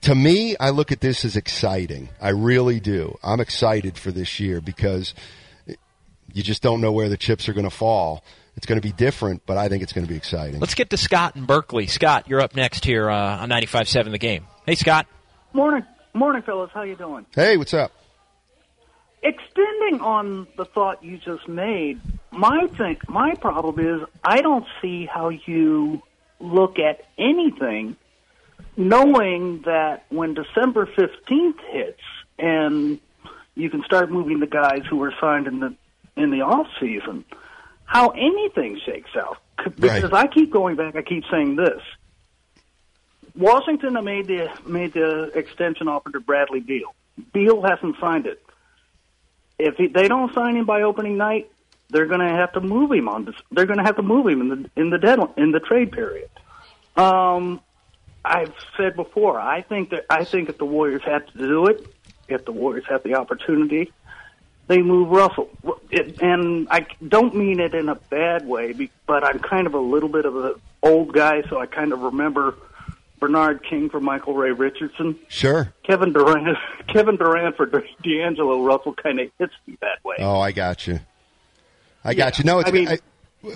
to 0.03 0.15
me, 0.15 0.57
I 0.59 0.71
look 0.71 0.93
at 0.93 1.01
this 1.01 1.25
as 1.25 1.37
exciting. 1.37 2.09
I 2.21 2.31
really 2.31 2.81
do. 2.81 3.19
I'm 3.23 3.41
excited 3.41 3.99
for 3.99 4.11
this 4.11 4.41
year 4.41 4.61
because 4.61 5.15
you 6.33 6.43
just 6.43 6.63
don't 6.63 6.81
know 6.81 6.93
where 6.93 7.09
the 7.09 7.17
chips 7.17 7.49
are 7.49 7.53
going 7.53 7.69
to 7.69 7.75
fall. 7.75 8.23
It's 8.57 8.67
going 8.67 8.81
to 8.81 8.87
be 8.87 8.93
different, 8.93 9.43
but 9.47 9.59
I 9.59 9.69
think 9.69 9.83
it's 9.83 9.93
going 9.93 10.07
to 10.07 10.11
be 10.11 10.17
exciting. 10.17 10.61
Let's 10.61 10.75
get 10.75 10.91
to 10.91 10.97
Scott 10.97 11.37
in 11.37 11.45
Berkeley. 11.45 11.87
Scott, 11.87 12.27
you're 12.29 12.41
up 12.41 12.55
next 12.55 12.85
here 12.85 13.11
uh, 13.11 13.39
on 13.39 13.51
95.7 13.51 14.11
The 14.13 14.19
Game. 14.19 14.47
Hey, 14.65 14.75
Scott. 14.77 15.07
Morning, 15.53 15.85
morning, 16.15 16.43
fellas. 16.43 16.71
How 16.73 16.83
you 16.83 16.97
doing? 16.97 17.27
Hey, 17.35 17.57
what's 17.57 17.75
up? 17.75 17.93
Extending 19.23 20.01
on 20.01 20.47
the 20.57 20.65
thought 20.65 21.03
you 21.03 21.19
just 21.19 21.49
made, 21.49 22.01
my 22.31 22.67
think 22.79 23.09
my 23.09 23.35
problem 23.35 23.79
is 23.85 24.07
I 24.23 24.41
don't 24.41 24.67
see 24.81 25.07
how 25.07 25.31
you 25.31 26.03
look 26.41 26.79
at 26.79 27.05
anything 27.19 27.97
knowing 28.77 29.63
that 29.63 30.05
when 30.11 30.35
December 30.35 30.87
fifteenth 30.87 31.59
hits 31.71 32.01
and 32.39 33.01
you 33.55 33.71
can 33.71 33.83
start 33.85 34.11
moving 34.11 34.41
the 34.41 34.47
guys 34.47 34.83
who 34.89 34.97
were 34.97 35.15
signed 35.21 35.47
in 35.47 35.61
the 35.61 35.75
in 36.17 36.31
the 36.31 36.43
off 36.43 36.67
season, 36.81 37.25
how 37.85 38.11
anything 38.11 38.81
shakes 38.85 39.11
out. 39.17 39.39
Because 39.77 40.13
I 40.13 40.27
keep 40.27 40.51
going 40.51 40.77
back, 40.77 40.97
I 40.97 41.03
keep 41.03 41.25
saying 41.31 41.57
this. 41.57 41.81
Washington 43.35 44.03
made 44.05 44.27
the 44.27 44.51
made 44.67 44.93
the 44.93 45.31
extension 45.35 45.89
offer 45.89 46.11
to 46.11 46.21
Bradley 46.21 46.61
Beal. 46.61 46.95
Beal 47.33 47.63
hasn't 47.63 47.97
signed 47.99 48.27
it. 48.27 48.43
If 49.59 49.77
he, 49.77 49.87
they 49.87 50.09
don't 50.09 50.35
sign 50.35 50.57
him 50.57 50.67
by 50.67 50.83
opening 50.83 51.17
night, 51.17 51.51
they're 51.91 52.07
going 52.07 52.21
to 52.21 52.29
have 52.29 52.53
to 52.53 52.61
move 52.61 52.93
him 52.93 53.09
on. 53.09 53.27
This, 53.27 53.35
they're 53.51 53.67
going 53.67 53.79
to 53.79 53.85
have 53.85 53.97
to 53.97 54.03
move 54.03 54.27
him 54.27 54.41
in 54.41 54.49
the 54.49 54.71
in 54.77 54.91
the 54.91 54.99
deadline 54.99 55.33
in 55.37 55.53
the 55.53 55.61
trade 55.61 55.93
period. 55.93 56.31
Um, 56.97 57.61
I've 58.25 58.55
said 58.77 58.97
before. 58.97 59.39
I 59.39 59.63
think 59.63 59.91
that 59.91 60.07
I 60.11 60.25
think 60.25 60.49
if 60.49 60.59
the 60.59 60.65
Warriors 60.65 61.03
had 61.05 61.29
to 61.29 61.39
do 61.39 61.67
it, 61.67 61.87
if 62.29 62.45
the 62.45 62.53
Warriors 62.53 62.85
have 62.89 63.03
the 63.03 63.15
opportunity, 63.15 63.93
they 64.67 64.83
move 64.83 65.11
Russell. 65.11 65.49
It, 65.91 66.21
and 66.21 66.67
I 66.71 66.87
don't 67.07 67.35
mean 67.35 67.61
it 67.61 67.75
in 67.75 67.89
a 67.89 67.95
bad 67.95 68.47
way, 68.47 68.91
but 69.07 69.25
I'm 69.25 69.39
kind 69.39 69.67
of 69.67 69.75
a 69.75 69.81
little 69.81 70.09
bit 70.09 70.25
of 70.25 70.37
an 70.37 70.55
old 70.83 71.13
guy, 71.13 71.43
so 71.49 71.59
I 71.61 71.67
kind 71.67 71.93
of 71.93 72.01
remember 72.01 72.57
Bernard 73.21 73.65
King 73.69 73.89
for 73.89 74.01
Michael 74.01 74.35
Ray 74.35 74.53
Richardson. 74.53 75.17
Sure. 75.29 75.73
Kevin 75.85 76.13
Durant, 76.13 76.59
Kevin 76.89 77.17
Durant 77.17 77.57
for 77.57 77.67
D'Angelo 78.03 78.65
Russell 78.65 78.95
kind 78.95 79.21
of 79.21 79.31
hits 79.39 79.55
me 79.67 79.79
that 79.81 80.05
way. 80.05 80.17
Oh, 80.19 80.41
I 80.41 80.53
got 80.53 80.87
you. 80.87 81.01
I 82.07 82.15
got 82.15 82.39
you. 82.39 82.45
No, 82.45 82.61
it's 82.61 82.69
I 82.69 82.73
mean- 82.73 82.89
I, 82.89 82.99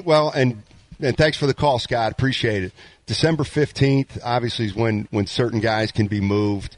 well, 0.05 0.31
and 0.31 0.63
and 1.01 1.17
thanks 1.17 1.37
for 1.37 1.47
the 1.47 1.55
call, 1.55 1.79
Scott. 1.79 2.13
Appreciate 2.13 2.63
it. 2.65 2.73
December 3.07 3.45
fifteenth, 3.45 4.19
obviously, 4.25 4.67
is 4.67 4.75
when 4.75 5.09
when 5.11 5.27
certain 5.27 5.61
guys 5.61 5.93
can 5.93 6.07
be 6.07 6.21
moved. 6.21 6.77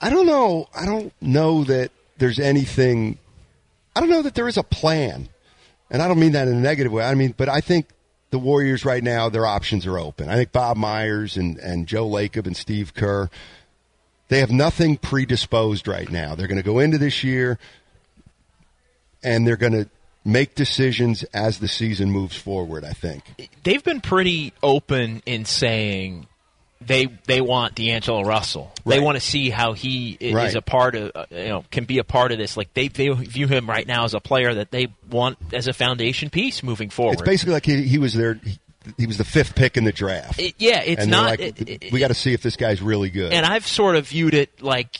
I 0.00 0.10
don't 0.10 0.26
know. 0.26 0.68
I 0.74 0.84
don't 0.86 1.12
know 1.20 1.64
that 1.64 1.90
there's 2.18 2.38
anything. 2.38 3.18
I 3.96 4.00
don't 4.00 4.10
know 4.10 4.22
that 4.22 4.34
there 4.34 4.46
is 4.46 4.56
a 4.56 4.62
plan, 4.62 5.28
and 5.90 6.02
I 6.02 6.08
don't 6.08 6.20
mean 6.20 6.32
that 6.32 6.46
in 6.46 6.56
a 6.56 6.60
negative 6.60 6.92
way. 6.92 7.04
I 7.04 7.14
mean, 7.14 7.34
but 7.36 7.48
I 7.48 7.60
think 7.60 7.88
the 8.30 8.38
Warriors 8.38 8.84
right 8.84 9.02
now, 9.02 9.28
their 9.28 9.46
options 9.46 9.86
are 9.86 9.98
open. 9.98 10.28
I 10.28 10.36
think 10.36 10.52
Bob 10.52 10.76
Myers 10.76 11.36
and 11.36 11.56
and 11.58 11.86
Joe 11.86 12.08
Lacob 12.08 12.46
and 12.46 12.56
Steve 12.56 12.94
Kerr, 12.94 13.28
they 14.28 14.38
have 14.40 14.50
nothing 14.52 14.98
predisposed 14.98 15.88
right 15.88 16.10
now. 16.10 16.34
They're 16.34 16.46
going 16.46 16.58
to 16.58 16.62
go 16.62 16.78
into 16.78 16.98
this 16.98 17.24
year 17.24 17.58
and 19.22 19.46
they're 19.46 19.56
going 19.56 19.72
to 19.72 19.88
make 20.28 20.54
decisions 20.54 21.24
as 21.34 21.58
the 21.58 21.68
season 21.68 22.10
moves 22.10 22.36
forward. 22.36 22.84
I 22.84 22.92
think. 22.92 23.24
They've 23.64 23.82
been 23.82 24.00
pretty 24.00 24.52
open 24.62 25.22
in 25.26 25.44
saying 25.44 26.26
they 26.80 27.06
they 27.26 27.40
want 27.40 27.74
D'Angelo 27.74 28.22
Russell. 28.22 28.72
They 28.86 29.00
want 29.00 29.16
to 29.16 29.20
see 29.20 29.50
how 29.50 29.72
he 29.72 30.16
is 30.20 30.34
Right. 30.34 30.54
a 30.54 30.62
part 30.62 30.94
of 30.94 31.10
uh, 31.14 31.26
you 31.30 31.48
know 31.48 31.64
can 31.70 31.84
be 31.84 31.98
a 31.98 32.04
part 32.04 32.30
of 32.32 32.38
this. 32.38 32.56
Like 32.56 32.72
they 32.74 32.88
they 32.88 33.08
view 33.08 33.48
him 33.48 33.68
right 33.68 33.86
now 33.86 34.04
as 34.04 34.14
a 34.14 34.20
player 34.20 34.54
that 34.54 34.70
they 34.70 34.88
want 35.10 35.38
as 35.52 35.66
a 35.66 35.72
foundation 35.72 36.30
piece 36.30 36.62
moving 36.62 36.90
forward. 36.90 37.14
It's 37.14 37.22
basically 37.22 37.54
like 37.54 37.66
he, 37.66 37.82
he 37.82 37.98
was 37.98 38.14
there. 38.14 38.34
He, 38.34 38.58
he 38.96 39.06
was 39.06 39.18
the 39.18 39.24
fifth 39.24 39.54
pick 39.54 39.76
in 39.76 39.84
the 39.84 39.92
draft. 39.92 40.38
It- 40.40 40.54
yeah, 40.58 40.80
it's 40.82 41.04
not. 41.06 41.30
like, 41.30 41.40
it- 41.40 41.68
it- 41.84 41.92
we 41.92 41.98
got 42.00 42.08
to 42.08 42.14
see 42.14 42.32
if 42.32 42.42
this 42.42 42.56
guy's 42.56 42.80
really 42.80 43.10
good. 43.10 43.32
and 43.32 43.44
I've 43.44 43.66
sort 43.66 43.96
of 43.96 44.06
viewed 44.08 44.32
it 44.34 44.62
like 44.62 44.98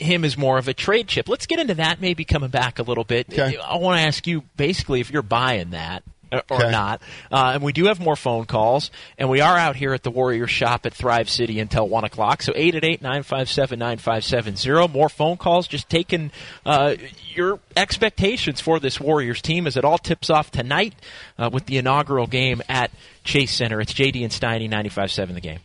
him 0.00 0.24
as 0.24 0.36
more 0.36 0.58
of 0.58 0.66
a 0.68 0.74
trade 0.74 1.08
chip. 1.08 1.28
Let's 1.28 1.46
get 1.46 1.58
into 1.58 1.74
that. 1.74 2.00
Maybe 2.00 2.24
coming 2.24 2.50
back 2.50 2.78
a 2.78 2.82
little 2.82 3.04
bit. 3.04 3.26
Okay. 3.32 3.56
I 3.56 3.76
want 3.76 3.98
to 3.98 4.02
ask 4.06 4.26
you 4.26 4.42
basically 4.56 5.00
if 5.00 5.10
you're 5.10 5.22
buying 5.22 5.70
that. 5.70 6.02
Or 6.32 6.58
Okay. 6.58 6.70
not, 6.70 7.02
uh, 7.32 7.50
and 7.54 7.60
we 7.64 7.72
do 7.72 7.86
have 7.86 7.98
more 7.98 8.14
phone 8.14 8.44
calls, 8.44 8.92
and 9.18 9.28
we 9.28 9.40
are 9.40 9.56
out 9.56 9.74
here 9.74 9.92
at 9.94 10.04
the 10.04 10.12
Warrior 10.12 10.46
Shop 10.46 10.86
at 10.86 10.94
Thrive 10.94 11.28
City 11.28 11.58
until 11.58 11.88
one 11.88 12.04
o'clock. 12.04 12.40
So 12.42 12.52
eight 12.54 12.76
eight 12.76 12.84
eight 12.84 13.02
nine 13.02 13.24
five 13.24 13.48
seven 13.50 13.80
nine 13.80 13.98
five 13.98 14.22
seven 14.22 14.54
zero. 14.54 14.86
More 14.86 15.08
phone 15.08 15.38
calls. 15.38 15.66
Just 15.66 15.88
taking 15.88 16.30
uh, 16.64 16.94
your 17.34 17.58
expectations 17.76 18.60
for 18.60 18.78
this 18.78 19.00
Warriors 19.00 19.42
team 19.42 19.66
as 19.66 19.76
it 19.76 19.84
all 19.84 19.98
tips 19.98 20.30
off 20.30 20.52
tonight 20.52 20.94
uh, 21.36 21.50
with 21.52 21.66
the 21.66 21.78
inaugural 21.78 22.28
game 22.28 22.62
at 22.68 22.92
Chase 23.24 23.50
Center. 23.52 23.80
It's 23.80 23.92
JD 23.92 24.22
and 24.22 24.30
Steiny 24.30 24.70
ninety 24.70 24.88
five 24.88 25.10
seven 25.10 25.34
the 25.34 25.40
game. 25.40 25.58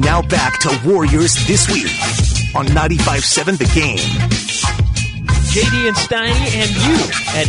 Now 0.00 0.22
back 0.22 0.58
to 0.60 0.80
Warriors 0.86 1.34
This 1.46 1.68
Week 1.68 1.84
on 2.56 2.66
95.7 2.68 3.58
The 3.58 3.66
Game. 3.74 3.98
JD 5.52 5.88
and 5.88 5.96
Steiny 5.96 6.56
and 6.56 6.70
you 6.70 6.94
at 7.36 7.48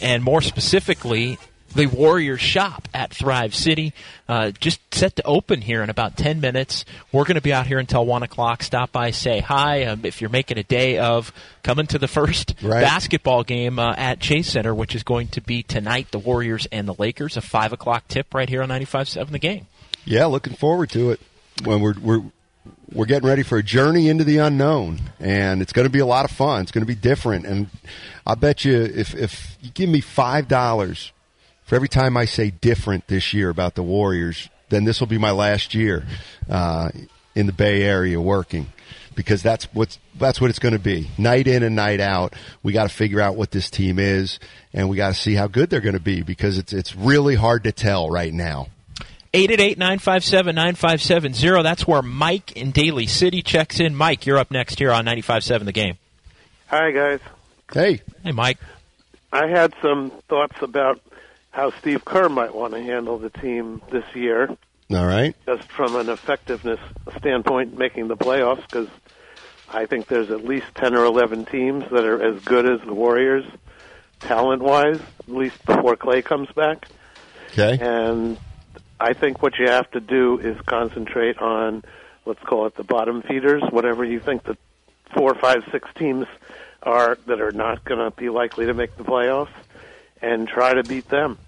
and 0.00 0.22
more 0.22 0.40
specifically 0.40 1.38
the 1.74 1.86
Warriors 1.86 2.40
shop 2.40 2.88
at 2.94 3.12
Thrive 3.12 3.54
City. 3.54 3.92
Uh, 4.28 4.50
just 4.52 4.80
set 4.94 5.16
to 5.16 5.22
open 5.24 5.60
here 5.60 5.82
in 5.82 5.90
about 5.90 6.16
10 6.16 6.40
minutes. 6.40 6.84
We're 7.12 7.24
going 7.24 7.34
to 7.34 7.40
be 7.42 7.52
out 7.52 7.66
here 7.66 7.78
until 7.78 8.06
1 8.06 8.22
o'clock. 8.22 8.62
Stop 8.62 8.92
by, 8.92 9.10
say 9.10 9.40
hi. 9.40 9.84
Um, 9.84 10.00
if 10.04 10.20
you're 10.20 10.30
making 10.30 10.56
a 10.58 10.62
day 10.62 10.98
of 10.98 11.32
coming 11.62 11.86
to 11.88 11.98
the 11.98 12.08
first 12.08 12.54
Right. 12.62 12.80
basketball 12.82 13.42
game 13.44 13.78
uh, 13.78 13.94
at 13.96 14.20
Chase 14.20 14.50
Center, 14.52 14.74
which 14.74 14.94
is 14.94 15.02
going 15.02 15.28
to 15.28 15.40
be 15.40 15.62
tonight, 15.62 16.08
the 16.10 16.18
Warriors 16.18 16.66
and 16.72 16.86
the 16.88 16.94
Lakers, 16.98 17.36
a 17.36 17.40
5 17.40 17.72
o'clock 17.72 18.08
tip 18.08 18.32
right 18.32 18.48
here 18.48 18.62
on 18.62 18.68
95.7 18.68 19.30
The 19.30 19.38
Game. 19.38 19.66
yeah, 20.04 20.26
looking 20.26 20.54
forward 20.54 20.90
to 20.90 21.10
it. 21.10 21.20
When 21.64 21.80
we're 21.80 21.94
we're 22.00 22.22
we're 22.92 23.06
getting 23.06 23.28
ready 23.28 23.42
for 23.44 23.58
a 23.58 23.62
journey 23.62 24.08
into 24.08 24.24
the 24.24 24.38
unknown, 24.38 24.98
and 25.20 25.62
it's 25.62 25.72
going 25.72 25.86
to 25.86 25.90
be 25.90 26.00
a 26.00 26.06
lot 26.06 26.24
of 26.24 26.30
fun. 26.32 26.62
It's 26.62 26.72
going 26.72 26.82
to 26.82 26.86
be 26.86 26.94
different, 26.96 27.46
and 27.46 27.68
I 28.26 28.34
bet 28.34 28.64
you 28.64 28.74
if 28.82 29.14
if 29.14 29.56
you 29.60 29.70
give 29.70 29.88
me 29.88 30.00
five 30.00 30.48
dollars 30.48 31.12
for 31.64 31.76
every 31.76 31.88
time 31.88 32.16
I 32.16 32.24
say 32.24 32.50
different 32.50 33.08
this 33.08 33.34
year 33.34 33.48
about 33.48 33.74
the 33.74 33.82
Warriors, 33.82 34.48
then 34.68 34.84
this 34.84 35.00
will 35.00 35.06
be 35.06 35.18
my 35.18 35.30
last 35.30 35.74
year 35.74 36.06
uh, 36.48 36.90
in 37.34 37.46
the 37.46 37.52
Bay 37.52 37.82
Area 37.82 38.20
working 38.20 38.68
because 39.14 39.42
that's 39.42 39.64
what's 39.72 39.98
that's 40.18 40.40
what 40.40 40.50
it's 40.50 40.58
going 40.58 40.74
to 40.74 40.80
be. 40.80 41.10
Night 41.18 41.46
in 41.46 41.62
and 41.62 41.76
night 41.76 42.00
out, 42.00 42.34
we 42.62 42.72
got 42.72 42.88
to 42.88 42.94
figure 42.94 43.20
out 43.20 43.36
what 43.36 43.50
this 43.50 43.68
team 43.70 43.98
is, 43.98 44.38
and 44.72 44.88
we 44.88 44.96
got 44.96 45.08
to 45.08 45.14
see 45.14 45.34
how 45.34 45.46
good 45.46 45.68
they're 45.70 45.80
going 45.80 45.94
to 45.94 46.00
be 46.00 46.22
because 46.22 46.58
it's 46.58 46.72
it's 46.72 46.94
really 46.94 47.34
hard 47.34 47.64
to 47.64 47.72
tell 47.72 48.08
right 48.10 48.32
now. 48.32 48.68
888-957-9570. 49.32 51.62
That's 51.64 51.88
where 51.88 52.02
Mike 52.02 52.52
in 52.52 52.70
Daly 52.70 53.06
City 53.06 53.42
checks 53.42 53.80
in. 53.80 53.96
Mike, 53.96 54.26
you're 54.26 54.38
up 54.38 54.52
next 54.52 54.78
here 54.78 54.92
on 54.92 55.04
95.7 55.06 55.64
The 55.64 55.72
Game. 55.72 55.98
Hi, 56.68 56.92
guys. 56.92 57.18
Hey. 57.72 58.00
Hey, 58.22 58.30
Mike. 58.30 58.58
I 59.32 59.48
had 59.48 59.74
some 59.82 60.12
thoughts 60.28 60.54
about 60.62 61.00
how 61.54 61.70
Steve 61.78 62.04
Kerr 62.04 62.28
might 62.28 62.52
want 62.52 62.74
to 62.74 62.82
handle 62.82 63.16
the 63.16 63.30
team 63.30 63.80
this 63.92 64.04
year, 64.12 64.48
All 64.90 65.06
right. 65.06 65.36
just 65.46 65.70
from 65.70 65.94
an 65.94 66.08
effectiveness 66.08 66.80
standpoint, 67.18 67.78
making 67.78 68.08
the 68.08 68.16
playoffs, 68.16 68.62
because 68.62 68.88
I 69.72 69.86
think 69.86 70.08
there's 70.08 70.32
at 70.32 70.44
least 70.44 70.66
10 70.74 70.96
or 70.96 71.04
11 71.04 71.44
teams 71.46 71.84
that 71.92 72.04
are 72.04 72.20
as 72.20 72.42
good 72.42 72.68
as 72.68 72.80
the 72.84 72.92
Warriors, 72.92 73.44
talent-wise, 74.18 75.00
at 75.20 75.28
least 75.28 75.64
before 75.64 75.96
Klay 75.96 76.24
comes 76.24 76.50
back. 76.50 76.88
Okay. 77.52 77.78
And 77.80 78.36
I 78.98 79.12
think 79.12 79.40
what 79.40 79.56
you 79.56 79.68
have 79.68 79.88
to 79.92 80.00
do 80.00 80.40
is 80.40 80.60
concentrate 80.62 81.38
on, 81.38 81.84
let's 82.26 82.42
call 82.42 82.66
it 82.66 82.74
the 82.74 82.82
bottom 82.82 83.22
feeders, 83.22 83.62
whatever 83.70 84.04
you 84.04 84.18
think 84.18 84.42
the 84.42 84.56
four, 85.16 85.36
five, 85.36 85.62
six 85.70 85.88
teams 85.94 86.26
are 86.82 87.16
that 87.26 87.40
are 87.40 87.52
not 87.52 87.84
going 87.84 88.00
to 88.00 88.10
be 88.16 88.28
likely 88.28 88.66
to 88.66 88.74
make 88.74 88.96
the 88.96 89.04
playoffs, 89.04 89.52
and 90.22 90.48
try 90.48 90.74
to 90.74 90.82
beat 90.82 91.08
them. 91.08 91.38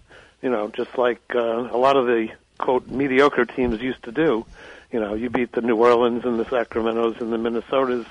You 0.42 0.50
know, 0.50 0.68
just 0.68 0.96
like 0.98 1.20
uh, 1.34 1.40
a 1.40 1.78
lot 1.78 1.96
of 1.96 2.06
the 2.06 2.28
quote 2.58 2.88
mediocre 2.88 3.44
teams 3.44 3.80
used 3.80 4.02
to 4.04 4.12
do. 4.12 4.44
You 4.92 5.00
know, 5.00 5.14
you 5.14 5.30
beat 5.30 5.52
the 5.52 5.60
New 5.60 5.76
Orleans 5.76 6.24
and 6.24 6.38
the 6.38 6.44
Sacramentos 6.44 7.20
and 7.20 7.32
the 7.32 7.36
Minnesotas 7.36 8.06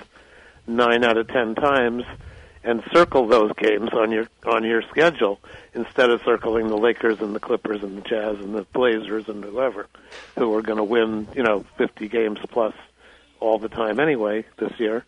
nine 0.67 1.03
out 1.03 1.17
of 1.17 1.27
ten 1.27 1.55
times, 1.55 2.03
and 2.63 2.83
circle 2.91 3.27
those 3.27 3.51
games 3.53 3.89
on 3.93 4.11
your 4.11 4.27
on 4.45 4.63
your 4.63 4.81
schedule 4.83 5.39
instead 5.73 6.09
of 6.09 6.21
circling 6.23 6.67
the 6.67 6.77
Lakers 6.77 7.19
and 7.21 7.35
the 7.35 7.39
Clippers 7.39 7.83
and 7.83 7.97
the 7.97 8.01
Jazz 8.01 8.37
and 8.39 8.55
the 8.55 8.63
Blazers 8.73 9.29
and 9.29 9.43
whoever 9.43 9.87
who 10.37 10.53
are 10.55 10.61
going 10.61 10.77
to 10.77 10.83
win, 10.83 11.27
you 11.35 11.43
know, 11.43 11.63
50 11.77 12.07
games 12.07 12.39
plus 12.49 12.73
all 13.39 13.59
the 13.59 13.69
time 13.69 13.99
anyway 13.99 14.45
this 14.57 14.79
year. 14.79 15.05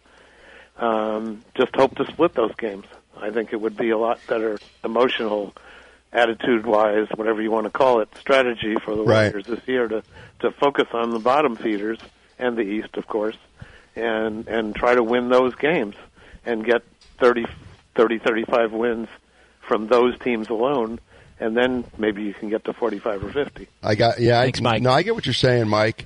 Um, 0.78 1.44
just 1.56 1.76
hope 1.76 1.96
to 1.96 2.06
split 2.06 2.36
those 2.36 2.54
games. 2.56 2.86
I 3.22 3.32
think 3.32 3.54
it 3.54 3.62
would 3.62 3.78
be 3.78 3.90
a 3.90 3.98
lot 3.98 4.20
better 4.28 4.60
emotional, 4.84 5.54
attitude-wise, 6.14 7.08
whatever 7.16 7.42
you 7.42 7.52
want 7.52 7.66
to 7.66 7.70
call 7.72 8.02
it, 8.02 8.10
strategy 8.20 8.76
for 8.84 8.96
the 8.96 9.04
Right. 9.04 9.32
Warriors 9.34 9.46
this 9.46 9.68
year 9.68 9.88
to 9.88 10.04
to 10.40 10.52
focus 10.52 10.88
on 10.94 11.12
the 11.12 11.20
bottom 11.20 11.56
feeders 11.56 12.00
and 12.40 12.56
the 12.56 12.62
East, 12.62 12.96
of 12.96 13.08
course, 13.08 13.38
and 13.96 14.48
and 14.48 14.76
try 14.76 14.96
to 14.96 15.04
win 15.04 15.30
those 15.30 15.56
games 15.56 15.96
and 16.46 16.64
get 16.66 16.84
30, 17.20 17.46
30 17.96 18.20
35 18.20 18.72
wins 18.72 19.08
from 19.68 19.88
those 19.88 20.18
teams 20.20 20.50
alone, 20.50 21.00
and 21.40 21.58
then 21.58 21.84
maybe 21.98 22.24
you 22.24 22.34
can 22.34 22.50
get 22.50 22.64
to 22.66 22.74
45 22.74 23.24
or 23.26 23.32
50. 23.32 23.68
I 23.84 23.96
got 23.96 24.20
yeah. 24.20 24.42
Thanks, 24.42 24.60
I, 24.60 24.64
Mike. 24.64 24.82
No, 24.82 24.92
I 24.92 25.04
get 25.04 25.14
what 25.16 25.26
you're 25.26 25.34
saying, 25.34 25.68
Mike, 25.68 26.06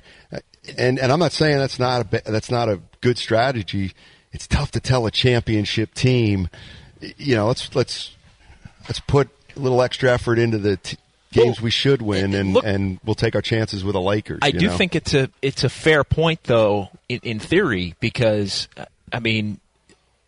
and 0.76 0.98
and 0.98 1.12
I'm 1.12 1.18
not 1.20 1.32
saying 1.32 1.58
that's 1.58 1.78
not 1.78 2.00
a 2.02 2.04
ba- 2.04 2.22
that's 2.26 2.50
not 2.50 2.68
a 2.68 2.80
good 3.00 3.18
strategy. 3.18 3.92
It's 4.32 4.46
tough 4.46 4.70
to 4.72 4.80
tell 4.80 5.06
a 5.06 5.10
championship 5.10 5.92
team, 5.94 6.48
you 7.18 7.34
know. 7.36 7.46
Let's 7.48 7.74
let's 7.74 8.14
let's 8.88 9.00
put 9.00 9.28
a 9.56 9.60
little 9.60 9.82
extra 9.82 10.10
effort 10.10 10.38
into 10.38 10.58
the 10.58 10.76
t- 10.78 10.96
games 11.32 11.60
we 11.60 11.70
should 11.70 12.02
win, 12.02 12.34
and 12.34 12.54
look- 12.54 12.64
and 12.64 12.98
we'll 13.04 13.14
take 13.14 13.34
our 13.34 13.42
chances 13.42 13.84
with 13.84 13.94
the 13.94 14.00
Lakers. 14.00 14.40
I 14.42 14.48
you 14.48 14.58
do 14.60 14.66
know? 14.68 14.76
think 14.76 14.94
it's 14.94 15.14
a 15.14 15.28
it's 15.40 15.64
a 15.64 15.68
fair 15.68 16.04
point 16.04 16.44
though 16.44 16.88
in, 17.08 17.20
in 17.22 17.38
theory 17.38 17.94
because 18.00 18.68
I 19.12 19.20
mean 19.20 19.58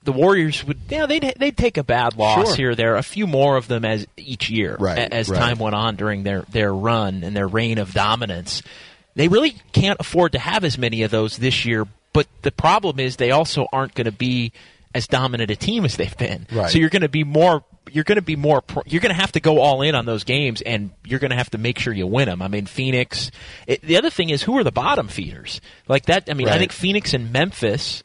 the 0.05 0.13
Warriors 0.13 0.63
would 0.65 0.79
yeah 0.91 1.07
they'd 1.07 1.35
they'd 1.39 1.57
take 1.57 1.77
a 1.79 1.83
bad 1.85 2.17
loss 2.17 2.49
Sure. 2.49 2.57
here 2.57 2.71
or 2.71 2.75
there 2.75 2.97
a 2.97 3.03
few 3.03 3.27
more 3.27 3.57
of 3.57 3.69
them 3.69 3.85
as 3.87 4.07
each 4.19 4.51
year 4.51 4.77
Right, 4.79 4.99
as 5.13 5.31
right. 5.31 5.39
time 5.39 5.59
went 5.59 5.75
on 5.75 5.97
during 5.97 6.25
their 6.25 6.43
their 6.43 6.75
run 6.75 7.25
and 7.25 7.35
their 7.35 7.49
reign 7.49 7.79
of 7.79 7.95
dominance 7.95 8.63
they 9.17 9.29
really 9.29 9.57
can't 9.73 9.99
afford 10.01 10.33
to 10.33 10.39
have 10.39 10.63
as 10.65 10.77
many 10.77 11.05
of 11.05 11.11
those 11.11 11.39
this 11.39 11.65
year 11.65 11.87
but 12.13 12.27
the 12.43 12.53
problem 12.53 13.01
is 13.01 13.17
they 13.17 13.31
also 13.31 13.67
aren't 13.73 13.95
going 13.95 14.05
to 14.05 14.13
be 14.13 14.53
as 14.95 15.07
dominant 15.09 15.51
a 15.51 15.57
team 15.57 15.85
as 15.85 15.97
they've 15.97 16.17
been. 16.17 16.47
Right. 16.53 16.71
so 16.71 16.79
you're 16.79 16.91
going 16.91 17.03
to 17.03 17.09
be 17.09 17.25
more 17.25 17.65
you're 17.91 18.05
going 18.05 18.17
to 18.17 18.23
be 18.23 18.37
more 18.37 18.63
pro- 18.63 18.83
you're 18.87 19.01
going 19.01 19.15
to 19.15 19.21
have 19.21 19.33
to 19.33 19.41
go 19.41 19.61
all 19.61 19.83
in 19.83 19.95
on 19.95 20.07
those 20.07 20.25
games 20.25 20.63
and 20.63 20.91
you're 21.05 21.19
going 21.19 21.31
to 21.33 21.37
have 21.37 21.51
to 21.51 21.59
make 21.59 21.79
sure 21.79 21.93
you 21.93 22.07
win 22.07 22.29
them 22.29 22.41
i 22.41 22.49
mean 22.49 22.65
phoenix 22.65 23.31
it, 23.67 23.83
the 23.83 23.97
other 23.99 24.09
thing 24.09 24.31
is 24.31 24.43
who 24.43 24.57
are 24.57 24.65
the 24.65 24.73
bottom 24.73 25.07
feeders? 25.07 25.61
Like 25.87 26.07
that 26.07 26.31
i 26.31 26.35
mean 26.35 26.49
i 26.49 26.57
think 26.59 26.73
phoenix 26.73 27.13
and 27.13 27.31
memphis 27.33 28.03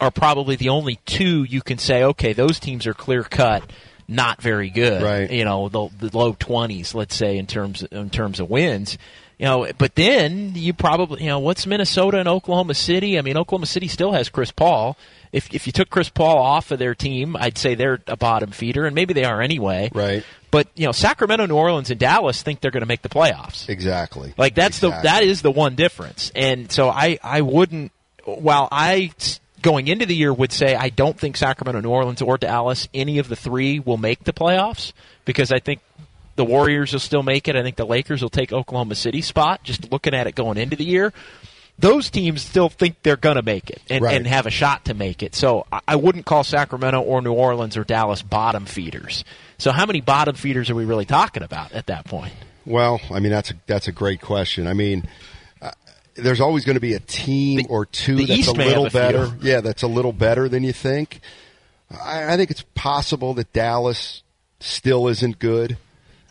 are 0.00 0.10
probably 0.10 0.56
the 0.56 0.70
only 0.70 0.96
two 1.06 1.44
you 1.44 1.62
can 1.62 1.78
say 1.78 2.02
okay 2.02 2.32
those 2.32 2.58
teams 2.58 2.86
are 2.86 2.94
clear 2.94 3.22
cut 3.22 3.62
not 4.08 4.42
very 4.42 4.70
good. 4.70 5.02
Right. 5.02 5.30
you 5.30 5.44
know 5.44 5.68
the, 5.68 5.88
the 5.98 6.16
low 6.18 6.32
20s 6.32 6.94
let's 6.94 7.14
say 7.14 7.38
in 7.38 7.46
terms 7.46 7.82
in 7.84 8.10
terms 8.10 8.40
of 8.40 8.50
wins. 8.50 8.98
You 9.38 9.46
know 9.46 9.70
but 9.78 9.94
then 9.94 10.52
you 10.56 10.72
probably 10.74 11.22
you 11.22 11.28
know 11.28 11.38
what's 11.38 11.66
minnesota 11.66 12.18
and 12.18 12.28
oklahoma 12.28 12.74
city? 12.74 13.18
I 13.18 13.22
mean 13.22 13.36
oklahoma 13.36 13.66
city 13.66 13.86
still 13.86 14.12
has 14.12 14.28
chris 14.28 14.50
paul 14.50 14.96
if, 15.32 15.52
if 15.54 15.66
you 15.66 15.72
took 15.72 15.90
Chris 15.90 16.08
Paul 16.08 16.38
off 16.38 16.70
of 16.70 16.78
their 16.78 16.94
team, 16.94 17.36
I'd 17.36 17.56
say 17.56 17.74
they're 17.74 18.00
a 18.06 18.16
bottom 18.16 18.50
feeder, 18.50 18.86
and 18.86 18.94
maybe 18.94 19.14
they 19.14 19.24
are 19.24 19.40
anyway. 19.40 19.90
Right. 19.94 20.24
But 20.50 20.68
you 20.74 20.86
know, 20.86 20.92
Sacramento, 20.92 21.46
New 21.46 21.56
Orleans, 21.56 21.90
and 21.90 22.00
Dallas 22.00 22.42
think 22.42 22.60
they're 22.60 22.72
going 22.72 22.82
to 22.82 22.86
make 22.86 23.02
the 23.02 23.08
playoffs. 23.08 23.68
exactly. 23.68 24.34
Like 24.36 24.54
that's 24.54 24.80
the 24.80 24.90
that 24.90 25.22
is 25.22 25.42
the 25.42 25.50
one 25.50 25.76
difference. 25.76 26.32
And 26.34 26.70
so 26.72 26.88
I 26.88 27.18
I 27.22 27.42
wouldn't 27.42 27.92
while 28.24 28.68
I 28.72 29.12
going 29.62 29.88
into 29.88 30.06
the 30.06 30.16
year 30.16 30.32
would 30.32 30.52
say 30.52 30.74
I 30.74 30.88
don't 30.88 31.18
think 31.18 31.36
Sacramento, 31.36 31.80
New 31.80 31.90
Orleans, 31.90 32.22
or 32.22 32.36
Dallas 32.36 32.88
any 32.92 33.18
of 33.18 33.28
the 33.28 33.36
three 33.36 33.78
will 33.78 33.98
make 33.98 34.24
the 34.24 34.32
playoffs 34.32 34.92
because 35.24 35.52
I 35.52 35.60
think 35.60 35.80
the 36.36 36.44
Warriors 36.44 36.92
will 36.92 37.00
still 37.00 37.22
make 37.22 37.48
it. 37.48 37.56
I 37.56 37.62
think 37.62 37.76
the 37.76 37.86
Lakers 37.86 38.22
will 38.22 38.30
take 38.30 38.52
Oklahoma 38.52 38.94
City 38.94 39.20
spot. 39.20 39.62
Just 39.62 39.92
looking 39.92 40.14
at 40.14 40.26
it 40.26 40.34
going 40.34 40.56
into 40.58 40.74
the 40.74 40.84
year. 40.84 41.12
Those 41.80 42.10
teams 42.10 42.42
still 42.42 42.68
think 42.68 42.96
they're 43.02 43.16
going 43.16 43.36
to 43.36 43.42
make 43.42 43.70
it 43.70 43.80
and, 43.88 44.04
Right. 44.04 44.16
and 44.16 44.26
have 44.26 44.44
a 44.46 44.50
shot 44.50 44.84
to 44.86 44.94
make 44.94 45.22
it. 45.22 45.34
So 45.34 45.66
I- 45.86 45.96
wouldn't 45.96 46.26
call 46.26 46.44
Sacramento 46.44 47.00
or 47.00 47.22
New 47.22 47.32
Orleans 47.32 47.76
or 47.76 47.84
Dallas 47.84 48.20
bottom 48.22 48.66
feeders. 48.66 49.24
So 49.58 49.70
how 49.72 49.86
many 49.86 50.00
bottom 50.00 50.34
feeders 50.34 50.68
are 50.70 50.74
we 50.74 50.84
really 50.84 51.04
talking 51.06 51.42
about 51.42 51.72
at 51.72 51.86
that 51.86 52.04
point? 52.04 52.32
Well, 52.66 53.00
I 53.10 53.20
mean 53.20 53.32
that's 53.32 53.50
a 53.50 53.54
that's 53.66 53.88
a 53.88 53.92
great 53.92 54.20
question. 54.20 54.66
I 54.66 54.74
mean, 54.74 55.08
uh, 55.62 55.70
there's 56.14 56.40
always 56.40 56.64
going 56.64 56.74
to 56.76 56.80
be 56.80 56.92
a 56.94 57.00
team 57.00 57.66
or 57.70 57.86
two 57.86 58.16
that's 58.16 58.30
East 58.30 58.48
a 58.48 58.52
little 58.52 58.86
a 58.86 58.90
better. 58.90 59.30
Yeah, 59.40 59.60
that's 59.62 59.82
a 59.82 59.88
little 59.88 60.12
better 60.12 60.48
than 60.48 60.62
you 60.62 60.72
think. 60.72 61.20
I, 61.90 62.34
I 62.34 62.36
think 62.36 62.50
it's 62.50 62.64
possible 62.74 63.34
that 63.34 63.52
Dallas 63.52 64.22
still 64.60 65.08
isn't 65.08 65.38
good. 65.38 65.78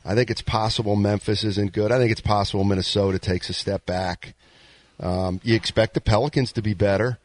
I 0.05 0.15
think 0.15 0.29
it's 0.29 0.41
possible 0.41 0.95
Memphis 0.95 1.43
isn't 1.43 1.73
good. 1.73 1.91
I 1.91 1.97
think 1.97 2.11
it's 2.11 2.21
possible 2.21 2.63
Minnesota 2.63 3.19
takes 3.19 3.49
a 3.49 3.53
step 3.53 3.85
back. 3.85 4.33
Um, 4.99 5.39
you 5.43 5.55
expect 5.55 5.93
the 5.93 6.01
Pelicans 6.01 6.51
to 6.53 6.61
be 6.61 6.73
better. 6.73 7.17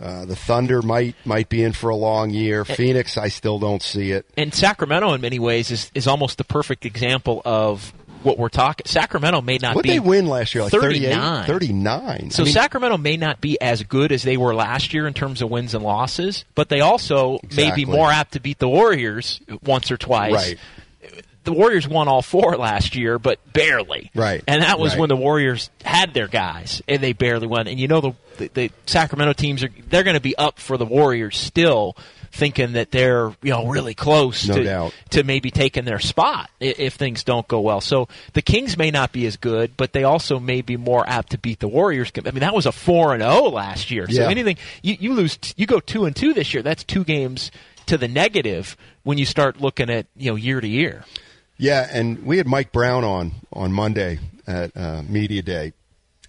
Uh, 0.00 0.24
the 0.24 0.34
Thunder 0.34 0.82
might 0.82 1.14
might 1.24 1.48
be 1.48 1.62
in 1.62 1.72
for 1.72 1.90
a 1.90 1.96
long 1.96 2.30
year. 2.30 2.64
Phoenix, 2.64 3.16
I 3.16 3.28
still 3.28 3.58
don't 3.58 3.82
see 3.82 4.10
it. 4.10 4.26
and 4.36 4.52
Sacramento 4.52 5.12
in 5.12 5.20
many 5.20 5.38
ways 5.38 5.70
is, 5.70 5.90
is 5.94 6.08
almost 6.08 6.38
the 6.38 6.44
perfect 6.44 6.84
example 6.84 7.40
of 7.44 7.92
what 8.24 8.38
we're 8.38 8.48
talking. 8.48 8.86
Sacramento 8.86 9.40
may 9.42 9.58
not 9.58 9.72
be. 9.72 9.76
What 9.76 9.82
be 9.84 9.90
they 9.90 10.00
win 10.00 10.26
last 10.26 10.54
year, 10.54 10.64
like 10.64 10.72
38, 10.72 11.12
39. 11.12 11.46
39. 11.46 12.30
So 12.30 12.42
I 12.42 12.44
mean, 12.46 12.52
Sacramento 12.54 12.96
may 12.98 13.16
not 13.16 13.40
be 13.40 13.60
as 13.60 13.82
good 13.82 14.10
as 14.12 14.22
they 14.22 14.36
were 14.36 14.54
last 14.54 14.92
year 14.94 15.06
in 15.06 15.14
terms 15.14 15.42
of 15.42 15.50
wins 15.50 15.74
and 15.74 15.84
losses, 15.84 16.44
but 16.54 16.68
they 16.68 16.80
also 16.80 17.38
may 17.54 17.72
be 17.72 17.84
more 17.84 18.10
apt 18.10 18.32
to 18.32 18.40
beat 18.40 18.58
the 18.58 18.68
Warriors 18.68 19.40
once 19.62 19.90
or 19.90 19.96
twice. 19.96 20.32
Right. 20.32 20.58
The 21.44 21.52
Warriors 21.52 21.88
won 21.88 22.06
all 22.08 22.22
four 22.22 22.56
last 22.56 22.94
year, 22.94 23.18
but 23.18 23.38
barely. 23.52 24.10
Right. 24.14 24.42
And 24.46 24.62
that 24.62 24.78
was 24.78 24.92
Right. 24.92 25.00
when 25.00 25.08
the 25.08 25.16
Warriors 25.16 25.70
had 25.84 26.14
their 26.14 26.28
guys, 26.28 26.82
and 26.88 27.02
they 27.02 27.12
barely 27.12 27.46
won. 27.46 27.66
And 27.66 27.78
you 27.80 27.88
know 27.88 28.00
the 28.00 28.12
the, 28.38 28.48
the 28.54 28.70
Sacramento 28.86 29.32
teams 29.34 29.62
are 29.62 29.68
they're 29.90 30.04
going 30.04 30.14
to 30.14 30.20
be 30.20 30.36
up 30.36 30.58
for 30.58 30.76
the 30.78 30.86
Warriors 30.86 31.36
still, 31.36 31.96
thinking 32.30 32.72
that 32.72 32.90
they're 32.92 33.28
you 33.42 33.50
know 33.50 33.66
really 33.66 33.92
close 33.94 34.48
No 34.48 34.54
to 34.54 34.64
doubt. 34.64 34.94
to 35.10 35.22
maybe 35.24 35.50
taking 35.50 35.84
their 35.84 35.98
spot 35.98 36.48
i- 36.60 36.74
if 36.78 36.94
things 36.94 37.24
don't 37.24 37.46
go 37.48 37.60
well. 37.60 37.80
So 37.80 38.08
the 38.32 38.40
Kings 38.42 38.78
may 38.78 38.90
not 38.90 39.12
be 39.12 39.26
as 39.26 39.36
good, 39.36 39.76
but 39.76 39.92
they 39.92 40.04
also 40.04 40.38
may 40.38 40.62
be 40.62 40.76
more 40.76 41.04
apt 41.08 41.30
to 41.32 41.38
beat 41.38 41.58
the 41.60 41.68
Warriors. 41.68 42.10
I 42.16 42.30
mean, 42.30 42.40
that 42.40 42.54
was 42.54 42.66
a 42.66 42.72
four 42.72 43.12
and 43.14 43.22
zero 43.22 43.48
last 43.50 43.90
year. 43.90 44.08
So 44.08 44.22
Yeah. 44.22 44.28
anything 44.30 44.56
you, 44.82 44.96
you 44.98 45.12
lose, 45.12 45.38
you 45.56 45.66
go 45.66 45.80
two 45.80 46.04
and 46.06 46.14
two 46.16 46.32
this 46.34 46.54
year. 46.54 46.62
That's 46.62 46.84
two 46.84 47.04
games 47.04 47.50
to 47.86 47.98
the 47.98 48.06
negative 48.08 48.76
when 49.02 49.18
you 49.18 49.26
start 49.26 49.60
looking 49.60 49.90
at 49.90 50.06
you 50.16 50.30
know 50.30 50.36
year 50.36 50.60
to 50.60 50.68
year. 50.68 51.04
Yeah, 51.56 51.88
and 51.92 52.24
we 52.24 52.38
had 52.38 52.46
Mike 52.46 52.72
Brown 52.72 53.04
on 53.04 53.32
on 53.52 53.72
Monday 53.72 54.18
at 54.46 54.76
uh, 54.76 55.02
media 55.02 55.42
day, 55.42 55.72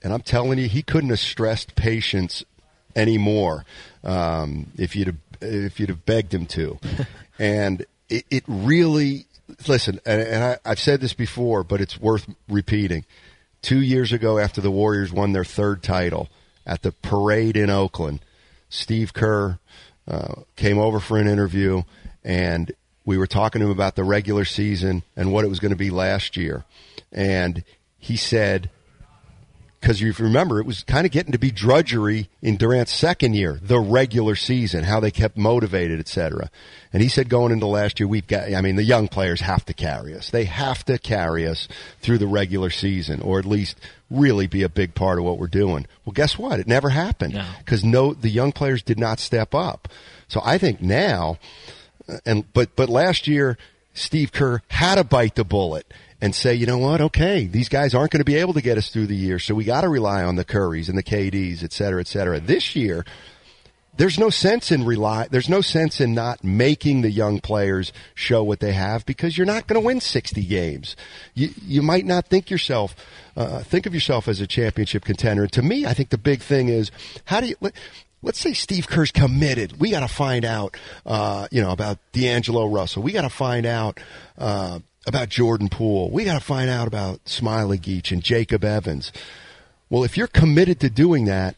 and 0.04 0.14
I'm 0.14 0.22
telling 0.22 0.60
you, 0.60 0.68
he 0.68 0.84
couldn't 0.84 1.10
have 1.10 1.20
stressed 1.20 1.76
patience 1.76 2.44
anymore 2.96 3.66
um, 4.04 4.68
if 4.78 4.96
you'd 4.96 5.08
have, 5.08 5.18
if 5.42 5.80
you'd 5.80 5.90
have 5.90 6.06
begged 6.06 6.34
him 6.34 6.46
to. 6.48 6.80
and 7.40 7.86
it, 8.10 8.26
it 8.30 8.44
really 8.48 9.26
listen, 9.68 10.00
and, 10.06 10.22
and 10.22 10.44
I, 10.44 10.58
I've 10.66 10.80
said 10.80 11.02
this 11.02 11.14
before, 11.14 11.64
but 11.64 11.82
it's 11.82 12.00
worth 12.00 12.28
repeating. 12.48 13.06
Two 13.62 13.82
years 13.82 14.12
ago, 14.12 14.38
after 14.38 14.62
the 14.62 14.72
Warriors 14.72 15.12
won 15.12 15.32
their 15.32 15.46
third 15.46 15.84
title 15.84 16.30
at 16.66 16.82
the 16.82 16.92
parade 16.92 17.56
in 17.56 17.70
Oakland, 17.70 18.20
Steve 18.70 19.14
Kerr 19.14 19.58
uh, 20.08 20.42
came 20.56 20.78
over 20.78 21.00
for 21.00 21.18
an 21.18 21.28
interview, 21.28 21.84
and 22.24 22.74
we 23.06 23.18
were 23.18 23.28
talking 23.28 23.60
to 23.60 23.66
him 23.66 23.72
about 23.72 23.96
the 23.96 24.04
regular 24.04 24.46
season 24.46 25.04
and 25.16 25.32
what 25.32 25.46
it 25.46 25.50
was 25.50 25.60
going 25.60 25.72
to 25.72 25.78
be 25.78 25.90
last 25.90 26.38
year. 26.38 26.64
And 27.12 27.64
he 27.98 28.18
said, 28.18 28.70
because 29.84 30.00
you 30.00 30.14
remember 30.18 30.62
it 30.62 30.66
was 30.66 30.82
kind 30.84 31.06
of 31.06 31.12
getting 31.12 31.34
to 31.34 31.38
be 31.38 31.52
drudgery 31.52 32.30
in 32.42 32.56
Durant's 32.56 32.94
second 32.94 33.34
year, 33.34 33.60
the 33.62 33.80
regular 33.80 34.34
season, 34.34 34.86
how 34.86 35.02
they 35.02 35.12
kept 35.12 35.36
motivated, 35.36 36.00
etc. 36.00 36.50
And 36.94 37.02
he 37.02 37.10
said 37.10 37.28
going 37.28 37.52
into 37.52 37.66
last 37.66 38.00
year, 38.00 38.08
we've 38.08 38.26
got, 38.26 38.54
I 38.54 38.62
mean, 38.62 38.78
the 38.78 38.84
young 38.84 39.10
players 39.10 39.42
have 39.42 39.66
to 39.66 39.74
carry 39.74 40.16
us. 40.16 40.30
They 40.30 40.46
have 40.46 40.86
to 40.86 40.98
carry 40.98 41.46
us 41.46 41.68
through 42.02 42.20
the 42.20 42.28
regular 42.28 42.70
season, 42.70 43.22
or 43.22 43.40
at 43.40 43.46
least 43.46 43.78
really 44.10 44.48
be 44.48 44.64
a 44.64 44.70
big 44.70 44.96
part 44.96 45.20
of 45.20 45.26
what 45.26 45.38
we're 45.38 45.48
doing. 45.48 45.86
Well, 46.06 46.14
guess 46.14 46.38
what? 46.38 46.62
It 46.62 46.68
never 46.68 46.90
happened 46.90 47.38
because 47.60 47.84
no. 47.84 48.14
the 48.14 48.30
young 48.30 48.54
players 48.54 48.84
did 48.84 48.98
not 48.98 49.20
step 49.20 49.54
up. 49.54 49.90
So 50.30 50.40
I 50.46 50.58
think 50.58 50.82
now, 50.82 51.40
and 52.26 52.52
but 52.54 52.76
but 52.76 52.90
last 52.90 53.28
year, 53.28 53.58
Steve 53.94 54.32
Kerr 54.32 54.62
had 54.70 54.96
to 54.96 55.04
bite 55.04 55.36
the 55.36 55.44
bullet 55.44 55.92
and 56.22 56.34
say, 56.34 56.54
you 56.54 56.66
know 56.66 56.78
what? 56.78 57.02
Okay, 57.02 57.46
these 57.48 57.70
guys 57.70 57.94
aren't 57.94 58.12
going 58.12 58.22
to 58.22 58.26
be 58.26 58.36
able 58.36 58.54
to 58.54 58.62
get 58.62 58.78
us 58.78 58.90
through 58.90 59.08
the 59.08 59.16
year, 59.16 59.40
so 59.40 59.54
we 59.54 59.66
got 59.66 59.82
to 59.82 59.90
rely 59.90 60.24
on 60.24 60.36
the 60.36 60.46
Currys 60.46 60.90
and 60.90 60.98
the 60.98 61.04
KDs, 61.04 61.64
et 61.64 61.74
cetera, 61.74 62.00
et 62.00 62.08
cetera. 62.08 62.40
This 62.40 62.76
year, 62.76 63.06
there's 63.96 64.18
no 64.18 64.30
sense 64.30 64.72
in 64.72 64.86
rely. 64.86 65.28
There's 65.30 65.50
no 65.50 65.62
sense 65.62 66.02
in 66.02 66.14
not 66.14 66.44
making 66.44 67.02
the 67.02 67.12
young 67.12 67.40
players 67.40 67.94
show 68.16 68.44
what 68.44 68.60
they 68.60 68.74
have 68.74 69.06
because 69.06 69.38
you're 69.38 69.46
not 69.46 69.68
going 69.68 69.80
to 69.80 69.86
win 69.86 70.00
60 70.00 70.44
games. 70.46 70.96
You 71.34 71.50
you 71.62 71.82
might 71.82 72.06
not 72.06 72.28
think 72.28 72.50
yourself 72.50 72.96
uh, 73.36 73.60
think 73.60 73.86
of 73.86 73.94
yourself 73.94 74.28
as 74.28 74.42
a 74.42 74.48
championship 74.48 75.06
contender. 75.06 75.44
And 75.44 75.52
To 75.54 75.62
me, 75.62 75.86
I 75.86 75.94
think 75.94 76.10
the 76.10 76.18
big 76.18 76.42
thing 76.42 76.70
is 76.70 76.92
how 77.26 77.42
do 77.42 77.48
you. 77.48 77.56
Let's 78.24 78.40
say 78.40 78.54
Steve 78.54 78.88
Kerr's 78.88 79.12
committed. 79.12 79.80
We 79.82 79.92
got 79.92 80.00
to 80.00 80.08
find 80.08 80.46
out, 80.46 80.78
uh, 81.06 81.48
you 81.52 81.62
know, 81.62 81.72
about 81.72 82.00
D'Angelo 82.14 82.66
Russell. 82.66 83.04
We 83.04 83.12
got 83.12 83.24
to 83.24 83.30
find 83.30 83.66
out 83.66 84.00
uh, 84.38 84.80
about 85.06 85.28
Jordan 85.28 85.68
Poole. 85.68 86.10
We 86.10 86.24
got 86.24 86.40
to 86.40 86.46
find 86.46 86.70
out 86.70 86.88
about 86.88 87.24
Smailagic 87.26 88.12
and 88.12 88.24
Jacob 88.24 88.64
Evans. 88.64 89.12
Well, 89.90 90.06
if 90.06 90.16
you're 90.16 90.28
committed 90.28 90.80
to 90.80 90.90
doing 90.90 91.26
that, 91.26 91.58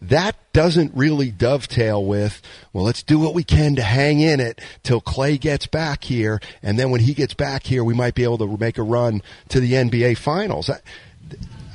that 0.00 0.36
doesn't 0.52 0.92
really 0.94 1.30
dovetail 1.30 2.04
with, 2.04 2.40
well, 2.72 2.84
let's 2.84 3.02
do 3.02 3.18
what 3.18 3.34
we 3.34 3.42
can 3.42 3.76
to 3.76 3.82
hang 3.82 4.20
in 4.20 4.40
it 4.40 4.60
till 4.82 5.00
Klay 5.00 5.40
gets 5.40 5.66
back 5.66 6.04
here. 6.04 6.40
And 6.62 6.78
then 6.78 6.90
when 6.90 7.00
he 7.00 7.14
gets 7.14 7.34
back 7.34 7.64
here, 7.64 7.82
we 7.82 7.94
might 7.94 8.14
be 8.14 8.22
able 8.22 8.38
to 8.38 8.56
make 8.58 8.78
a 8.78 8.82
run 8.82 9.22
to 9.48 9.58
the 9.58 9.72
NBA 9.72 10.18
finals. 10.18 10.70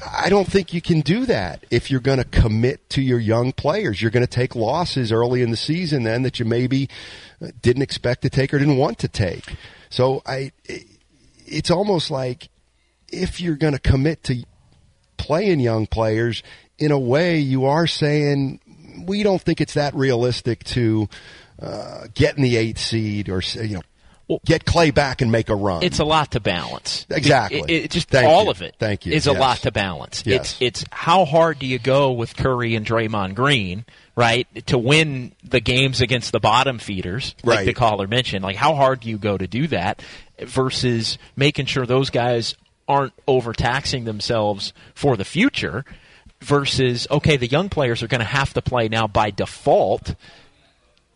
I, 0.06 0.30
don't 0.30 0.50
think 0.50 0.74
you 0.74 0.82
can 0.82 1.02
do 1.02 1.26
that 1.26 1.66
if 1.70 1.92
you're 1.92 2.00
going 2.00 2.18
to 2.18 2.24
commit 2.24 2.90
to 2.92 3.02
your 3.02 3.20
young 3.20 3.52
players. 3.52 4.02
You're 4.02 4.12
going 4.12 4.26
to 4.26 4.32
take 4.32 4.56
losses 4.56 5.12
early 5.12 5.42
in 5.42 5.52
the 5.52 5.58
season 5.58 6.04
then 6.04 6.24
that 6.24 6.40
you 6.40 6.46
maybe 6.46 6.90
didn't 7.62 7.82
expect 7.82 8.22
to 8.24 8.30
take 8.30 8.54
or 8.54 8.60
didn't 8.60 8.78
want 8.78 9.00
to 9.00 9.08
take. 9.08 9.56
So 9.90 10.22
I, 10.26 10.52
it's 11.46 11.72
almost 11.72 12.12
like 12.12 12.50
if 13.10 13.42
you're 13.42 13.56
going 13.56 13.74
to 13.74 13.80
commit 13.80 14.24
to 14.26 14.44
playing 15.18 15.60
young 15.60 15.88
players, 15.88 16.44
in 16.80 16.92
a 16.92 17.00
way, 17.00 17.38
you 17.38 17.66
are 17.66 17.86
saying 17.86 18.60
we 19.06 19.24
don't 19.24 19.42
think 19.42 19.62
it's 19.62 19.76
that 19.76 19.94
realistic 19.94 20.64
to 20.64 21.08
uh, 21.62 22.08
get 22.14 22.36
in 22.36 22.44
the 22.44 22.58
eighth 22.58 22.80
seed 22.80 23.30
or 23.30 23.42
you 23.62 23.76
know 23.76 23.82
get 24.46 24.66
Klay 24.66 24.94
back 24.94 25.22
and 25.22 25.32
make 25.32 25.50
a 25.50 25.56
run. 25.56 25.84
It's 25.84 26.00
a 26.00 26.06
lot 26.06 26.32
to 26.32 26.40
balance. 26.40 27.06
Exactly. 27.10 27.62
It, 27.62 27.86
it, 27.86 27.92
just 27.92 28.10
Thank 28.10 28.28
all 28.28 28.46
you. 28.46 28.52
of 28.52 28.62
it. 28.62 28.76
Thank 28.80 29.06
you. 29.06 29.14
Is 29.14 29.28
a 29.28 29.34
lot 29.34 29.58
to 29.60 29.72
balance. 29.72 30.24
Yes. 30.26 30.58
It's 30.62 30.82
it's 30.82 30.86
how 30.92 31.26
hard 31.26 31.60
do 31.60 31.66
you 31.66 31.80
go 31.80 32.12
with 32.12 32.36
Curry 32.36 32.76
and 32.76 32.86
Draymond 32.86 33.36
Green, 33.36 33.86
right, 34.16 34.48
to 34.68 34.78
win 34.78 35.34
the 35.44 35.60
games 35.60 36.02
against 36.02 36.32
the 36.32 36.40
bottom 36.40 36.80
feeders, 36.80 37.36
like 37.44 37.58
Right. 37.58 37.66
the 37.66 37.74
caller 37.74 38.08
mentioned. 38.08 38.44
Like 38.44 38.56
how 38.56 38.76
hard 38.76 39.02
do 39.02 39.10
you 39.10 39.18
go 39.18 39.38
to 39.38 39.48
do 39.48 39.68
that 39.68 40.02
versus 40.40 41.18
making 41.36 41.66
sure 41.66 41.86
those 41.86 42.10
guys 42.10 42.56
aren't 42.88 43.14
overtaxing 43.28 44.06
themselves 44.06 44.74
for 44.94 45.16
the 45.16 45.26
future 45.26 45.86
versus 46.42 47.08
okay, 47.12 47.38
the 47.38 47.48
young 47.48 47.70
players 47.70 48.02
are 48.02 48.08
going 48.08 48.20
to 48.20 48.26
have 48.26 48.54
to 48.54 48.62
play 48.62 48.88
now 48.88 49.08
by 49.08 49.30
default 49.30 50.16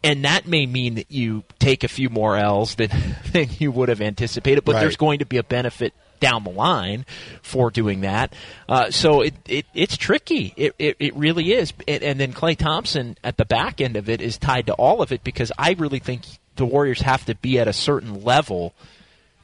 and 0.05 0.23
that 0.23 0.47
may 0.47 0.65
mean 0.67 0.95
that 0.95 1.11
you 1.11 1.43
take 1.57 1.83
a 1.83 1.87
few 1.87 2.09
more 2.09 2.37
L's 2.37 2.75
than, 2.75 2.89
than 3.33 3.47
you 3.57 3.71
would 3.71 3.89
have 3.89 4.01
anticipated, 4.01 4.63
but 4.63 4.75
Right. 4.75 4.81
there's 4.81 4.95
going 4.97 5.19
to 5.19 5.25
be 5.25 5.37
a 5.37 5.43
benefit 5.43 5.93
down 6.19 6.43
the 6.43 6.51
line 6.51 7.05
for 7.41 7.71
doing 7.71 8.01
that. 8.01 8.33
Uh, 8.69 8.89
so 8.91 9.21
it, 9.21 9.33
it 9.47 9.65
it's 9.73 9.97
tricky. 9.97 10.53
It, 10.55 10.73
it, 10.79 10.95
it 10.99 11.15
really 11.15 11.51
is. 11.51 11.73
And, 11.87 12.03
and 12.03 12.19
then 12.19 12.33
Klay 12.33 12.55
Thompson 12.55 13.17
at 13.23 13.37
the 13.37 13.45
back 13.45 13.81
end 13.81 13.97
of 13.97 14.07
it 14.07 14.21
is 14.21 14.37
tied 14.37 14.67
to 14.67 14.73
all 14.73 15.01
of 15.01 15.11
it 15.11 15.23
because 15.23 15.51
I 15.57 15.73
really 15.77 15.99
think 15.99 16.21
the 16.55 16.65
Warriors 16.65 17.01
have 17.01 17.25
to 17.25 17.35
be 17.35 17.59
at 17.59 17.67
a 17.67 17.73
certain 17.73 18.23
level 18.23 18.73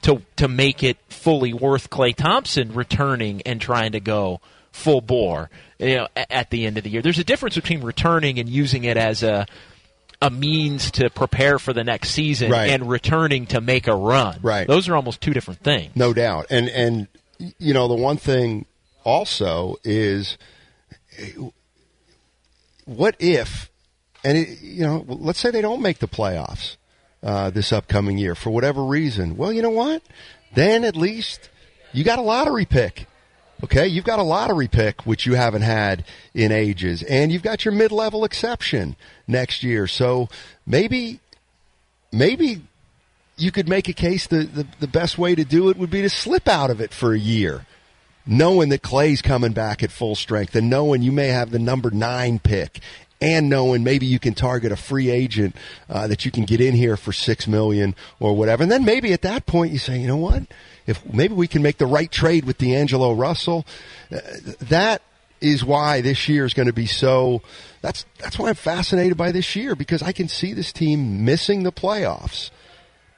to 0.04 0.22
to 0.38 0.48
make 0.48 0.84
it 0.84 0.98
fully 1.10 1.54
worth 1.54 1.90
Klay 1.90 2.16
Thompson 2.16 2.74
returning 2.74 3.42
and 3.46 3.60
trying 3.60 3.92
to 3.92 4.00
go 4.00 4.40
full 4.72 5.02
bore. 5.02 5.50
You 5.78 5.96
know, 5.98 6.08
at 6.16 6.52
the 6.52 6.66
end 6.66 6.78
of 6.78 6.84
the 6.84 6.90
year, 6.90 7.02
there's 7.02 7.20
a 7.20 7.24
difference 7.24 7.56
between 7.56 7.82
returning 7.82 8.40
and 8.40 8.48
using 8.48 8.84
it 8.86 8.96
as 8.98 9.24
a 9.24 9.46
a 10.22 10.30
means 10.30 10.92
to 10.92 11.10
prepare 11.10 11.58
for 11.58 11.74
the 11.74 11.84
next 11.84 12.12
season 12.12 12.52
Right. 12.52 12.70
and 12.70 12.88
returning 12.90 13.48
to 13.48 13.60
make 13.62 13.88
a 13.88 13.96
run. 13.96 14.40
Right. 14.42 14.68
Those 14.68 14.88
are 14.88 14.96
almost 14.96 15.20
two 15.22 15.34
different 15.34 15.62
things. 15.62 15.96
No 15.96 16.14
doubt. 16.14 16.48
And 16.50 16.70
and 16.70 17.08
you 17.58 17.74
know 17.74 17.88
the 17.88 17.96
one 17.96 18.18
thing 18.18 18.66
also 19.04 19.78
is 19.84 20.38
what 22.86 23.16
if 23.20 23.70
and 24.24 24.38
it, 24.38 24.62
you 24.62 24.84
know 24.84 25.04
let's 25.08 25.40
say 25.40 25.50
they 25.52 25.62
don't 25.62 25.82
make 25.82 26.00
the 26.00 26.08
playoffs 26.08 26.78
uh, 27.24 27.50
this 27.50 27.72
upcoming 27.72 28.18
year 28.18 28.36
for 28.36 28.50
whatever 28.52 28.84
reason. 28.84 29.38
Well, 29.38 29.54
you 29.54 29.62
know 29.62 29.70
what? 29.70 30.02
Then 30.54 30.84
at 30.84 30.96
least 30.96 31.50
you 31.94 32.04
got 32.04 32.20
a 32.20 32.24
lottery 32.24 32.66
pick. 32.66 33.08
Okay, 33.64 33.88
you've 33.88 34.06
got 34.06 34.18
a 34.18 34.24
lottery 34.24 34.68
pick 34.68 35.06
which 35.06 35.26
you 35.26 35.36
haven't 35.36 35.62
had 35.62 36.04
in 36.34 36.52
ages, 36.52 37.04
and 37.04 37.32
you've 37.32 37.44
got 37.44 37.64
your 37.64 37.74
mid-level 37.74 38.24
exception 38.26 38.96
next 39.28 39.62
year. 39.62 39.86
So 39.86 40.30
maybe 40.66 41.20
maybe 42.12 42.62
you 43.38 43.52
could 43.52 43.70
make 43.70 43.88
a 43.88 43.94
case 43.94 44.28
that 44.28 44.56
the, 44.56 44.68
the 44.80 44.88
best 44.88 45.18
way 45.18 45.36
to 45.36 45.44
do 45.44 45.70
it 45.70 45.78
would 45.78 45.92
be 45.92 46.02
to 46.02 46.10
slip 46.10 46.48
out 46.48 46.70
of 46.70 46.82
it 46.82 46.92
for 46.94 47.14
a 47.14 47.20
year, 47.20 47.66
knowing 48.26 48.70
that 48.70 48.82
Klay's 48.82 49.22
coming 49.22 49.54
back 49.54 49.84
at 49.84 49.92
full 49.92 50.16
strength 50.16 50.56
and 50.56 50.70
knowing 50.70 51.02
you 51.02 51.12
may 51.12 51.28
have 51.28 51.52
the 51.52 51.60
number 51.60 51.92
nine 51.92 52.40
pick 52.40 52.82
and 53.22 53.50
knowing 53.50 53.84
maybe 53.84 54.06
you 54.06 54.20
can 54.20 54.34
target 54.34 54.72
a 54.72 54.76
free 54.76 55.10
agent 55.10 55.56
uh, 55.90 56.08
that 56.08 56.26
you 56.26 56.32
can 56.32 56.46
get 56.46 56.60
in 56.60 56.74
here 56.74 56.98
for 56.98 57.14
six 57.14 57.48
million 57.48 57.96
or 58.20 58.36
whatever. 58.36 58.64
And 58.64 58.72
then 58.72 58.84
maybe 58.84 59.14
at 59.14 59.22
that 59.22 59.46
point 59.46 59.72
you 59.72 59.78
say, 59.80 60.00
you 60.00 60.08
know 60.08 60.18
what? 60.18 60.44
If 60.88 61.06
maybe 61.14 61.34
we 61.34 61.48
can 61.48 61.62
make 61.62 61.78
the 61.78 61.86
right 61.86 62.12
trade 62.12 62.46
with 62.46 62.58
D'Angelo 62.58 63.14
Russell, 63.14 63.66
uh, 64.12 64.20
that 64.62 65.02
is 65.40 65.64
why 65.64 66.02
this 66.02 66.28
year 66.28 66.46
is 66.46 66.54
going 66.54 66.68
to 66.68 66.74
be 66.74 66.86
so. 66.86 67.42
That's 67.82 68.06
that's 68.20 68.38
why 68.38 68.50
I'm 68.50 68.56
fascinated 68.56 69.18
by 69.18 69.32
this 69.32 69.56
year 69.56 69.76
because 69.76 70.02
I 70.02 70.12
can 70.12 70.28
see 70.28 70.54
this 70.54 70.72
team 70.74 71.24
missing 71.26 71.64
the 71.64 71.72
playoffs 71.72 72.52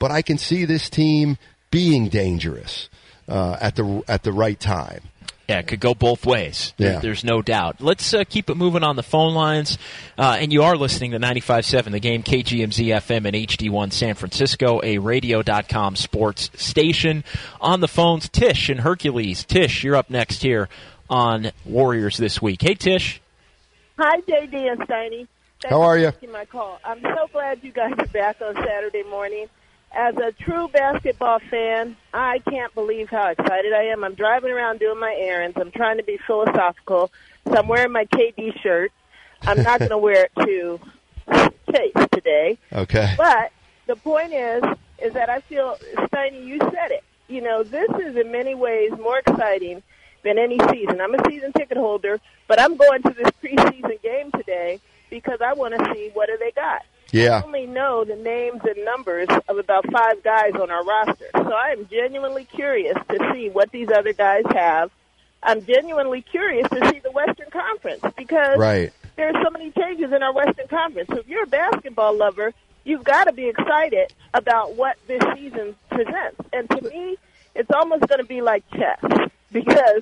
but 0.04 0.12
I 0.12 0.22
can 0.22 0.38
see 0.38 0.66
this 0.66 0.90
team 0.90 1.38
being 1.72 2.10
dangerous 2.10 2.90
uh, 3.30 3.56
at 3.62 3.78
the 3.78 4.04
at 4.06 4.24
the 4.24 4.34
right 4.34 4.60
time. 4.60 5.04
Yeah, 5.48 5.60
it 5.60 5.68
could 5.68 5.82
go 5.82 5.94
both 5.94 6.26
ways. 6.26 6.74
Yeah. 6.78 7.00
There's 7.00 7.26
no 7.26 7.42
doubt. 7.42 7.82
Let's 7.82 8.14
uh, 8.14 8.24
keep 8.24 8.50
it 8.50 8.56
moving 8.56 8.82
on 8.82 8.96
the 8.96 9.04
phone 9.04 9.34
lines. 9.34 9.78
Uh, 10.18 10.38
and 10.40 10.54
you 10.54 10.64
are 10.64 10.78
listening 10.78 11.12
to 11.12 11.20
95.7, 11.20 11.92
the 11.92 12.00
game, 12.00 12.24
KGMZ 12.24 12.88
FM 12.88 13.26
and 13.26 13.36
HD1 13.36 13.92
San 13.92 14.16
Francisco, 14.16 14.80
a 14.84 15.00
radio.com 15.00 15.98
sports 15.98 16.50
station. 16.56 17.26
On 17.60 17.82
the 17.82 17.90
phones, 17.90 18.30
Tish 18.30 18.70
and 18.70 18.80
Hercules. 18.80 19.44
Tish, 19.44 19.84
you're 19.84 19.98
up 19.98 20.10
next 20.10 20.42
here 20.42 20.70
on 21.10 21.52
Warriors 21.66 22.16
this 22.16 22.42
week. 22.42 22.62
Hey, 22.62 22.76
Tish. 22.76 23.22
Hi, 24.00 24.22
JD 24.22 24.72
and 24.72 24.80
Steiny. 24.88 25.28
How 25.70 25.82
are 25.82 25.96
for 25.96 26.00
ya? 26.00 26.12
taking 26.12 26.32
my 26.32 26.46
call. 26.46 26.80
I'm 26.84 27.02
so 27.02 27.28
glad 27.32 27.64
you 27.64 27.72
guys 27.72 27.94
are 27.98 28.08
back 28.08 28.42
on 28.42 28.56
Saturday 28.56 29.04
morning. 29.04 29.48
As 29.96 30.16
a 30.18 30.32
true 30.32 30.68
basketball 30.70 31.40
fan, 31.52 31.96
I 32.14 32.40
can't 32.40 32.74
believe 32.74 33.10
how 33.10 33.28
excited 33.28 33.74
I 33.74 33.84
am. 33.86 34.04
I'm 34.04 34.16
driving 34.16 34.52
around 34.52 34.80
doing 34.80 35.00
my 35.00 35.16
errands. 35.18 35.56
I'm 35.60 35.72
trying 35.72 35.98
to 35.98 36.04
be 36.04 36.18
philosophical. 36.26 37.12
So 37.46 37.56
I'm 37.56 37.68
wearing 37.68 37.92
my 37.92 38.06
KD 38.06 38.60
shirt. 38.62 38.92
I'm 39.44 39.62
not 39.62 39.80
going 39.80 39.90
to 39.90 39.98
wear 39.98 40.26
it 40.26 40.32
to 40.46 40.80
Chase 41.72 42.08
today. 42.12 42.58
Okay. 42.72 43.14
But 43.18 43.52
the 43.86 43.96
point 43.96 44.34
is, 44.34 44.64
is 44.98 45.14
that 45.14 45.30
I 45.30 45.42
feel, 45.42 45.78
Steiny, 45.96 46.44
you 46.44 46.58
said 46.58 46.92
it. 46.92 47.04
You 47.28 47.42
know, 47.42 47.64
this 47.64 47.90
is 48.02 48.16
in 48.16 48.32
many 48.32 48.56
ways 48.56 48.92
more 49.00 49.20
exciting 49.20 49.84
than 50.24 50.40
any 50.40 50.60
season. 50.72 51.02
I'm 51.02 51.14
a 51.14 51.30
season 51.30 51.54
ticket 51.54 51.78
holder, 51.78 52.20
but 52.48 52.60
I'm 52.60 52.78
going 52.78 53.04
to 53.04 53.10
this 53.12 53.30
preseason 53.44 54.02
game 54.02 54.32
today 54.32 54.80
because 55.10 55.40
I 55.42 55.54
want 55.54 55.78
to 55.78 55.94
see 55.94 56.10
what 56.14 56.28
do 56.28 56.38
they 56.38 56.52
got. 56.52 56.82
Yeah. 57.14 57.38
I 57.38 57.44
only 57.46 57.68
know 57.68 58.04
the 58.04 58.16
names 58.16 58.62
and 58.64 58.84
numbers 58.84 59.28
of 59.48 59.58
about 59.58 59.86
five 59.92 60.24
guys 60.24 60.54
on 60.56 60.72
our 60.72 60.84
roster. 60.84 61.28
So 61.36 61.54
I 61.54 61.70
am 61.78 61.88
genuinely 61.88 62.46
curious 62.46 62.98
to 63.10 63.32
see 63.34 63.50
what 63.50 63.72
these 63.72 63.90
other 63.96 64.14
guys 64.14 64.44
have. 64.54 64.92
I'm 65.44 65.64
genuinely 65.66 66.22
curious 66.24 66.68
to 66.70 66.90
see 66.90 67.00
the 67.00 67.12
Western 67.12 67.52
Conference 67.52 68.04
because 68.18 68.58
Right. 68.58 68.92
there 69.16 69.30
are 69.30 69.44
so 69.44 69.50
many 69.52 69.72
changes 69.72 70.12
in 70.12 70.24
our 70.24 70.34
Western 70.34 70.68
Conference. 70.68 71.08
So 71.10 71.18
if 71.20 71.28
you're 71.28 71.44
a 71.44 71.48
basketball 71.48 72.18
lover, 72.18 72.52
you've 72.84 73.04
got 73.04 73.26
to 73.26 73.32
be 73.34 73.48
excited 73.48 74.12
about 74.34 74.74
what 74.76 74.98
this 75.08 75.22
season 75.36 75.76
presents. 75.92 76.42
And 76.52 76.70
to 76.72 76.82
me, 76.82 77.18
it's 77.54 77.70
almost 77.72 78.08
going 78.08 78.20
to 78.22 78.26
be 78.26 78.42
like 78.42 78.64
chess 78.72 79.00
because 79.52 80.02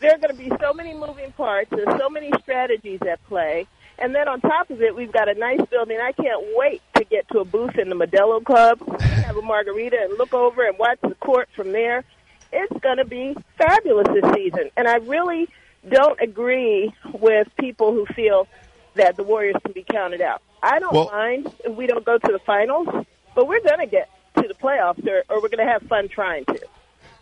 there 0.00 0.12
are 0.12 0.18
going 0.18 0.36
to 0.36 0.42
be 0.42 0.50
so 0.60 0.74
many 0.74 0.92
moving 0.92 1.32
parts. 1.32 1.70
There's 1.70 1.98
so 1.98 2.10
many 2.10 2.30
strategies 2.42 3.00
at 3.08 3.24
play. 3.28 3.66
And 4.00 4.14
then 4.14 4.28
on 4.28 4.40
top 4.40 4.70
of 4.70 4.80
it, 4.80 4.94
we've 4.96 5.12
got 5.12 5.28
a 5.28 5.34
nice 5.34 5.60
building. 5.70 5.98
I 6.00 6.12
can't 6.12 6.42
wait 6.56 6.80
to 6.96 7.04
get 7.04 7.28
to 7.28 7.40
a 7.40 7.44
booth 7.44 7.78
in 7.78 7.88
the 7.90 7.94
Modelo 7.94 8.42
Club, 8.42 8.80
have 9.00 9.36
a 9.36 9.42
margarita, 9.42 9.98
and 10.00 10.16
look 10.18 10.32
over 10.32 10.66
and 10.66 10.78
watch 10.78 10.98
the 11.02 11.14
court 11.16 11.48
from 11.54 11.72
there. 11.72 12.04
It's 12.52 12.80
going 12.80 12.96
to 12.96 13.04
be 13.04 13.36
fabulous 13.58 14.08
this 14.08 14.32
season. 14.34 14.70
And 14.76 14.88
I 14.88 14.96
really 14.96 15.48
don't 15.88 16.18
agree 16.20 16.92
with 17.12 17.48
people 17.58 17.92
who 17.92 18.06
feel 18.06 18.48
that 18.94 19.16
the 19.16 19.22
Warriors 19.22 19.56
can 19.62 19.72
be 19.72 19.84
counted 19.84 20.20
out. 20.20 20.42
I 20.62 20.78
don't 20.78 20.92
Well- 20.92 21.10
mind 21.12 21.52
if 21.64 21.74
we 21.74 21.86
don't 21.86 22.04
go 22.04 22.16
to 22.18 22.32
the 22.32 22.40
finals, 22.40 22.88
but 23.34 23.46
we're 23.46 23.60
going 23.60 23.78
to 23.80 23.86
get 23.86 24.08
to 24.36 24.48
the 24.48 24.54
playoffs, 24.54 25.06
or, 25.06 25.24
or 25.28 25.42
we're 25.42 25.48
going 25.48 25.64
to 25.66 25.70
have 25.72 25.82
fun 25.82 26.08
trying 26.08 26.44
to. 26.46 26.58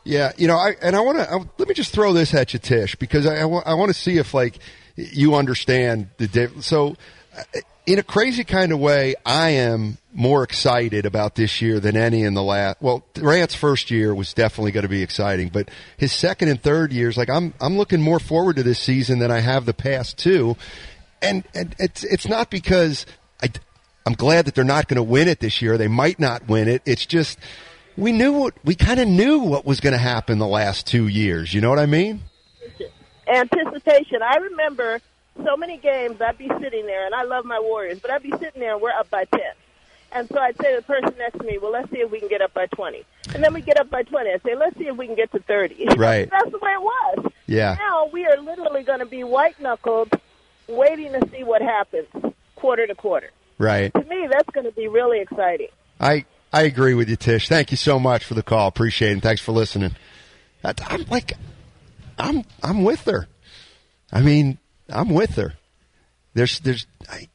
Yeah, 0.09 0.33
you 0.39 0.49
know, 0.49 0.57
I, 0.57 0.75
and 0.81 0.97
I 0.97 1.01
want 1.01 1.19
to 1.19 1.49
let 1.59 1.69
me 1.69 1.75
just 1.75 1.93
throw 1.93 2.15
this 2.15 2.33
at 2.33 2.55
you, 2.55 2.59
Tish, 2.59 2.95
because 2.97 3.27
I, 3.27 3.41
I, 3.41 3.75
want 3.75 3.89
to 3.89 3.95
see 3.95 4.17
if 4.17 4.33
like 4.33 4.59
you 4.97 5.35
understand 5.35 6.09
the 6.17 6.27
diff- 6.27 6.63
so. 6.65 6.97
uh, 7.37 7.43
In 7.87 7.99
a 7.99 8.03
crazy 8.03 8.43
kind 8.45 8.73
of 8.73 8.79
way, 8.81 9.15
I 9.27 9.51
am 9.51 9.99
more 10.15 10.43
excited 10.43 11.05
about 11.07 11.35
this 11.35 11.61
year 11.61 11.79
than 11.79 11.95
any 11.97 12.23
in 12.23 12.33
the 12.35 12.43
last. 12.43 12.79
Well, 12.81 13.05
Durant's 13.15 13.55
first 13.55 13.91
year 13.91 14.15
was 14.15 14.33
definitely 14.35 14.73
going 14.73 14.83
to 14.83 14.89
be 14.89 15.03
exciting, 15.03 15.51
but 15.51 15.71
his 15.99 16.13
second 16.13 16.49
and 16.49 16.63
third 16.63 16.91
years, 16.93 17.17
like 17.19 17.29
I'm, 17.31 17.53
I'm 17.61 17.77
looking 17.77 18.01
more 18.03 18.19
forward 18.19 18.57
to 18.57 18.63
this 18.63 18.79
season 18.79 19.19
than 19.19 19.31
I 19.31 19.41
have 19.41 19.67
the 19.67 19.75
past 19.75 20.17
two, 20.19 20.57
and 21.23 21.45
and 21.55 21.75
it's 21.79 22.03
it's 22.05 22.27
not 22.29 22.51
because 22.51 23.05
I, 23.43 23.49
I'm 24.07 24.15
glad 24.15 24.47
that 24.47 24.55
they're 24.55 24.65
not 24.65 24.89
going 24.89 24.97
to 24.97 25.03
win 25.03 25.29
it 25.29 25.41
this 25.41 25.61
year. 25.63 25.77
They 25.77 25.89
might 25.89 26.19
not 26.19 26.49
win 26.49 26.67
it. 26.67 26.81
It's 26.87 27.05
just 27.07 27.39
we 27.99 28.13
knew 28.13 28.33
what 28.33 28.55
we 28.65 28.75
kind 28.75 29.01
of 29.01 29.09
knew 29.09 29.41
what 29.41 29.67
was 29.67 29.81
going 29.81 29.93
to 29.93 29.99
happen 29.99 30.39
the 30.39 30.47
last 30.47 30.87
two 30.87 31.09
years. 31.09 31.53
You 31.53 31.61
know 31.61 31.71
what 31.71 31.79
I 31.79 31.87
mean? 31.87 32.23
anticipation. 33.29 34.23
I 34.23 34.37
remember 34.37 35.01
so 35.45 35.57
many 35.57 35.77
games 35.77 36.21
I'd 36.21 36.39
be 36.39 36.51
sitting 36.61 36.87
there, 36.87 37.07
and 37.07 37.15
I 37.15 37.25
love 37.25 37.45
my 37.45 37.61
Warriors, 37.61 38.01
but 38.01 38.11
I'd 38.11 38.23
be 38.23 38.31
sitting 38.31 38.61
there 38.61 38.73
and 38.73 38.83
we're 38.83 38.91
up 38.91 39.11
by 39.11 39.25
10. 39.25 39.41
And 40.11 40.29
so 40.29 40.39
I'd 40.39 40.57
say 40.57 40.75
to 40.75 40.77
the 40.77 40.83
person 40.83 41.19
next 41.19 41.39
to 41.39 41.45
me, 41.45 41.59
well, 41.59 41.71
let's 41.71 41.91
see 41.91 41.99
if 41.99 42.11
we 42.11 42.19
can 42.19 42.29
get 42.29 42.41
up 42.41 42.55
by 42.55 42.67
20. 42.67 43.05
And 43.35 43.45
then 43.45 43.53
we 43.53 43.61
get 43.61 43.79
up 43.79 43.91
by 43.91 44.03
20. 44.03 44.31
I'd 44.31 44.43
say, 44.43 44.55
let's 44.57 44.77
see 44.79 44.87
if 44.87 44.97
we 44.97 45.07
can 45.07 45.15
get 45.15 45.31
to 45.33 45.39
30. 45.41 45.89
Right. 45.97 46.31
That's 46.31 46.51
the 46.51 46.59
way 46.59 46.71
it 46.71 46.81
was. 46.81 47.33
Yeah. 47.47 47.77
Now 47.79 48.09
we 48.11 48.25
are 48.25 48.39
literally 48.41 48.85
going 48.85 49.01
to 49.01 49.07
be 49.07 49.23
white-knuckled 49.23 50.19
waiting 50.67 51.13
to 51.13 51.29
see 51.31 51.45
what 51.45 51.61
happens 51.61 52.07
quarter 52.57 52.87
to 52.87 52.95
quarter. 52.95 53.31
Right. 53.59 53.93
To 53.93 54.05
me, 54.05 54.29
that's 54.31 54.49
going 54.51 54.65
to 54.65 54.73
be 54.73 54.89
really 54.89 55.21
exciting. 55.21 55.69
I 56.01 56.25
I 56.53 56.63
agree 56.63 56.95
with 56.95 57.09
you, 57.09 57.17
Tish. 57.17 57.49
Thank 57.49 57.71
you 57.71 57.77
so 57.77 57.99
much 57.99 58.25
for 58.25 58.35
the 58.35 58.43
call. 58.43 58.69
Appreciate 58.69 59.11
it. 59.11 59.13
And 59.13 59.23
thanks 59.23 59.41
for 59.41 59.53
listening. 59.53 59.95
I'm 60.65 61.05
like, 61.11 61.35
I'm 62.19 62.45
I'm 62.63 62.85
with 62.85 63.05
her. 63.05 63.29
I 64.13 64.23
mean, 64.23 64.59
I'm 64.89 65.11
with 65.11 65.37
her. 65.37 65.55
There's 66.35 66.61
there's 66.61 66.87
I, 67.11 67.29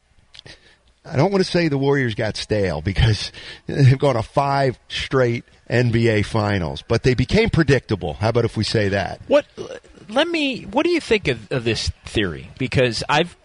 I 1.05 1.15
don't 1.15 1.31
want 1.31 1.43
to 1.43 1.49
say 1.49 1.67
the 1.67 1.77
Warriors 1.77 2.15
got 2.15 2.37
stale 2.37 2.81
because 2.81 3.31
they've 3.67 3.99
gone 3.99 4.15
to 4.15 4.23
five 4.23 4.79
straight 4.87 5.45
NBA 5.69 6.25
finals, 6.25 6.83
but 6.87 7.03
they 7.03 7.13
became 7.13 7.49
predictable. 7.49 8.13
How 8.13 8.29
about 8.29 8.45
if 8.45 8.57
we 8.57 8.63
say 8.63 8.89
that? 8.89 9.21
What? 9.27 9.45
Let 10.09 10.27
me. 10.27 10.63
What 10.63 10.85
do 10.85 10.91
you 10.91 10.99
think 10.99 11.27
of, 11.27 11.51
of 11.51 11.63
this 11.63 11.89
theory? 12.05 12.49
Because 12.57 13.03
I've 13.07 13.37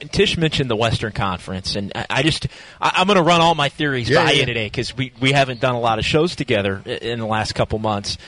Tish 0.00 0.36
mentioned 0.36 0.70
the 0.70 0.76
Western 0.76 1.12
Conference, 1.12 1.76
and 1.76 1.92
I, 1.94 2.06
I 2.10 2.22
just 2.22 2.46
I, 2.80 2.92
I'm 2.96 3.06
going 3.06 3.16
to 3.16 3.22
run 3.22 3.40
all 3.40 3.54
my 3.54 3.68
theories 3.68 4.08
Yeah, 4.08 4.24
by 4.24 4.32
yeah. 4.32 4.40
you 4.40 4.46
today 4.46 4.66
because 4.66 4.96
we 4.96 5.12
we 5.20 5.32
haven't 5.32 5.60
done 5.60 5.74
a 5.74 5.80
lot 5.80 5.98
of 5.98 6.04
shows 6.04 6.34
together 6.36 6.82
in 6.86 7.18
the 7.18 7.26
last 7.26 7.54
couple 7.54 7.78
months. 7.78 8.18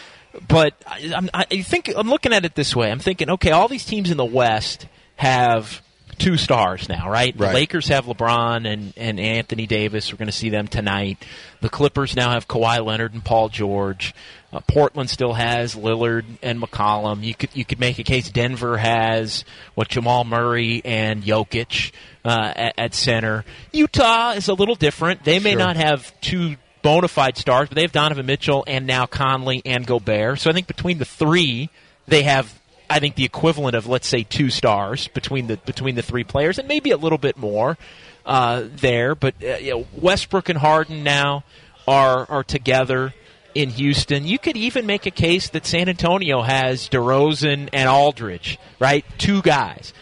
But 0.49 0.75
I, 0.87 1.13
I'm, 1.15 1.31
I 1.35 1.45
think 1.63 1.93
I'm 1.95 2.09
looking 2.09 2.33
at 2.33 2.45
it 2.45 2.55
this 2.55 2.75
way. 2.75 2.91
I'm 2.91 2.99
thinking, 3.01 3.31
okay, 3.31 3.51
all 3.51 3.69
these 3.69 3.85
teams 3.85 4.11
in 4.11 4.17
the 4.17 4.25
West 4.25 4.87
have 5.17 5.83
two 6.19 6.37
stars 6.37 6.89
now, 6.89 7.11
right? 7.11 7.37
The 7.37 7.53
Lakers 7.53 7.89
have 7.89 8.07
LeBron 8.07 8.71
and, 8.71 8.93
and 8.97 9.19
Anthony 9.19 9.67
Davis. 9.67 10.13
We're 10.13 10.19
going 10.19 10.27
to 10.27 10.33
see 10.33 10.51
them 10.51 10.69
tonight. 10.69 11.23
The 11.61 11.69
Clippers 11.69 12.15
now 12.17 12.31
have 12.31 12.47
Kawhi 12.49 12.85
Leonard 12.85 13.13
and 13.13 13.25
Paul 13.25 13.49
George. 13.49 14.15
Uh, 14.53 14.61
Portland 14.69 15.09
still 15.09 15.33
has 15.33 15.75
Lillard 15.75 16.25
and 16.43 16.61
McCollum. 16.61 17.23
You 17.25 17.35
could 17.35 17.51
you 17.55 17.65
could 17.65 17.81
make 17.81 17.99
a 17.99 18.03
case 18.05 18.31
Denver 18.31 18.77
has 18.77 19.45
what 19.75 19.89
Jamal 19.89 20.25
Murray 20.25 20.83
and 20.85 21.23
Jokic 21.23 21.93
uh, 22.25 22.53
at, 22.55 22.75
at 22.79 22.95
center. 22.95 23.45
Utah 23.73 24.33
is 24.33 24.49
a 24.49 24.55
little 24.55 24.75
different. 24.75 25.25
They 25.25 25.39
may 25.39 25.53
Sure. 25.53 25.59
not 25.61 25.77
have 25.77 26.13
two 26.21 26.57
bona 26.83 27.09
fide 27.09 27.39
stars, 27.39 27.69
but 27.69 27.77
they 27.77 27.83
have 27.83 27.93
Donovan 27.93 28.27
Mitchell 28.27 28.65
and 28.67 28.87
now 28.87 29.07
Conley 29.07 29.63
and 29.65 29.87
Gobert. 29.87 30.39
So 30.41 30.51
I 30.51 30.53
think 30.53 30.67
between 30.67 30.99
the 30.99 31.05
three, 31.07 31.71
they 32.07 32.23
have 32.25 32.61
I 32.91 32.99
think 32.99 33.15
the 33.15 33.25
equivalent 33.25 33.75
of 33.75 33.87
let's 33.87 34.07
say 34.07 34.23
two 34.23 34.51
stars 34.51 35.09
between 35.09 35.47
the 35.47 35.57
between 35.57 35.95
the 35.95 36.03
three 36.03 36.25
players, 36.25 36.59
and 36.59 36.69
maybe 36.69 36.91
a 36.91 36.99
little 36.99 37.17
bit 37.17 37.39
more 37.39 37.79
uh, 38.27 38.65
there. 38.71 39.15
But 39.15 39.37
uh, 39.43 39.57
you 39.57 39.71
know, 39.71 39.87
Westbrook 39.95 40.51
and 40.51 40.59
Harden 40.59 41.03
now 41.03 41.45
are 41.89 42.27
are 42.31 42.45
together 42.45 43.15
in 43.55 43.71
Houston. 43.71 44.27
You 44.27 44.39
could 44.39 44.57
even 44.57 44.87
make 44.87 45.07
a 45.07 45.11
case 45.11 45.51
that 45.51 45.67
San 45.67 45.89
Antonio 45.89 46.43
has 46.43 46.89
DeRozan 46.89 47.69
and 47.73 47.89
Aldridge, 47.89 48.59
right? 48.79 49.05
Two 49.19 49.43
guys. 49.43 49.93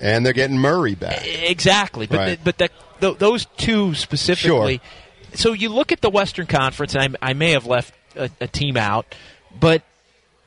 And 0.00 0.26
they're 0.26 0.32
getting 0.32 0.58
Murray 0.58 0.94
back. 0.94 1.22
Exactly, 1.24 2.06
but 2.06 2.16
Right. 2.18 2.38
the, 2.38 2.44
but 2.44 2.58
the, 2.58 2.70
th 3.00 3.18
those 3.18 3.46
two 3.56 3.94
specifically. 3.94 4.78
Sure. 4.78 5.36
So 5.36 5.52
you 5.52 5.68
look 5.70 5.92
at 5.92 6.00
the 6.00 6.10
Western 6.10 6.46
Conference, 6.46 6.94
and 6.94 7.16
I, 7.22 7.30
I 7.30 7.32
may 7.34 7.52
have 7.52 7.66
left 7.66 7.94
a, 8.16 8.28
a 8.40 8.46
team 8.48 8.76
out, 8.76 9.14
but 9.58 9.82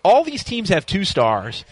all 0.04 0.24
these 0.24 0.44
teams 0.44 0.70
have 0.70 0.86
two 0.86 1.04
stars. 1.06 1.66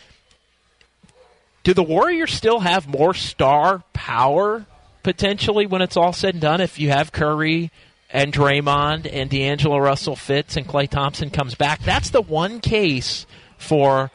Do 1.64 1.74
the 1.74 1.84
Warriors 1.84 2.34
still 2.34 2.60
have 2.60 2.88
more 2.88 3.14
star 3.14 3.84
power 3.94 4.66
potentially 5.04 5.66
when 5.66 5.82
it's 5.82 5.96
all 5.96 6.12
said 6.14 6.34
and 6.36 6.42
done? 6.42 6.60
If 6.62 6.80
you 6.80 6.90
have 6.90 7.12
Curry 7.12 7.72
and 8.14 8.32
Draymond 8.32 9.10
and 9.12 9.30
D'Angelo 9.30 9.80
Russell 9.80 10.16
fits 10.16 10.56
and 10.56 10.68
Klay 10.68 10.88
Thompson 10.88 11.32
comes 11.32 11.56
back, 11.56 11.82
that's 11.84 12.12
the 12.12 12.22
one 12.22 12.62
case 12.62 13.26
for 13.58 14.12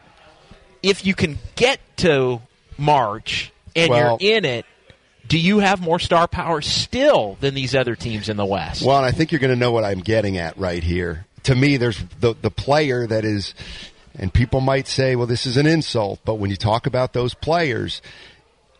if 0.82 1.04
you 1.04 1.14
can 1.14 1.38
get 1.56 1.80
to 1.98 2.40
March 2.78 3.52
and 3.74 3.90
Well- 3.90 4.16
you're 4.20 4.36
in 4.36 4.44
it, 4.44 4.64
do 5.26 5.38
you 5.38 5.58
have 5.58 5.80
more 5.82 5.98
star 5.98 6.26
power 6.26 6.62
still 6.62 7.36
than 7.40 7.54
these 7.54 7.74
other 7.74 7.94
teams 7.94 8.30
in 8.30 8.38
the 8.38 8.46
West? 8.46 8.82
Well, 8.82 8.96
and 8.96 9.04
I 9.04 9.10
think 9.10 9.30
you're 9.30 9.40
going 9.40 9.52
to 9.52 9.58
know 9.58 9.72
what 9.72 9.84
I'm 9.84 10.00
getting 10.00 10.38
at 10.38 10.56
right 10.56 10.82
here. 10.82 11.26
To 11.42 11.54
me, 11.54 11.76
there's 11.76 12.02
the 12.20 12.34
the 12.40 12.50
player 12.50 13.06
that 13.06 13.24
is, 13.24 13.54
and 14.18 14.32
people 14.32 14.60
might 14.60 14.86
say, 14.88 15.16
well, 15.16 15.26
this 15.26 15.44
is 15.44 15.56
an 15.56 15.66
insult, 15.66 16.20
but 16.24 16.36
when 16.36 16.50
you 16.50 16.56
talk 16.56 16.86
about 16.86 17.12
those 17.12 17.34
players, 17.34 18.00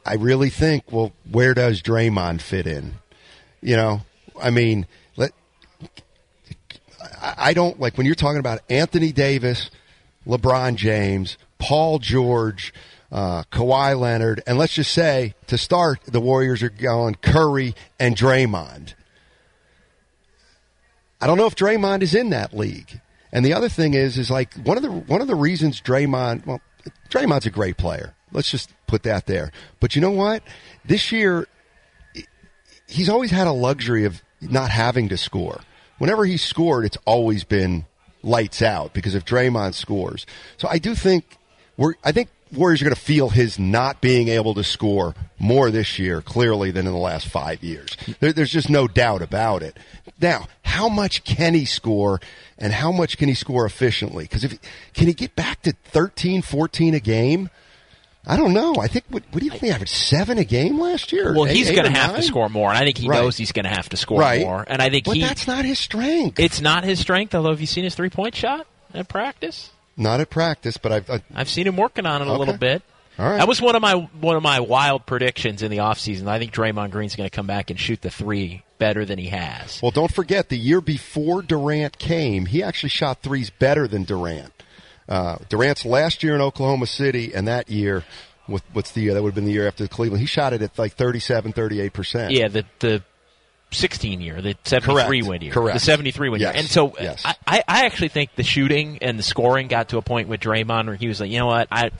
I 0.07 0.15
really 0.15 0.49
think, 0.49 0.91
well, 0.91 1.13
where 1.31 1.53
does 1.53 1.83
Draymond 1.83 2.41
fit 2.41 2.67
in? 2.67 2.95
You 3.61 3.77
know, 3.77 4.01
I 4.41 4.51
mean, 4.51 4.87
I 7.21 7.55
don't 7.55 7.79
like 7.79 7.97
when 7.97 8.07
you're 8.07 8.15
talking 8.15 8.41
about 8.41 8.61
Anthony 8.69 9.13
Davis, 9.13 9.71
LeBron 10.27 10.77
James, 10.77 11.39
Paul 11.59 11.99
George, 11.99 12.73
uh, 13.11 13.45
Kawhi 13.53 13.99
Leonard, 13.99 14.43
and 14.47 14.59
let's 14.59 14.75
just 14.75 14.93
say 14.93 15.35
to 15.47 15.57
start, 15.57 16.01
the 16.05 16.21
Warriors 16.21 16.63
are 16.63 16.71
going 16.71 17.15
Curry 17.17 17.75
and 17.99 18.17
Draymond. 18.17 18.95
I 21.21 21.27
don't 21.27 21.39
know 21.39 21.47
if 21.47 21.57
Draymond 21.57 22.03
is 22.03 22.15
in 22.15 22.31
that 22.31 22.57
league. 22.57 23.01
And 23.33 23.45
the 23.45 23.53
other 23.53 23.69
thing 23.69 23.95
is, 23.95 24.17
is 24.17 24.31
like 24.31 24.55
one 24.55 24.77
of 24.77 24.83
the 24.83 24.91
one 24.91 25.21
of 25.21 25.27
the 25.27 25.35
reasons 25.35 25.81
Draymond, 25.81 26.47
well, 26.47 26.61
Draymond's 27.11 27.47
a 27.47 27.51
great 27.51 27.77
player. 27.77 28.15
Let's 28.33 28.51
just 28.51 28.73
put 28.87 29.03
that 29.03 29.27
there. 29.27 29.53
But 29.81 29.95
you 29.95 30.01
know 30.01 30.11
what? 30.11 30.43
This 30.85 31.13
year, 31.13 31.47
he's 32.87 33.09
always 33.09 33.31
had 33.31 33.47
a 33.47 33.53
luxury 33.53 34.05
of 34.05 34.23
not 34.41 34.71
having 34.71 35.09
to 35.09 35.17
score. 35.17 35.61
Whenever 35.99 36.25
he's 36.25 36.43
scored, 36.43 36.85
it's 36.85 36.99
always 37.05 37.45
been 37.45 37.85
lights 38.23 38.63
out 38.63 38.93
because 38.95 39.15
if 39.15 39.25
Draymond 39.25 39.75
scores. 39.75 40.27
So 40.57 40.69
I 40.69 40.79
do 40.79 40.95
think 40.95 41.25
we're, 41.77 41.95
I 42.05 42.13
think 42.13 42.29
Warriors 42.53 42.81
are 42.81 42.87
going 42.87 42.95
to 42.95 43.01
feel 43.01 43.29
his 43.29 43.59
not 43.59 44.01
being 44.01 44.29
able 44.29 44.55
to 44.55 44.65
score 44.65 45.15
more 45.39 45.71
this 45.71 45.99
year, 45.99 46.23
clearly, 46.23 46.71
than 46.71 46.87
in 46.87 46.93
the 46.93 46.99
last 46.99 47.29
five 47.29 47.63
years. 47.63 47.97
There, 48.21 48.33
there's 48.33 48.51
just 48.51 48.71
no 48.71 48.89
doubt 48.89 49.21
about 49.23 49.63
it. 49.63 49.77
Now, 50.21 50.49
how 50.63 50.89
much 50.89 51.25
can 51.25 51.55
he 51.55 51.65
score 51.65 52.21
and 52.57 52.73
how 52.73 52.91
much 52.91 53.19
can 53.19 53.29
he 53.29 53.35
score 53.35 53.67
efficiently? 53.67 54.25
Because 54.25 54.45
if 54.45 54.59
can 54.95 55.09
he 55.09 55.15
get 55.15 55.37
back 55.37 55.63
to 55.63 55.73
13, 55.85 56.43
14 56.43 56.95
a 56.95 57.01
game? 57.01 57.51
I 58.29 58.37
don't 58.37 58.53
know. 58.53 58.75
I 58.79 58.89
think 58.89 59.07
what, 59.09 59.23
what 59.31 59.41
do 59.41 59.45
you 59.47 59.51
think? 59.51 59.63
He 59.63 59.71
averaged 59.71 59.95
seven 59.95 60.37
a 60.39 60.45
game 60.45 60.79
last 60.79 61.13
year. 61.13 61.33
Well, 61.35 61.47
Eight- 61.47 61.57
he's 61.57 61.71
going 61.71 61.85
to 61.85 61.91
have 61.99 62.13
nine? 62.13 62.21
to 62.21 62.27
score 62.27 62.49
more, 62.51 62.69
and 62.69 62.77
I 62.79 62.85
think 62.85 62.99
he 62.99 63.09
Right. 63.09 63.23
knows 63.23 63.37
he's 63.39 63.53
going 63.53 63.65
to 63.65 63.71
have 63.71 63.89
to 63.89 63.97
score 63.97 64.21
Right. 64.21 64.43
more. 64.43 64.65
And 64.69 64.83
I 64.83 64.91
think 64.91 65.07
But 65.07 65.17
he 65.17 65.23
that's 65.23 65.47
not 65.47 65.65
his 65.65 65.79
strength. 65.79 66.39
It's 66.39 66.61
not 66.61 66.85
his 66.85 67.01
strength. 67.01 67.35
Although, 67.35 67.51
have 67.51 67.61
you 67.61 67.67
seen 67.67 67.85
his 67.85 67.95
three 67.95 68.11
point 68.11 68.35
shot 68.37 68.67
at 68.93 69.09
practice? 69.09 69.71
Not 69.97 70.21
at 70.21 70.31
practice, 70.31 70.77
but 70.77 70.93
I've, 70.93 71.11
I, 71.11 71.23
I've 71.35 71.49
seen 71.49 71.67
him 71.67 71.77
working 71.77 72.07
on 72.07 72.21
it 72.23 72.29
a 72.29 72.33
little 72.33 72.57
bit. 72.57 72.83
All 73.19 73.29
right. 73.29 73.39
That 73.39 73.49
was 73.49 73.61
one 73.61 73.75
of 73.75 73.83
my 73.83 73.95
one 73.95 74.37
of 74.37 74.43
my 74.45 74.61
wild 74.61 75.07
predictions 75.07 75.63
in 75.65 75.71
the 75.73 75.79
offseason. 75.79 76.29
I 76.29 76.39
think 76.39 76.53
Draymond 76.53 76.91
Green's 76.93 77.17
going 77.17 77.29
to 77.29 77.35
come 77.35 77.49
back 77.49 77.71
and 77.71 77.81
shoot 77.81 78.01
the 78.01 78.11
three 78.11 78.63
better 78.79 79.05
than 79.05 79.19
he 79.19 79.27
has. 79.27 79.81
Well, 79.83 79.91
don't 79.91 80.13
forget 80.15 80.51
the 80.51 80.57
year 80.59 80.81
before 80.81 81.43
Durant 81.43 81.99
came, 81.99 82.47
he 82.47 82.63
actually 82.63 82.91
shot 82.91 83.23
threes 83.23 83.51
better 83.51 83.89
than 83.89 84.05
Durant. 84.05 84.53
Uh, 85.09 85.37
Durant's 85.49 85.85
last 85.85 86.23
year 86.23 86.35
in 86.35 86.41
Oklahoma 86.41 86.87
City, 86.87 87.33
and 87.35 87.49
that 87.49 87.71
year, 87.71 88.05
with, 88.47 88.63
what's 88.75 88.93
the 88.93 89.01
year? 89.01 89.15
That 89.15 89.23
would 89.23 89.31
have 89.31 89.35
been 89.35 89.47
the 89.47 89.53
year 89.53 89.67
after 89.67 89.87
Cleveland. 89.89 90.21
He 90.21 90.27
shot 90.27 90.53
it 90.53 90.61
at 90.63 90.79
like 90.79 90.93
37, 90.95 91.53
38 91.53 91.93
percent. 91.93 92.33
Yeah, 92.33 92.49
the 92.49 92.65
the 92.81 93.03
16 93.71 94.21
year, 94.21 94.41
the 94.41 94.55
73 94.65 94.95
Correct. 95.21 95.29
win 95.29 95.43
year, 95.43 95.53
Correct. 95.53 95.75
the 95.79 95.85
73 95.85 96.29
win 96.31 96.41
Yes. 96.41 96.55
year. 96.55 96.61
And 96.61 96.69
so 96.71 96.95
Yes. 97.01 97.23
I, 97.25 97.35
I 97.47 97.63
I 97.69 97.87
actually 97.87 98.09
think 98.09 98.35
the 98.35 98.43
shooting 98.43 98.99
and 99.03 99.19
the 99.19 99.23
scoring 99.23 99.69
got 99.69 99.91
to 99.91 99.99
a 99.99 100.03
point 100.03 100.29
with 100.29 100.41
Draymond 100.41 100.87
where 100.87 100.95
he 100.97 101.07
was 101.09 101.21
like, 101.21 101.31
you 101.31 101.39
know 101.39 101.47
what, 101.47 101.69
I 101.71 101.91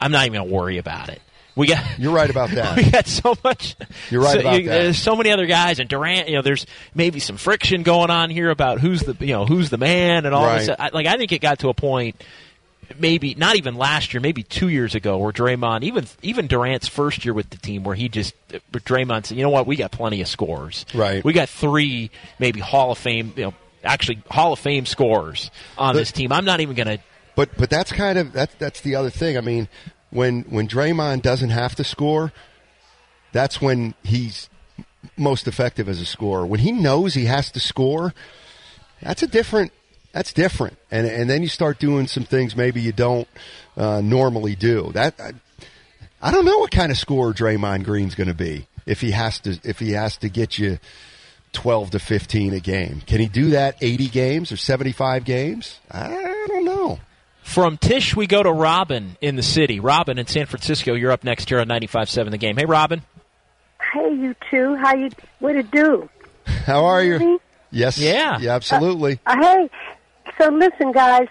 I'm 0.00 0.12
not 0.12 0.26
even 0.26 0.38
going 0.38 0.48
to 0.48 0.54
worry 0.54 0.78
about 0.78 1.08
it. 1.08 1.20
We 1.56 1.66
got 1.66 1.98
You're 1.98 2.12
right 2.12 2.28
about 2.30 2.50
that. 2.52 2.76
we 2.76 2.90
got 2.90 3.06
so 3.06 3.34
much. 3.42 3.74
You're 4.10 4.22
right 4.22 4.34
so, 4.34 4.40
about 4.40 4.60
you- 4.62 4.68
that. 4.68 4.82
There's 4.82 4.98
so 5.02 5.16
many 5.16 5.30
other 5.32 5.46
guys, 5.46 5.78
and 5.80 5.88
Durant. 5.88 6.28
You 6.28 6.36
know, 6.36 6.42
there's 6.42 6.66
maybe 6.94 7.18
some 7.18 7.36
friction 7.38 7.82
going 7.82 8.10
on 8.10 8.30
here 8.30 8.50
about 8.50 8.78
who's 8.80 9.00
the 9.00 9.16
you 9.24 9.32
know 9.32 9.46
who's 9.46 9.70
the 9.70 9.78
man 9.78 10.26
and 10.26 10.34
all 10.34 10.54
this. 10.56 10.68
Right. 10.68 10.76
I, 10.78 10.90
like 10.92 11.06
I 11.06 11.16
think 11.16 11.32
it 11.32 11.40
got 11.40 11.60
to 11.60 11.68
a 11.70 11.74
point. 11.74 12.22
Maybe 13.00 13.34
not 13.34 13.56
even 13.56 13.74
last 13.74 14.14
year, 14.14 14.20
maybe 14.20 14.44
two 14.44 14.68
years 14.68 14.94
ago, 14.94 15.18
where 15.18 15.32
Draymond, 15.32 15.82
even 15.82 16.06
even 16.22 16.46
Durant's 16.46 16.86
first 16.86 17.24
year 17.24 17.34
with 17.34 17.50
the 17.50 17.56
team, 17.56 17.82
where 17.82 17.96
he 17.96 18.08
just 18.08 18.32
Draymond 18.72 19.26
said, 19.26 19.36
"You 19.36 19.42
know 19.42 19.50
what? 19.50 19.66
We 19.66 19.74
got 19.74 19.90
plenty 19.90 20.20
of 20.20 20.28
scores. 20.28 20.86
Right. 20.94 21.24
We 21.24 21.32
got 21.32 21.48
three, 21.48 22.12
maybe 22.38 22.60
Hall 22.60 22.92
of 22.92 22.98
Fame, 22.98 23.32
you 23.34 23.46
know, 23.46 23.54
actually 23.82 24.22
Hall 24.30 24.52
of 24.52 24.60
Fame 24.60 24.86
scores 24.86 25.50
on 25.76 25.94
But- 25.94 25.98
this 26.00 26.12
team. 26.12 26.30
I'm 26.30 26.44
not 26.44 26.60
even 26.60 26.76
going 26.76 26.98
to 26.98 27.02
But 27.34 27.56
but 27.56 27.70
that's 27.70 27.90
kind 27.90 28.18
of 28.18 28.32
that's 28.32 28.54
that's 28.54 28.80
the 28.82 28.94
other 28.94 29.10
thing. 29.10 29.36
I 29.36 29.40
mean, 29.40 29.66
when 30.10 30.42
when 30.42 30.68
Draymond 30.68 31.22
doesn't 31.22 31.50
have 31.50 31.74
to 31.76 31.84
score, 31.84 32.32
that's 33.32 33.60
when 33.60 33.94
he's 34.02 34.48
most 35.16 35.46
effective 35.46 35.88
as 35.88 36.00
a 36.00 36.06
scorer. 36.06 36.46
When 36.46 36.60
he 36.60 36.72
knows 36.72 37.14
he 37.14 37.26
has 37.26 37.50
to 37.52 37.60
score, 37.60 38.14
that's 39.02 39.22
a 39.22 39.26
different 39.26 39.72
that's 40.12 40.32
different. 40.32 40.78
And 40.90 41.06
and 41.06 41.28
then 41.28 41.42
you 41.42 41.48
start 41.48 41.78
doing 41.78 42.06
some 42.06 42.24
things 42.24 42.56
maybe 42.56 42.80
you 42.80 42.92
don't 42.92 43.28
uh, 43.76 44.00
normally 44.00 44.54
do. 44.54 44.90
That 44.92 45.14
I, 45.20 45.32
I 46.22 46.30
don't 46.30 46.44
know 46.44 46.58
what 46.58 46.70
kind 46.70 46.90
of 46.90 46.98
scorer 46.98 47.32
Draymond 47.32 47.84
Green's 47.84 48.14
going 48.14 48.28
to 48.28 48.34
be 48.34 48.66
if 48.86 49.00
he 49.00 49.10
has 49.10 49.38
to 49.40 49.58
if 49.64 49.78
he 49.78 49.92
has 49.92 50.16
to 50.18 50.28
get 50.28 50.58
you 50.58 50.78
12 51.52 51.92
to 51.92 51.98
15 51.98 52.54
a 52.54 52.60
game. 52.60 53.02
Can 53.06 53.20
he 53.20 53.28
do 53.28 53.50
that 53.50 53.76
80 53.80 54.08
games 54.08 54.52
or 54.52 54.56
75 54.56 55.24
games? 55.24 55.80
I 55.90 56.08
don't 56.48 56.64
know. 56.64 56.98
From 57.46 57.78
Tish, 57.78 58.14
we 58.14 58.26
go 58.26 58.42
to 58.42 58.52
Robin 58.52 59.16
in 59.20 59.36
the 59.36 59.42
city. 59.42 59.78
Robin 59.80 60.18
in 60.18 60.26
San 60.26 60.44
Francisco, 60.46 60.92
you're 60.94 61.12
up 61.12 61.24
next 61.24 61.48
here 61.48 61.60
on 61.60 61.68
95.7 61.68 62.30
The 62.32 62.38
Game. 62.38 62.56
Hey, 62.56 62.66
Robin. 62.66 63.02
Hey, 63.92 64.14
you 64.14 64.34
two. 64.50 64.74
How 64.74 64.94
you? 64.94 65.10
What 65.38 65.54
it 65.56 65.70
do? 65.70 66.10
How 66.44 66.84
are 66.84 67.02
you? 67.02 67.40
Yes. 67.70 67.98
Yeah. 67.98 68.38
Yeah, 68.40 68.56
absolutely. 68.56 69.20
Uh, 69.24 69.36
hey, 69.40 69.70
so 70.38 70.50
listen, 70.50 70.92
guys. 70.92 71.28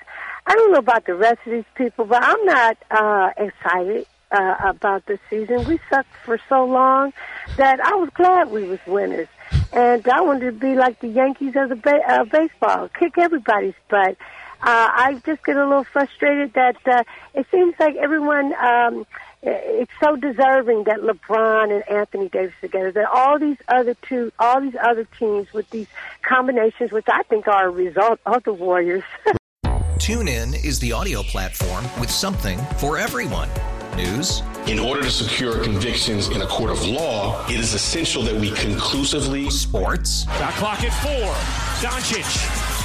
I 0.48 0.54
don't 0.56 0.72
know 0.72 0.80
about 0.80 1.06
the 1.06 1.14
rest 1.16 1.40
of 1.46 1.52
these 1.52 1.66
people, 1.76 2.06
but 2.06 2.24
I'm 2.24 2.44
not 2.46 2.78
uh, 2.90 3.30
excited 3.38 4.08
uh, 4.32 4.56
about 4.64 5.06
the 5.06 5.20
season. 5.30 5.66
We 5.66 5.80
sucked 5.90 6.16
for 6.24 6.40
so 6.50 6.66
long 6.66 7.14
that 7.58 7.80
I 7.82 7.94
was 7.96 8.10
glad 8.16 8.50
we 8.52 8.64
was 8.64 8.80
winners, 8.88 9.28
and 9.74 10.08
I 10.08 10.22
wanted 10.22 10.46
to 10.46 10.52
be 10.54 10.76
like 10.76 11.02
the 11.02 11.08
Yankees 11.10 11.56
of 11.56 11.70
the 11.70 11.76
ba- 11.76 12.02
uh, 12.08 12.24
baseball, 12.24 12.90
kick 12.98 13.18
everybody's 13.18 13.76
butt. 13.90 14.18
Uh, 14.62 14.90
I 14.92 15.22
just 15.26 15.44
get 15.46 15.58
a 15.58 15.68
little 15.68 15.84
frustrated 15.84 16.54
that 16.54 16.78
uh, 16.88 17.04
it 17.34 17.46
seems 17.52 17.76
like 17.80 17.96
everyone. 17.96 18.54
Um, 18.56 19.06
it's 19.48 19.92
so 20.00 20.16
deserving 20.16 20.86
that 20.86 21.02
LeBron 21.02 21.72
and 21.72 21.88
Anthony 21.88 22.30
Davis 22.30 22.56
together, 22.62 22.92
that 22.94 23.08
all 23.14 23.38
these 23.38 23.58
other 23.68 23.96
two, 24.02 24.32
all 24.40 24.60
these 24.60 24.76
other 24.82 25.08
teams 25.20 25.54
with 25.54 25.70
these 25.70 25.88
combinations, 26.24 26.92
which 26.92 27.06
I 27.08 27.22
think 27.24 27.48
are 27.48 27.68
a 27.68 27.70
result 27.70 28.20
of 28.26 28.44
the 28.44 28.54
Warriors. 28.54 29.04
TuneIn 29.98 30.64
is 30.64 30.80
the 30.80 30.92
audio 30.92 31.24
platform 31.24 31.84
with 32.00 32.10
something 32.10 32.60
for 32.78 32.98
everyone. 32.98 33.50
News. 33.96 34.42
In 34.68 34.78
order 34.78 35.04
to 35.04 35.10
secure 35.10 35.64
convictions 35.64 36.28
in 36.28 36.42
a 36.42 36.48
court 36.48 36.70
of 36.70 36.86
law, 36.86 37.48
it 37.48 37.60
is 37.60 37.74
essential 37.74 38.24
that 38.24 38.36
we 38.36 38.52
conclusively. 38.52 39.50
Sports. 39.50 40.26
Shot 40.26 40.54
clock 40.56 40.84
at 40.84 40.94
four. 41.02 41.34
Doncic. 41.90 42.85